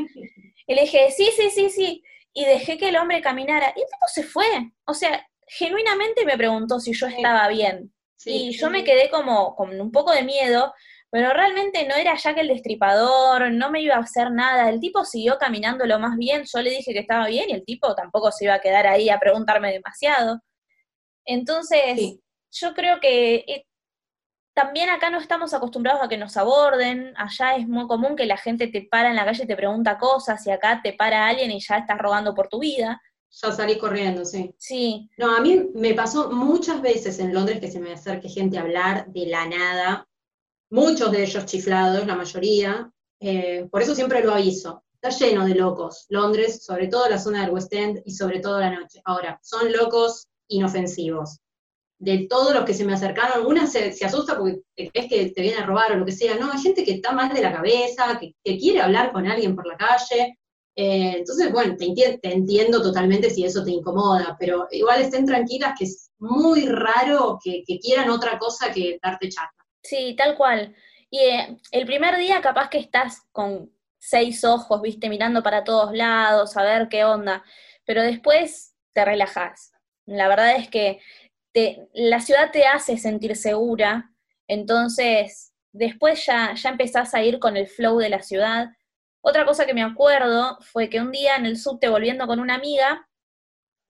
Y 0.66 0.74
le 0.74 0.82
dije, 0.82 1.10
sí, 1.10 1.28
sí, 1.36 1.50
sí, 1.50 1.68
sí. 1.68 2.04
Y 2.32 2.44
dejé 2.44 2.78
que 2.78 2.90
el 2.90 2.96
hombre 2.96 3.20
caminara. 3.20 3.72
Y 3.74 3.80
el 3.80 3.86
tipo 3.86 4.06
se 4.06 4.22
fue. 4.22 4.46
O 4.84 4.94
sea, 4.94 5.28
genuinamente 5.50 6.24
me 6.24 6.36
preguntó 6.36 6.78
si 6.78 6.92
yo 6.92 7.06
estaba 7.06 7.48
bien. 7.48 7.92
y 8.24 8.52
yo 8.52 8.70
me 8.70 8.84
quedé 8.84 9.10
como 9.10 9.56
con 9.56 9.80
un 9.80 9.90
poco 9.90 10.12
de 10.12 10.22
miedo, 10.22 10.72
pero 11.10 11.32
realmente 11.32 11.86
no 11.88 11.96
era 11.96 12.14
ya 12.16 12.34
que 12.34 12.42
el 12.42 12.48
destripador, 12.48 13.50
no 13.50 13.70
me 13.70 13.80
iba 13.82 13.96
a 13.96 14.00
hacer 14.00 14.30
nada. 14.30 14.68
El 14.68 14.78
tipo 14.78 15.04
siguió 15.04 15.38
caminando 15.38 15.84
lo 15.86 15.98
más 15.98 16.16
bien. 16.16 16.44
Yo 16.44 16.62
le 16.62 16.70
dije 16.70 16.92
que 16.92 17.00
estaba 17.00 17.26
bien 17.26 17.50
y 17.50 17.54
el 17.54 17.64
tipo 17.64 17.94
tampoco 17.94 18.30
se 18.30 18.44
iba 18.44 18.54
a 18.54 18.60
quedar 18.60 18.86
ahí 18.86 19.10
a 19.10 19.18
preguntarme 19.18 19.72
demasiado. 19.72 20.40
Entonces, 21.24 22.18
yo 22.52 22.74
creo 22.74 23.00
que 23.00 23.44
eh, 23.46 23.66
también 24.54 24.88
acá 24.90 25.10
no 25.10 25.18
estamos 25.18 25.52
acostumbrados 25.52 26.02
a 26.02 26.08
que 26.08 26.18
nos 26.18 26.36
aborden, 26.36 27.12
allá 27.16 27.56
es 27.56 27.66
muy 27.66 27.86
común 27.88 28.14
que 28.14 28.26
la 28.26 28.36
gente 28.36 28.68
te 28.68 28.86
para 28.88 29.10
en 29.10 29.16
la 29.16 29.24
calle 29.24 29.44
y 29.44 29.46
te 29.46 29.56
pregunta 29.56 29.98
cosas, 29.98 30.46
y 30.46 30.50
acá 30.50 30.80
te 30.82 30.92
para 30.92 31.26
alguien 31.26 31.50
y 31.50 31.60
ya 31.60 31.78
estás 31.78 31.98
rogando 31.98 32.34
por 32.34 32.48
tu 32.48 32.60
vida. 32.60 33.00
Ya 33.30 33.52
salís 33.52 33.78
corriendo, 33.78 34.24
sí. 34.24 34.54
Sí. 34.58 35.08
No, 35.16 35.34
a 35.34 35.40
mí 35.40 35.70
me 35.74 35.94
pasó 35.94 36.30
muchas 36.30 36.82
veces 36.82 37.18
en 37.20 37.32
Londres 37.32 37.60
que 37.60 37.70
se 37.70 37.80
me 37.80 37.92
acerque 37.92 38.28
gente 38.28 38.58
a 38.58 38.62
hablar 38.62 39.06
de 39.12 39.26
la 39.26 39.46
nada, 39.46 40.08
muchos 40.70 41.12
de 41.12 41.22
ellos 41.22 41.46
chiflados, 41.46 42.06
la 42.06 42.16
mayoría, 42.16 42.90
eh, 43.20 43.68
por 43.70 43.82
eso 43.82 43.94
siempre 43.94 44.24
lo 44.24 44.32
aviso. 44.32 44.84
Está 44.94 45.10
lleno 45.10 45.46
de 45.46 45.54
locos, 45.54 46.06
Londres, 46.08 46.64
sobre 46.64 46.88
todo 46.88 47.08
la 47.08 47.18
zona 47.18 47.42
del 47.42 47.54
West 47.54 47.72
End 47.72 48.02
y 48.04 48.12
sobre 48.12 48.40
todo 48.40 48.60
la 48.60 48.70
noche. 48.70 49.00
Ahora, 49.04 49.38
son 49.42 49.72
locos 49.72 50.28
inofensivos 50.48 51.40
de 52.00 52.26
todos 52.28 52.54
los 52.54 52.64
que 52.64 52.72
se 52.72 52.84
me 52.84 52.94
acercaron, 52.94 53.32
algunas 53.34 53.70
se, 53.70 53.94
asusta 54.04 54.36
porque 54.36 54.62
crees 54.74 55.08
que 55.08 55.30
te 55.30 55.42
viene 55.42 55.58
a 55.58 55.66
robar 55.66 55.92
o 55.92 55.96
lo 55.96 56.06
que 56.06 56.12
sea, 56.12 56.34
no, 56.36 56.50
hay 56.50 56.58
gente 56.58 56.82
que 56.82 56.92
está 56.92 57.12
mal 57.12 57.32
de 57.32 57.42
la 57.42 57.52
cabeza, 57.52 58.18
que, 58.18 58.34
quiere 58.58 58.80
hablar 58.80 59.12
con 59.12 59.26
alguien 59.26 59.54
por 59.54 59.66
la 59.66 59.76
calle, 59.76 60.38
eh, 60.76 61.14
entonces, 61.18 61.52
bueno, 61.52 61.76
te, 61.76 62.18
entiendo 62.22 62.82
totalmente 62.82 63.30
si 63.30 63.44
eso 63.44 63.64
te 63.64 63.72
incomoda, 63.72 64.36
pero 64.38 64.68
igual 64.70 65.00
estén 65.00 65.26
tranquilas 65.26 65.74
que 65.78 65.84
es 65.84 66.10
muy 66.18 66.66
raro 66.66 67.38
que, 67.42 67.64
quieran 67.80 68.10
otra 68.10 68.38
cosa 68.38 68.72
que 68.72 68.98
darte 69.02 69.28
chata. 69.28 69.52
Sí, 69.82 70.14
tal 70.16 70.36
cual. 70.36 70.74
Y 71.10 71.18
eh, 71.18 71.56
el 71.72 71.86
primer 71.86 72.16
día 72.16 72.40
capaz 72.40 72.70
que 72.70 72.78
estás 72.78 73.22
con 73.32 73.72
seis 73.98 74.44
ojos, 74.44 74.80
viste, 74.80 75.08
mirando 75.08 75.42
para 75.42 75.64
todos 75.64 75.92
lados, 75.92 76.56
a 76.56 76.62
ver 76.62 76.88
qué 76.88 77.04
onda, 77.04 77.44
pero 77.84 78.02
después 78.02 78.74
te 78.92 79.04
relajas. 79.04 79.72
La 80.06 80.28
verdad 80.28 80.56
es 80.56 80.68
que 80.68 81.00
la 81.92 82.20
ciudad 82.20 82.52
te 82.52 82.64
hace 82.64 82.96
sentir 82.96 83.36
segura, 83.36 84.12
entonces 84.46 85.52
después 85.72 86.24
ya, 86.24 86.54
ya 86.54 86.70
empezás 86.70 87.14
a 87.14 87.22
ir 87.22 87.38
con 87.38 87.56
el 87.56 87.66
flow 87.66 87.98
de 87.98 88.08
la 88.08 88.22
ciudad. 88.22 88.70
Otra 89.22 89.44
cosa 89.44 89.66
que 89.66 89.74
me 89.74 89.82
acuerdo 89.82 90.58
fue 90.60 90.88
que 90.88 91.00
un 91.00 91.12
día 91.12 91.36
en 91.36 91.46
el 91.46 91.58
subte 91.58 91.88
volviendo 91.88 92.26
con 92.26 92.40
una 92.40 92.54
amiga, 92.54 93.08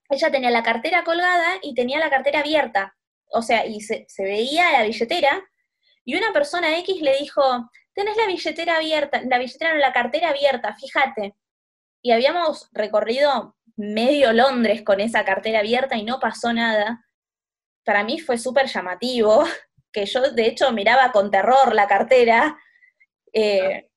ella 0.09 0.31
tenía 0.31 0.51
la 0.51 0.63
cartera 0.63 1.05
colgada 1.05 1.59
y 1.63 1.75
tenía 1.75 1.99
la 1.99 2.11
cartera 2.11 2.41
abierta, 2.41 2.97
o 3.27 3.43
sea, 3.43 3.65
y 3.65 3.81
se, 3.81 4.07
veía 4.19 4.73
la 4.73 4.83
billetera, 4.83 5.43
y 6.05 6.17
una 6.17 6.33
persona 6.33 6.77
X 6.79 7.01
le 7.01 7.17
dijo, 7.19 7.43
tenés 7.95 8.17
la 8.17 8.27
billetera 8.27 8.77
abierta, 8.77 9.23
la 9.23 9.39
billetera 9.39 9.75
la 9.77 9.93
cartera 9.93 10.31
abierta, 10.31 10.75
fíjate. 10.75 11.37
Y 12.03 12.13
habíamos 12.13 12.69
recorrido 12.73 13.57
medio 13.77 14.33
Londres 14.33 14.83
con 14.83 15.01
esa 15.01 15.25
cartera 15.25 15.61
abierta 15.61 15.97
y 15.97 16.03
no 16.03 16.19
pasó 16.19 16.53
nada 16.53 17.05
para 17.85 18.05
mí 18.05 18.19
fue 18.19 18.39
súper 18.39 18.67
llamativo, 18.67 19.45
que 19.93 20.07
yo 20.07 20.31
de 20.31 20.47
hecho 20.47 20.71
miraba 20.73 21.13
con 21.13 21.31
terror 21.31 21.75
la 21.75 21.89
cartera. 21.89 22.57
Eh, 23.33 23.90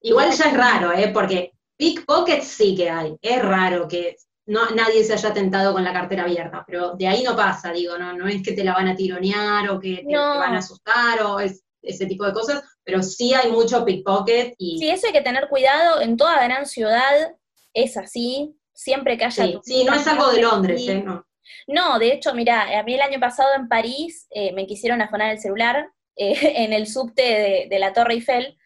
Igual 0.00 0.30
ya 0.32 0.44
es 0.46 0.54
raro, 0.54 0.92
¿eh? 0.92 1.10
porque 1.12 1.52
pickpockets 1.76 2.46
sí 2.46 2.74
que 2.76 2.90
hay, 2.90 3.16
es 3.20 3.42
raro 3.42 3.88
que 3.88 4.16
no, 4.46 4.70
nadie 4.70 5.04
se 5.04 5.12
haya 5.12 5.32
tentado 5.32 5.72
con 5.72 5.84
la 5.84 5.92
cartera 5.92 6.24
abierta, 6.24 6.64
pero 6.66 6.94
de 6.94 7.06
ahí 7.06 7.22
no 7.22 7.36
pasa, 7.36 7.72
digo, 7.72 7.98
no, 7.98 8.14
no 8.14 8.26
es 8.26 8.42
que 8.42 8.52
te 8.52 8.64
la 8.64 8.72
van 8.74 8.88
a 8.88 8.96
tironear 8.96 9.68
o 9.70 9.78
que 9.78 10.04
te, 10.08 10.16
van 10.16 10.54
a 10.54 10.58
asustar 10.58 11.22
o 11.22 11.38
ese 11.40 12.06
tipo 12.06 12.24
de 12.24 12.32
cosas, 12.32 12.62
pero 12.82 13.02
sí 13.02 13.34
hay 13.34 13.50
mucho 13.50 13.84
pickpocket 13.84 14.54
y... 14.58 14.78
Sí, 14.78 14.88
eso 14.88 15.06
hay 15.08 15.12
que 15.12 15.20
tener 15.20 15.48
cuidado, 15.48 16.00
en 16.00 16.16
toda 16.16 16.42
gran 16.44 16.64
ciudad 16.66 17.34
es 17.74 17.96
así, 17.96 18.56
siempre 18.72 19.18
que 19.18 19.26
haya... 19.26 19.44
Sí, 19.44 19.58
sí 19.62 19.84
no 19.84 19.94
es 19.94 20.06
algo 20.06 20.30
de 20.30 20.42
Londres, 20.42 20.88
¿eh? 20.88 21.02
No. 21.04 21.28
No, 21.66 21.98
de 21.98 22.12
hecho, 22.12 22.34
mira, 22.34 22.78
a 22.78 22.82
mí 22.82 22.94
el 22.94 23.00
año 23.00 23.20
pasado 23.20 23.50
en 23.54 23.68
París 23.68 24.26
eh, 24.30 24.52
me 24.52 24.66
quisieron 24.66 25.02
afonar 25.02 25.30
el 25.32 25.40
celular 25.40 25.88
eh, 26.16 26.34
en 26.64 26.72
el 26.72 26.86
subte 26.86 27.68
de, 27.68 27.78
la 27.78 27.92
Torre 27.92 28.14
Eiffel. 28.14 28.57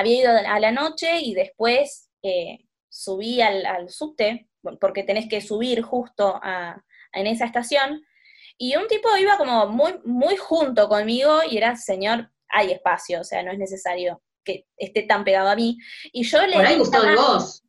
Había 0.00 0.20
ido 0.20 0.32
a 0.32 0.58
la 0.58 0.72
noche 0.72 1.20
y 1.20 1.34
después 1.34 2.08
eh, 2.22 2.64
subí 2.88 3.42
al, 3.42 3.90
subte, 3.90 4.48
porque 4.80 5.02
tenés 5.02 5.28
que 5.28 5.42
subir 5.42 5.82
justo 5.82 6.40
en 7.12 7.26
esa 7.26 7.44
estación. 7.44 8.02
Y 8.56 8.76
un 8.76 8.86
tipo 8.88 9.14
iba 9.18 9.36
como 9.36 9.66
muy, 9.66 10.00
muy 10.04 10.38
junto 10.38 10.88
conmigo 10.88 11.40
y 11.48 11.58
era, 11.58 11.76
señor, 11.76 12.30
hay 12.48 12.72
espacio, 12.72 13.20
o 13.20 13.24
sea, 13.24 13.42
no 13.42 13.52
es 13.52 13.58
necesario 13.58 14.22
que 14.42 14.66
esté 14.78 15.02
tan 15.02 15.22
pegado 15.22 15.50
a 15.50 15.54
mí. 15.56 15.76
Y 16.12 16.24
yo 16.24 16.46
le 16.46 16.56
Por 16.56 16.64
ahí 16.64 16.78
gustó 16.78 17.02
de 17.02 17.14
vos. 17.16 17.62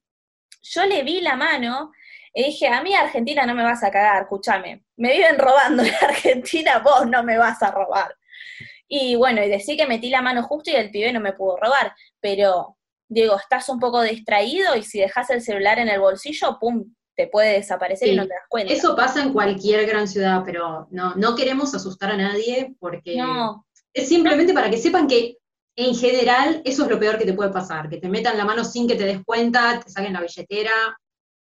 Yo 0.61 0.85
le 0.85 1.03
vi 1.03 1.19
la 1.19 1.35
mano 1.35 1.91
y 2.33 2.45
dije, 2.45 2.69
a 2.69 2.81
mí 2.81 2.93
Argentina 2.93 3.45
no 3.45 3.53
me 3.53 3.63
vas 3.63 3.83
a 3.83 3.91
cagar, 3.91 4.23
escúchame. 4.23 4.85
Me 4.95 5.11
viven 5.11 5.37
robando 5.37 5.83
en 5.83 5.93
Argentina, 6.01 6.79
vos 6.79 7.07
no 7.07 7.23
me 7.23 7.37
vas 7.37 7.61
a 7.61 7.71
robar. 7.71 8.15
Y 8.93 9.15
bueno, 9.15 9.41
y 9.41 9.47
decí 9.47 9.77
que 9.77 9.87
metí 9.87 10.09
la 10.09 10.21
mano 10.21 10.43
justo 10.43 10.69
y 10.69 10.75
el 10.75 10.91
pibe 10.91 11.13
no 11.13 11.21
me 11.21 11.31
pudo 11.31 11.55
robar. 11.55 11.95
Pero, 12.19 12.77
Diego, 13.07 13.37
estás 13.37 13.69
un 13.69 13.79
poco 13.79 14.01
distraído 14.01 14.75
y 14.75 14.83
si 14.83 14.99
dejas 14.99 15.29
el 15.29 15.41
celular 15.41 15.79
en 15.79 15.87
el 15.87 16.01
bolsillo, 16.01 16.57
pum, 16.59 16.93
te 17.15 17.27
puede 17.27 17.53
desaparecer 17.53 18.09
y 18.09 18.17
no 18.17 18.23
te 18.23 18.33
das 18.33 18.43
cuenta. 18.49 18.73
Eso 18.73 18.93
pasa 18.93 19.21
en 19.21 19.31
cualquier 19.31 19.85
gran 19.85 20.09
ciudad, 20.09 20.41
pero 20.45 20.89
no, 20.91 21.15
no 21.15 21.37
queremos 21.37 21.73
asustar 21.73 22.11
a 22.11 22.17
nadie 22.17 22.75
porque 22.81 23.15
no. 23.15 23.65
es 23.93 24.09
simplemente 24.09 24.53
para 24.53 24.69
que 24.69 24.77
sepan 24.77 25.07
que 25.07 25.37
en 25.77 25.95
general 25.95 26.61
eso 26.65 26.83
es 26.83 26.89
lo 26.89 26.99
peor 26.99 27.17
que 27.17 27.25
te 27.25 27.33
puede 27.33 27.51
pasar, 27.51 27.87
que 27.87 27.97
te 27.97 28.09
metan 28.09 28.37
la 28.37 28.43
mano 28.43 28.65
sin 28.65 28.89
que 28.89 28.95
te 28.95 29.05
des 29.05 29.23
cuenta, 29.23 29.79
te 29.79 29.89
saquen 29.89 30.11
la 30.11 30.21
billetera, 30.21 30.99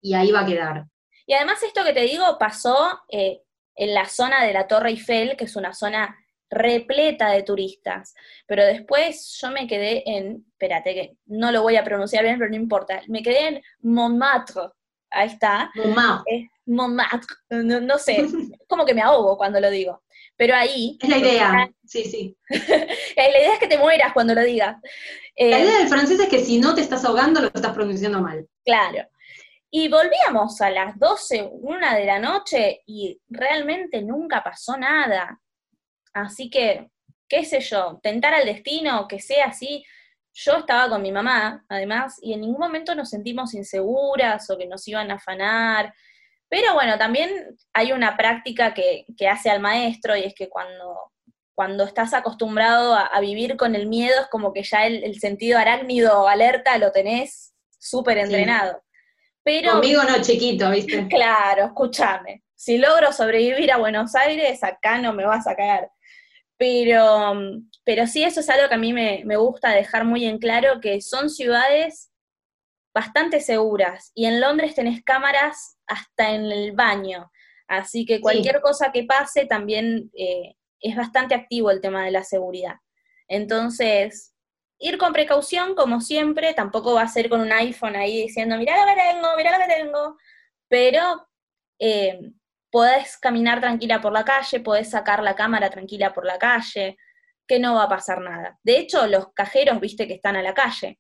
y 0.03 0.13
ahí 0.13 0.31
va 0.31 0.41
a 0.41 0.47
quedar. 0.47 0.85
Y 1.27 1.33
además 1.33 1.63
esto 1.63 1.85
que 1.85 1.95
te 1.95 2.03
digo 2.03 2.37
pasó 2.39 3.01
eh, 3.09 3.41
en 3.77 3.95
la 3.95 4.07
zona 4.07 4.45
de 4.45 4.53
la 4.53 4.69
Torre 4.69 4.91
Eiffel, 4.91 5.39
que 5.39 5.45
es 5.45 5.57
una 5.57 5.73
zona 5.73 6.19
repleta 6.51 7.31
de 7.31 7.43
turistas. 7.43 8.15
Pero 8.47 8.65
después 8.65 9.39
yo 9.41 9.51
me 9.51 9.67
quedé 9.67 10.03
en, 10.07 10.45
espérate 10.51 10.95
que 10.95 11.17
no 11.27 11.53
lo 11.53 11.63
voy 11.63 11.77
a 11.77 11.85
pronunciar 11.85 12.25
bien, 12.25 12.39
pero 12.39 12.51
no 12.51 12.57
importa, 12.57 13.01
me 13.09 13.23
quedé 13.23 13.49
en 13.49 13.63
Montmartre. 13.81 14.63
Ahí 15.11 15.29
está. 15.29 15.71
Montmartre. 15.75 16.35
Eh, 16.35 16.49
Montmartre. 16.67 17.37
No, 17.51 17.99
sé, 17.99 18.27
como 18.69 18.85
que 18.85 18.95
me 18.95 19.03
ahogo 19.03 19.37
cuando 19.37 19.61
lo 19.61 19.71
digo. 19.71 20.03
Pero 20.37 20.55
ahí... 20.55 20.97
Es 21.01 21.09
la 21.09 21.19
idea, 21.19 21.71
sí, 21.85 22.05
sí. 22.05 22.37
la 22.49 23.29
idea 23.29 23.53
es 23.53 23.59
que 23.59 23.67
te 23.67 23.79
mueras 23.79 24.13
cuando 24.13 24.35
lo 24.35 24.43
digas. 24.43 24.77
la 25.37 25.59
idea 25.59 25.79
del 25.79 25.89
francés 25.89 26.19
es 26.19 26.29
que 26.29 26.39
si 26.41 26.59
no 26.59 26.75
te 26.75 26.81
estás 26.81 27.05
ahogando, 27.05 27.41
lo 27.41 27.49
estás 27.49 27.73
pronunciando 27.73 28.21
mal. 28.21 28.47
Claro. 28.65 29.07
Y 29.71 29.89
volvíamos 29.89 30.61
a 30.63 30.71
las 30.71 30.99
12, 30.99 31.49
una 31.53 31.95
de 31.95 32.05
la 32.05 32.19
noche 32.19 32.83
y 32.87 33.21
realmente 33.29 34.03
nunca 34.03 34.43
pasó 34.43 34.77
nada. 34.77 35.41
Así 36.13 36.51
que, 36.51 36.89
qué 37.29 37.45
sé 37.45 37.61
yo, 37.61 38.01
tentar 38.03 38.35
al 38.35 38.47
destino, 38.47 39.07
que 39.09 39.21
sea 39.21 39.47
así. 39.47 39.85
Yo 40.33 40.59
estaba 40.59 40.89
con 40.89 41.03
mi 41.03 41.13
mamá, 41.13 41.65
además, 41.69 42.19
y 42.23 42.33
en 42.33 42.43
ningún 42.43 42.61
momento 42.61 42.95
nos 42.95 43.11
sentimos 43.11 43.55
inseguras 43.55 44.49
o 44.51 44.57
que 44.57 44.67
nos 44.67 44.87
iban 44.87 45.11
a 45.11 45.15
afanar. 45.15 45.93
Pero 46.49 46.75
bueno, 46.75 46.99
también 46.99 47.57
hay 47.73 47.93
una 47.93 48.17
práctica 48.17 48.75
que, 48.75 49.07
hace 49.29 49.51
al 49.51 49.61
maestro 49.61 50.17
y 50.17 50.25
es 50.25 50.35
que 50.35 50.49
cuando, 50.49 51.13
cuando 51.55 51.85
estás 51.85 52.13
acostumbrado 52.13 52.95
a, 52.95 53.21
vivir 53.21 53.57
con 53.57 53.75
el 53.75 53.87
miedo 53.87 54.21
es 54.21 54.27
como 54.29 54.53
que 54.53 54.63
ya 54.63 54.87
el, 54.87 55.19
sentido 55.21 55.59
arácnido 55.59 56.29
alerta 56.29 56.79
lo 56.79 56.91
tenés 56.91 57.55
súper 57.79 58.19
entrenado. 58.19 58.83
Conmigo 59.73 60.03
no 60.03 60.23
chiquito, 60.23 60.71
¿viste? 60.71 61.07
Claro, 61.09 61.67
escúchame. 61.67 62.43
Si 62.55 62.79
logro 62.79 63.13
sobrevivir 63.13 63.73
a 63.73 63.79
Buenos 63.79 64.15
Aires, 64.15 64.63
acá 64.63 64.99
no 64.99 65.13
me 65.13 65.25
vas 65.25 65.47
a 65.47 65.57
caer. 65.57 65.89
Pero, 66.61 67.33
pero 67.85 68.07
sí, 68.07 68.23
eso 68.23 68.41
es 68.41 68.51
algo 68.51 68.69
que 68.69 68.75
a 68.75 68.79
mí 68.79 68.93
me, 68.93 69.25
gusta 69.37 69.71
dejar 69.71 70.05
muy 70.05 70.27
en 70.27 70.37
claro, 70.37 70.79
que 70.79 71.01
son 71.01 71.31
ciudades 71.31 72.13
bastante 72.95 73.41
seguras. 73.41 74.13
Y 74.15 74.27
en 74.27 74.43
Londres 74.43 74.75
tenés 74.75 75.03
cámaras 75.03 75.79
hasta 75.87 76.35
en 76.35 76.45
el 76.53 76.73
baño. 76.73 77.31
Así 77.67 78.05
que 78.05 78.21
cualquier 78.21 78.61
cosa 78.61 78.93
que 78.93 79.05
pase 79.05 79.47
también 79.47 80.11
eh, 80.13 80.55
es 80.81 80.97
bastante 80.97 81.35
activo 81.35 81.71
el 81.71 81.81
tema 81.81 82.05
de 82.05 82.11
la 82.11 82.25
seguridad. 82.25 82.75
Entonces, 83.27 84.35
ir 84.79 84.99
con 84.99 85.15
precaución, 85.15 85.75
como 85.75 86.03
siempre, 86.03 86.53
tampoco 86.53 86.93
va 86.93 87.03
a 87.03 87.09
ser 87.09 87.31
con 87.31 87.41
un 87.41 87.53
iPhone 87.53 87.97
ahí 87.97 88.21
diciendo, 88.21 88.59
mira 88.59 88.79
lo 88.79 88.87
que 88.87 89.01
tengo, 89.01 89.29
mira 89.35 89.59
lo 89.59 89.65
que 89.65 89.83
tengo, 89.83 90.19
pero 90.69 91.27
eh, 91.79 92.21
podés 92.71 93.17
caminar 93.19 93.61
tranquila 93.61 94.01
por 94.01 94.13
la 94.13 94.25
calle, 94.25 94.61
podés 94.61 94.91
sacar 94.91 95.23
la 95.23 95.35
cámara 95.35 95.71
tranquila 95.71 96.13
por 96.13 96.25
la 96.25 96.39
calle, 96.39 96.97
que 97.47 97.59
no 97.59 97.75
va 97.75 97.85
a 97.85 97.89
pasar 97.89 98.21
nada. 98.21 98.59
De 98.63 98.79
hecho, 98.79 99.07
los 99.07 99.33
cajeros, 99.33 99.81
viste 99.81 100.07
que 100.07 100.15
están 100.15 100.37
a 100.37 100.43
la 100.43 100.55
calle. 100.55 100.99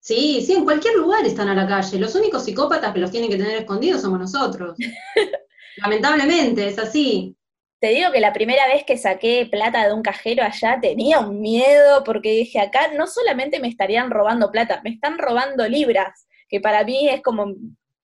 Sí, 0.00 0.42
sí, 0.46 0.52
en 0.52 0.64
cualquier 0.64 0.94
lugar 0.94 1.24
están 1.24 1.48
a 1.48 1.54
la 1.54 1.66
calle. 1.66 1.98
Los 1.98 2.14
únicos 2.14 2.44
psicópatas 2.44 2.92
que 2.92 3.00
los 3.00 3.10
tienen 3.10 3.30
que 3.30 3.36
tener 3.36 3.56
escondidos 3.56 4.02
somos 4.02 4.20
nosotros. 4.20 4.76
Lamentablemente, 5.78 6.68
es 6.68 6.78
así. 6.78 7.36
Te 7.80 7.88
digo 7.88 8.10
que 8.12 8.20
la 8.20 8.32
primera 8.32 8.66
vez 8.68 8.84
que 8.84 8.96
saqué 8.96 9.48
plata 9.50 9.86
de 9.86 9.92
un 9.92 10.02
cajero 10.02 10.42
allá 10.42 10.78
tenía 10.80 11.20
un 11.20 11.40
miedo 11.40 12.04
porque 12.04 12.30
dije, 12.30 12.60
acá 12.60 12.92
no 12.96 13.06
solamente 13.06 13.60
me 13.60 13.68
estarían 13.68 14.10
robando 14.10 14.50
plata, 14.50 14.80
me 14.82 14.90
están 14.90 15.18
robando 15.18 15.68
libras, 15.68 16.26
que 16.48 16.60
para 16.60 16.84
mí 16.84 17.08
es 17.08 17.22
como, 17.22 17.54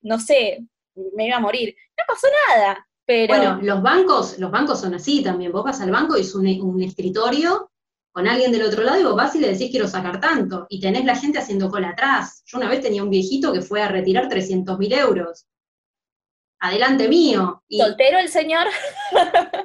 no 0.03 0.19
sé, 0.19 0.67
me 0.95 1.27
iba 1.27 1.37
a 1.37 1.41
morir. 1.41 1.75
No 1.97 2.05
pasó 2.07 2.27
nada, 2.49 2.87
pero... 3.05 3.35
Bueno, 3.35 3.59
los 3.63 3.83
bancos, 3.83 4.39
los 4.39 4.51
bancos 4.51 4.81
son 4.81 4.95
así 4.95 5.23
también. 5.23 5.53
Vos 5.53 5.65
vas 5.65 5.81
al 5.81 5.91
banco 5.91 6.17
y 6.17 6.23
es 6.23 6.35
un, 6.35 6.47
un 6.47 6.83
escritorio 6.83 7.71
con 8.13 8.29
alguien 8.29 8.53
del 8.53 8.63
otro 8.63 8.83
lado 8.83 9.01
y 9.01 9.05
vos 9.05 9.17
vas 9.17 9.35
y 9.35 9.41
le 9.41 9.53
decís 9.53 9.71
quiero 9.71 9.89
sacar 9.89 10.21
tanto, 10.21 10.67
y 10.69 10.79
tenés 10.81 11.07
la 11.07 11.17
gente 11.17 11.39
haciendo 11.39 11.71
cola 11.71 11.91
atrás. 11.91 12.43
Yo 12.45 12.59
una 12.59 12.69
vez 12.69 12.83
tenía 12.83 13.03
un 13.03 13.09
viejito 13.09 13.53
que 13.53 13.63
fue 13.63 13.83
a 13.83 13.89
retirar 13.89 14.29
300 14.29 14.79
mil 14.79 14.93
euros 14.93 15.47
adelante 16.63 17.09
mío. 17.09 17.63
Y, 17.69 17.81
¿Soltero 17.81 18.19
el 18.19 18.29
señor? 18.29 18.67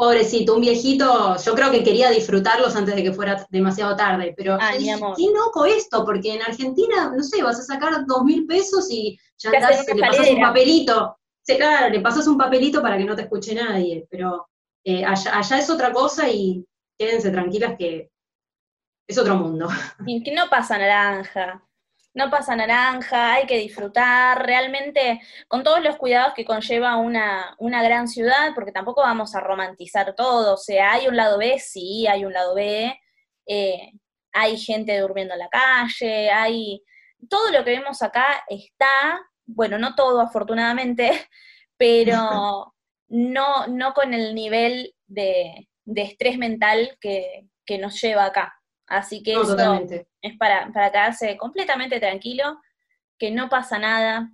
pobrecito, 0.00 0.54
un 0.54 0.62
viejito, 0.62 1.36
yo 1.36 1.54
creo 1.54 1.70
que 1.70 1.84
quería 1.84 2.08
disfrutarlos 2.08 2.74
antes 2.74 2.96
de 2.96 3.02
que 3.02 3.12
fuera 3.12 3.46
demasiado 3.50 3.94
tarde, 3.96 4.32
pero 4.34 4.56
Ay, 4.58 4.88
amor. 4.88 5.14
qué 5.14 5.26
loco 5.26 5.66
esto, 5.66 6.06
porque 6.06 6.32
en 6.32 6.40
Argentina, 6.40 7.12
no 7.14 7.22
sé, 7.22 7.42
vas 7.42 7.60
a 7.60 7.62
sacar 7.62 8.06
dos 8.06 8.24
mil 8.24 8.46
pesos 8.46 8.90
y 8.90 9.20
ya 9.36 9.50
andás, 9.50 9.86
le 9.86 10.00
pasas 10.00 10.30
un 10.30 10.40
papelito. 10.40 11.18
Sí, 11.42 11.54
claro, 11.58 11.90
le 11.90 12.00
pasas 12.00 12.26
un 12.26 12.38
papelito 12.38 12.80
para 12.80 12.96
que 12.96 13.04
no 13.04 13.14
te 13.14 13.22
escuche 13.22 13.54
nadie, 13.54 14.06
pero 14.10 14.48
eh, 14.84 15.04
allá, 15.04 15.36
allá 15.36 15.58
es 15.58 15.68
otra 15.68 15.92
cosa 15.92 16.30
y 16.30 16.64
quédense 16.98 17.30
tranquilas 17.30 17.74
que 17.78 18.10
es 19.06 19.18
otro 19.18 19.36
mundo. 19.36 19.68
Y 20.06 20.22
que 20.22 20.32
no 20.32 20.48
pasa 20.48 20.78
naranja 20.78 21.62
no 22.14 22.30
pasa 22.30 22.56
naranja, 22.56 23.34
hay 23.34 23.46
que 23.46 23.58
disfrutar 23.58 24.44
realmente 24.44 25.20
con 25.48 25.62
todos 25.62 25.82
los 25.82 25.96
cuidados 25.96 26.34
que 26.34 26.44
conlleva 26.44 26.96
una, 26.96 27.56
gran 27.58 28.08
ciudad, 28.08 28.52
porque 28.54 28.72
tampoco 28.72 29.02
vamos 29.02 29.34
a 29.34 29.40
romantizar 29.40 30.14
todo, 30.14 30.54
o 30.54 30.56
sea, 30.56 30.92
hay 30.92 31.06
un 31.06 31.16
lado 31.16 31.38
B, 31.38 31.58
sí, 31.58 32.06
hay 32.06 32.24
un 32.24 32.32
lado 32.32 32.54
B, 32.54 32.98
eh, 33.46 33.92
hay 34.32 34.58
gente 34.58 34.98
durmiendo 34.98 35.34
en 35.34 35.40
la 35.40 35.48
calle, 35.48 36.30
hay... 36.30 36.82
Todo 37.28 37.50
lo 37.50 37.64
que 37.64 37.72
vemos 37.72 38.00
acá 38.02 38.44
está, 38.48 39.20
bueno, 39.44 39.78
no 39.78 39.94
todo 39.94 40.20
afortunadamente, 40.22 41.10
pero 41.76 42.74
no, 43.08 43.66
no 43.66 43.92
con 43.92 44.14
el 44.14 44.34
nivel 44.34 44.94
de, 45.06 45.68
estrés 45.84 46.38
mental 46.38 46.96
que, 47.00 47.46
que 47.66 47.78
nos 47.78 48.00
lleva 48.00 48.24
acá. 48.24 48.59
Así 48.90 49.22
que 49.22 49.34
eso 49.34 49.56
es 50.20 50.36
para, 50.36 50.68
para 50.72 50.90
quedarse 50.90 51.36
completamente 51.36 52.00
tranquilo, 52.00 52.60
que 53.16 53.30
no 53.30 53.48
pasa 53.48 53.78
nada 53.78 54.32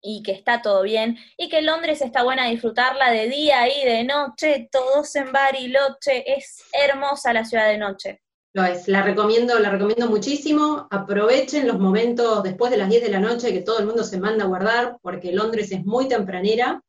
y 0.00 0.22
que 0.22 0.32
está 0.32 0.62
todo 0.62 0.82
bien, 0.82 1.18
y 1.36 1.50
que 1.50 1.60
Londres 1.60 2.00
está 2.00 2.22
buena 2.22 2.46
disfrutarla 2.46 3.10
de 3.10 3.28
día 3.28 3.68
y 3.68 3.84
de 3.84 4.04
noche, 4.04 4.70
todos 4.72 5.14
en 5.16 5.30
Bariloche, 5.30 6.24
es 6.34 6.64
hermosa 6.72 7.34
la 7.34 7.44
ciudad 7.44 7.68
de 7.68 7.76
noche. 7.76 8.22
Lo 8.54 8.64
es, 8.64 8.88
la 8.88 9.02
recomiendo, 9.02 9.58
la 9.58 9.68
recomiendo 9.68 10.08
muchísimo. 10.08 10.88
Aprovechen 10.90 11.68
los 11.68 11.78
momentos 11.78 12.42
después 12.42 12.70
de 12.70 12.78
las 12.78 12.88
10 12.88 13.02
de 13.02 13.10
la 13.10 13.20
noche 13.20 13.52
que 13.52 13.60
todo 13.60 13.80
el 13.80 13.86
mundo 13.86 14.02
se 14.02 14.18
manda 14.18 14.44
a 14.44 14.48
guardar, 14.48 14.96
porque 15.02 15.30
Londres 15.32 15.70
es 15.72 15.84
muy 15.84 16.08
tempranera. 16.08 16.80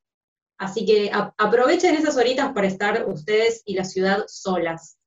Así 0.58 0.86
que 0.86 1.12
aprovechen 1.38 1.96
esas 1.96 2.16
horitas 2.16 2.54
para 2.54 2.68
estar 2.68 3.06
ustedes 3.06 3.64
y 3.66 3.76
la 3.76 3.84
ciudad 3.84 4.24
solas 4.28 4.98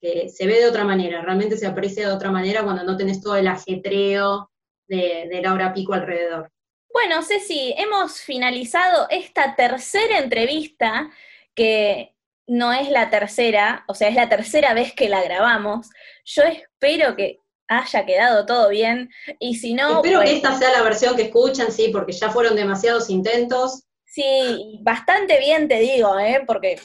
que 0.00 0.28
se 0.28 0.46
ve 0.46 0.60
de 0.60 0.68
otra 0.68 0.84
manera, 0.84 1.22
realmente 1.22 1.56
se 1.56 1.66
aprecia 1.66 2.08
de 2.08 2.14
otra 2.14 2.30
manera 2.30 2.62
cuando 2.62 2.84
no 2.84 2.96
tenés 2.96 3.20
todo 3.20 3.36
el 3.36 3.48
ajetreo 3.48 4.50
de, 4.86 5.28
de 5.30 5.42
la 5.42 5.52
hora 5.52 5.72
pico 5.72 5.94
alrededor. 5.94 6.50
Bueno, 6.92 7.22
Ceci, 7.22 7.74
hemos 7.76 8.20
finalizado 8.20 9.06
esta 9.10 9.54
tercera 9.54 10.18
entrevista, 10.18 11.10
que 11.54 12.14
no 12.46 12.72
es 12.72 12.90
la 12.90 13.10
tercera, 13.10 13.84
o 13.86 13.94
sea, 13.94 14.08
es 14.08 14.14
la 14.14 14.28
tercera 14.28 14.72
vez 14.74 14.94
que 14.94 15.08
la 15.08 15.22
grabamos. 15.22 15.90
Yo 16.24 16.42
espero 16.44 17.14
que 17.14 17.40
haya 17.68 18.06
quedado 18.06 18.46
todo 18.46 18.70
bien, 18.70 19.10
y 19.38 19.56
si 19.56 19.74
no... 19.74 19.96
Espero 19.96 20.20
que 20.22 20.36
esta 20.36 20.56
sea 20.56 20.72
la 20.72 20.82
versión 20.82 21.14
que 21.14 21.24
escuchan, 21.24 21.70
sí, 21.70 21.90
porque 21.92 22.12
ya 22.12 22.30
fueron 22.30 22.56
demasiados 22.56 23.10
intentos. 23.10 23.82
Sí, 24.06 24.80
bastante 24.82 25.38
bien 25.38 25.68
te 25.68 25.78
digo, 25.80 26.18
¿eh? 26.18 26.42
porque 26.46 26.80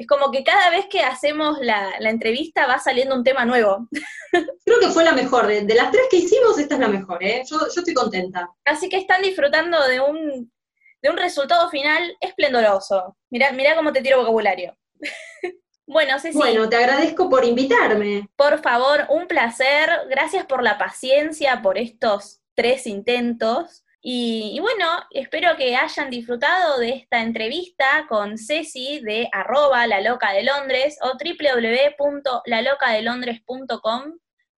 es 0.00 0.06
como 0.06 0.30
que 0.30 0.42
cada 0.42 0.70
vez 0.70 0.86
que 0.86 1.02
hacemos 1.02 1.58
la, 1.60 1.92
entrevista 2.00 2.66
va 2.66 2.78
saliendo 2.78 3.14
un 3.14 3.22
tema 3.22 3.44
nuevo. 3.44 3.86
Creo 4.64 4.80
que 4.80 4.88
fue 4.88 5.04
la 5.04 5.12
mejor. 5.12 5.46
De, 5.46 5.74
las 5.74 5.90
tres 5.90 6.04
que 6.10 6.16
hicimos, 6.16 6.58
esta 6.58 6.76
es 6.76 6.80
la 6.80 6.88
mejor, 6.88 7.22
¿eh? 7.22 7.42
Yo, 7.46 7.58
estoy 7.66 7.92
contenta. 7.92 8.48
Así 8.64 8.88
que 8.88 8.96
están 8.96 9.20
disfrutando 9.20 9.86
de 9.86 10.00
un, 10.00 10.50
de 11.02 11.10
un 11.10 11.18
resultado 11.18 11.68
final 11.68 12.16
esplendoroso. 12.18 13.14
Mirá, 13.28 13.52
mirá 13.52 13.76
cómo 13.76 13.92
te 13.92 14.00
tiro 14.00 14.16
vocabulario. 14.16 14.74
bueno, 15.86 16.18
Ceci. 16.18 16.38
Bueno, 16.38 16.66
te 16.66 16.76
agradezco 16.76 17.28
por 17.28 17.44
invitarme. 17.44 18.26
Por 18.36 18.62
favor, 18.62 19.04
un 19.10 19.26
placer. 19.26 19.90
Gracias 20.08 20.46
por 20.46 20.62
la 20.62 20.78
paciencia, 20.78 21.60
por 21.60 21.76
estos 21.76 22.40
tres 22.54 22.86
intentos. 22.86 23.84
Y, 24.02 24.58
bueno, 24.60 24.86
espero 25.10 25.56
que 25.56 25.76
hayan 25.76 26.08
disfrutado 26.08 26.78
de 26.78 26.88
esta 26.90 27.20
entrevista 27.20 28.06
con 28.08 28.38
Ceci 28.38 29.00
de 29.00 29.28
arroba 29.30 29.86
la 29.86 30.00
loca 30.00 30.32
de 30.32 30.42
Londres 30.42 30.96
o 31.02 31.18
www.lalocadelondres.com. 31.18 34.02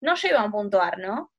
No 0.01 0.15
lleva 0.15 0.45
un 0.45 0.51
punto 0.51 0.81
ar, 0.81 0.97
¿no? 0.97 1.33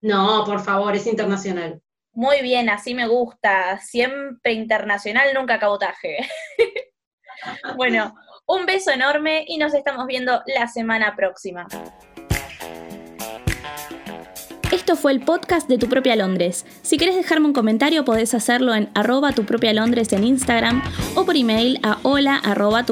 No, 0.00 0.44
por 0.46 0.60
favor, 0.60 0.96
es 0.96 1.06
internacional. 1.06 1.82
Muy 2.14 2.40
bien, 2.40 2.70
así 2.70 2.94
me 2.94 3.06
gusta. 3.06 3.78
Siempre 3.78 4.52
internacional, 4.52 5.34
nunca 5.34 5.58
cabotaje. 5.58 6.26
bueno, 7.76 8.14
un 8.46 8.66
beso 8.66 8.90
enorme 8.90 9.44
y 9.46 9.58
nos 9.58 9.74
estamos 9.74 10.06
viendo 10.06 10.42
la 10.46 10.68
semana 10.68 11.14
próxima. 11.16 11.66
Esto 14.72 14.96
fue 14.96 15.12
el 15.12 15.20
podcast 15.20 15.68
de 15.68 15.76
Tu 15.76 15.86
Propia 15.86 16.16
Londres. 16.16 16.64
Si 16.80 16.96
quieres 16.96 17.14
dejarme 17.14 17.46
un 17.46 17.52
comentario 17.52 18.06
podés 18.06 18.32
hacerlo 18.32 18.74
en 18.74 18.88
arroba 18.94 19.32
tu 19.32 19.44
propia 19.44 19.74
Londres 19.74 20.10
en 20.14 20.24
Instagram 20.24 20.82
o 21.14 21.26
por 21.26 21.36
email 21.36 21.78
a 21.82 21.98
hola 22.02 22.36
arroba. 22.36 22.86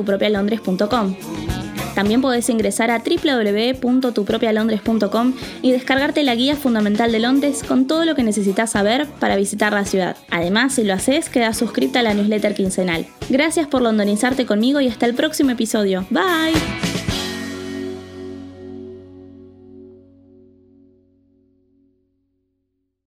También 1.95 2.20
podés 2.20 2.51
ingresar 2.51 2.91
a 2.91 3.03
www.tupropialondres.com 3.03 5.33
y 5.62 5.72
descargarte 5.72 6.22
la 6.22 6.35
guía 6.35 6.55
fundamental 6.55 7.12
de 7.12 7.20
Londres 7.20 7.62
con 7.66 7.87
todo 7.87 8.05
lo 8.05 8.14
que 8.14 8.24
necesitas 8.24 8.72
saber 8.72 9.07
para 9.18 9.37
visitar 9.37 9.72
la 9.72 9.87
ciudad. 9.87 10.18
Además, 10.31 10.74
si 10.74 10.85
lo 10.85 10.93
haces, 10.93 11.31
queda 11.31 11.55
suscrita 11.55 12.01
a 12.01 12.03
la 12.03 12.12
newsletter 12.12 12.55
quincenal. 12.55 13.07
Gracias 13.31 13.66
por 13.66 13.81
londonizarte 13.81 14.45
conmigo 14.45 14.83
y 14.83 14.89
hasta 14.89 15.07
el 15.07 15.14
próximo 15.14 15.49
episodio. 15.51 16.05
Bye. 16.11 16.99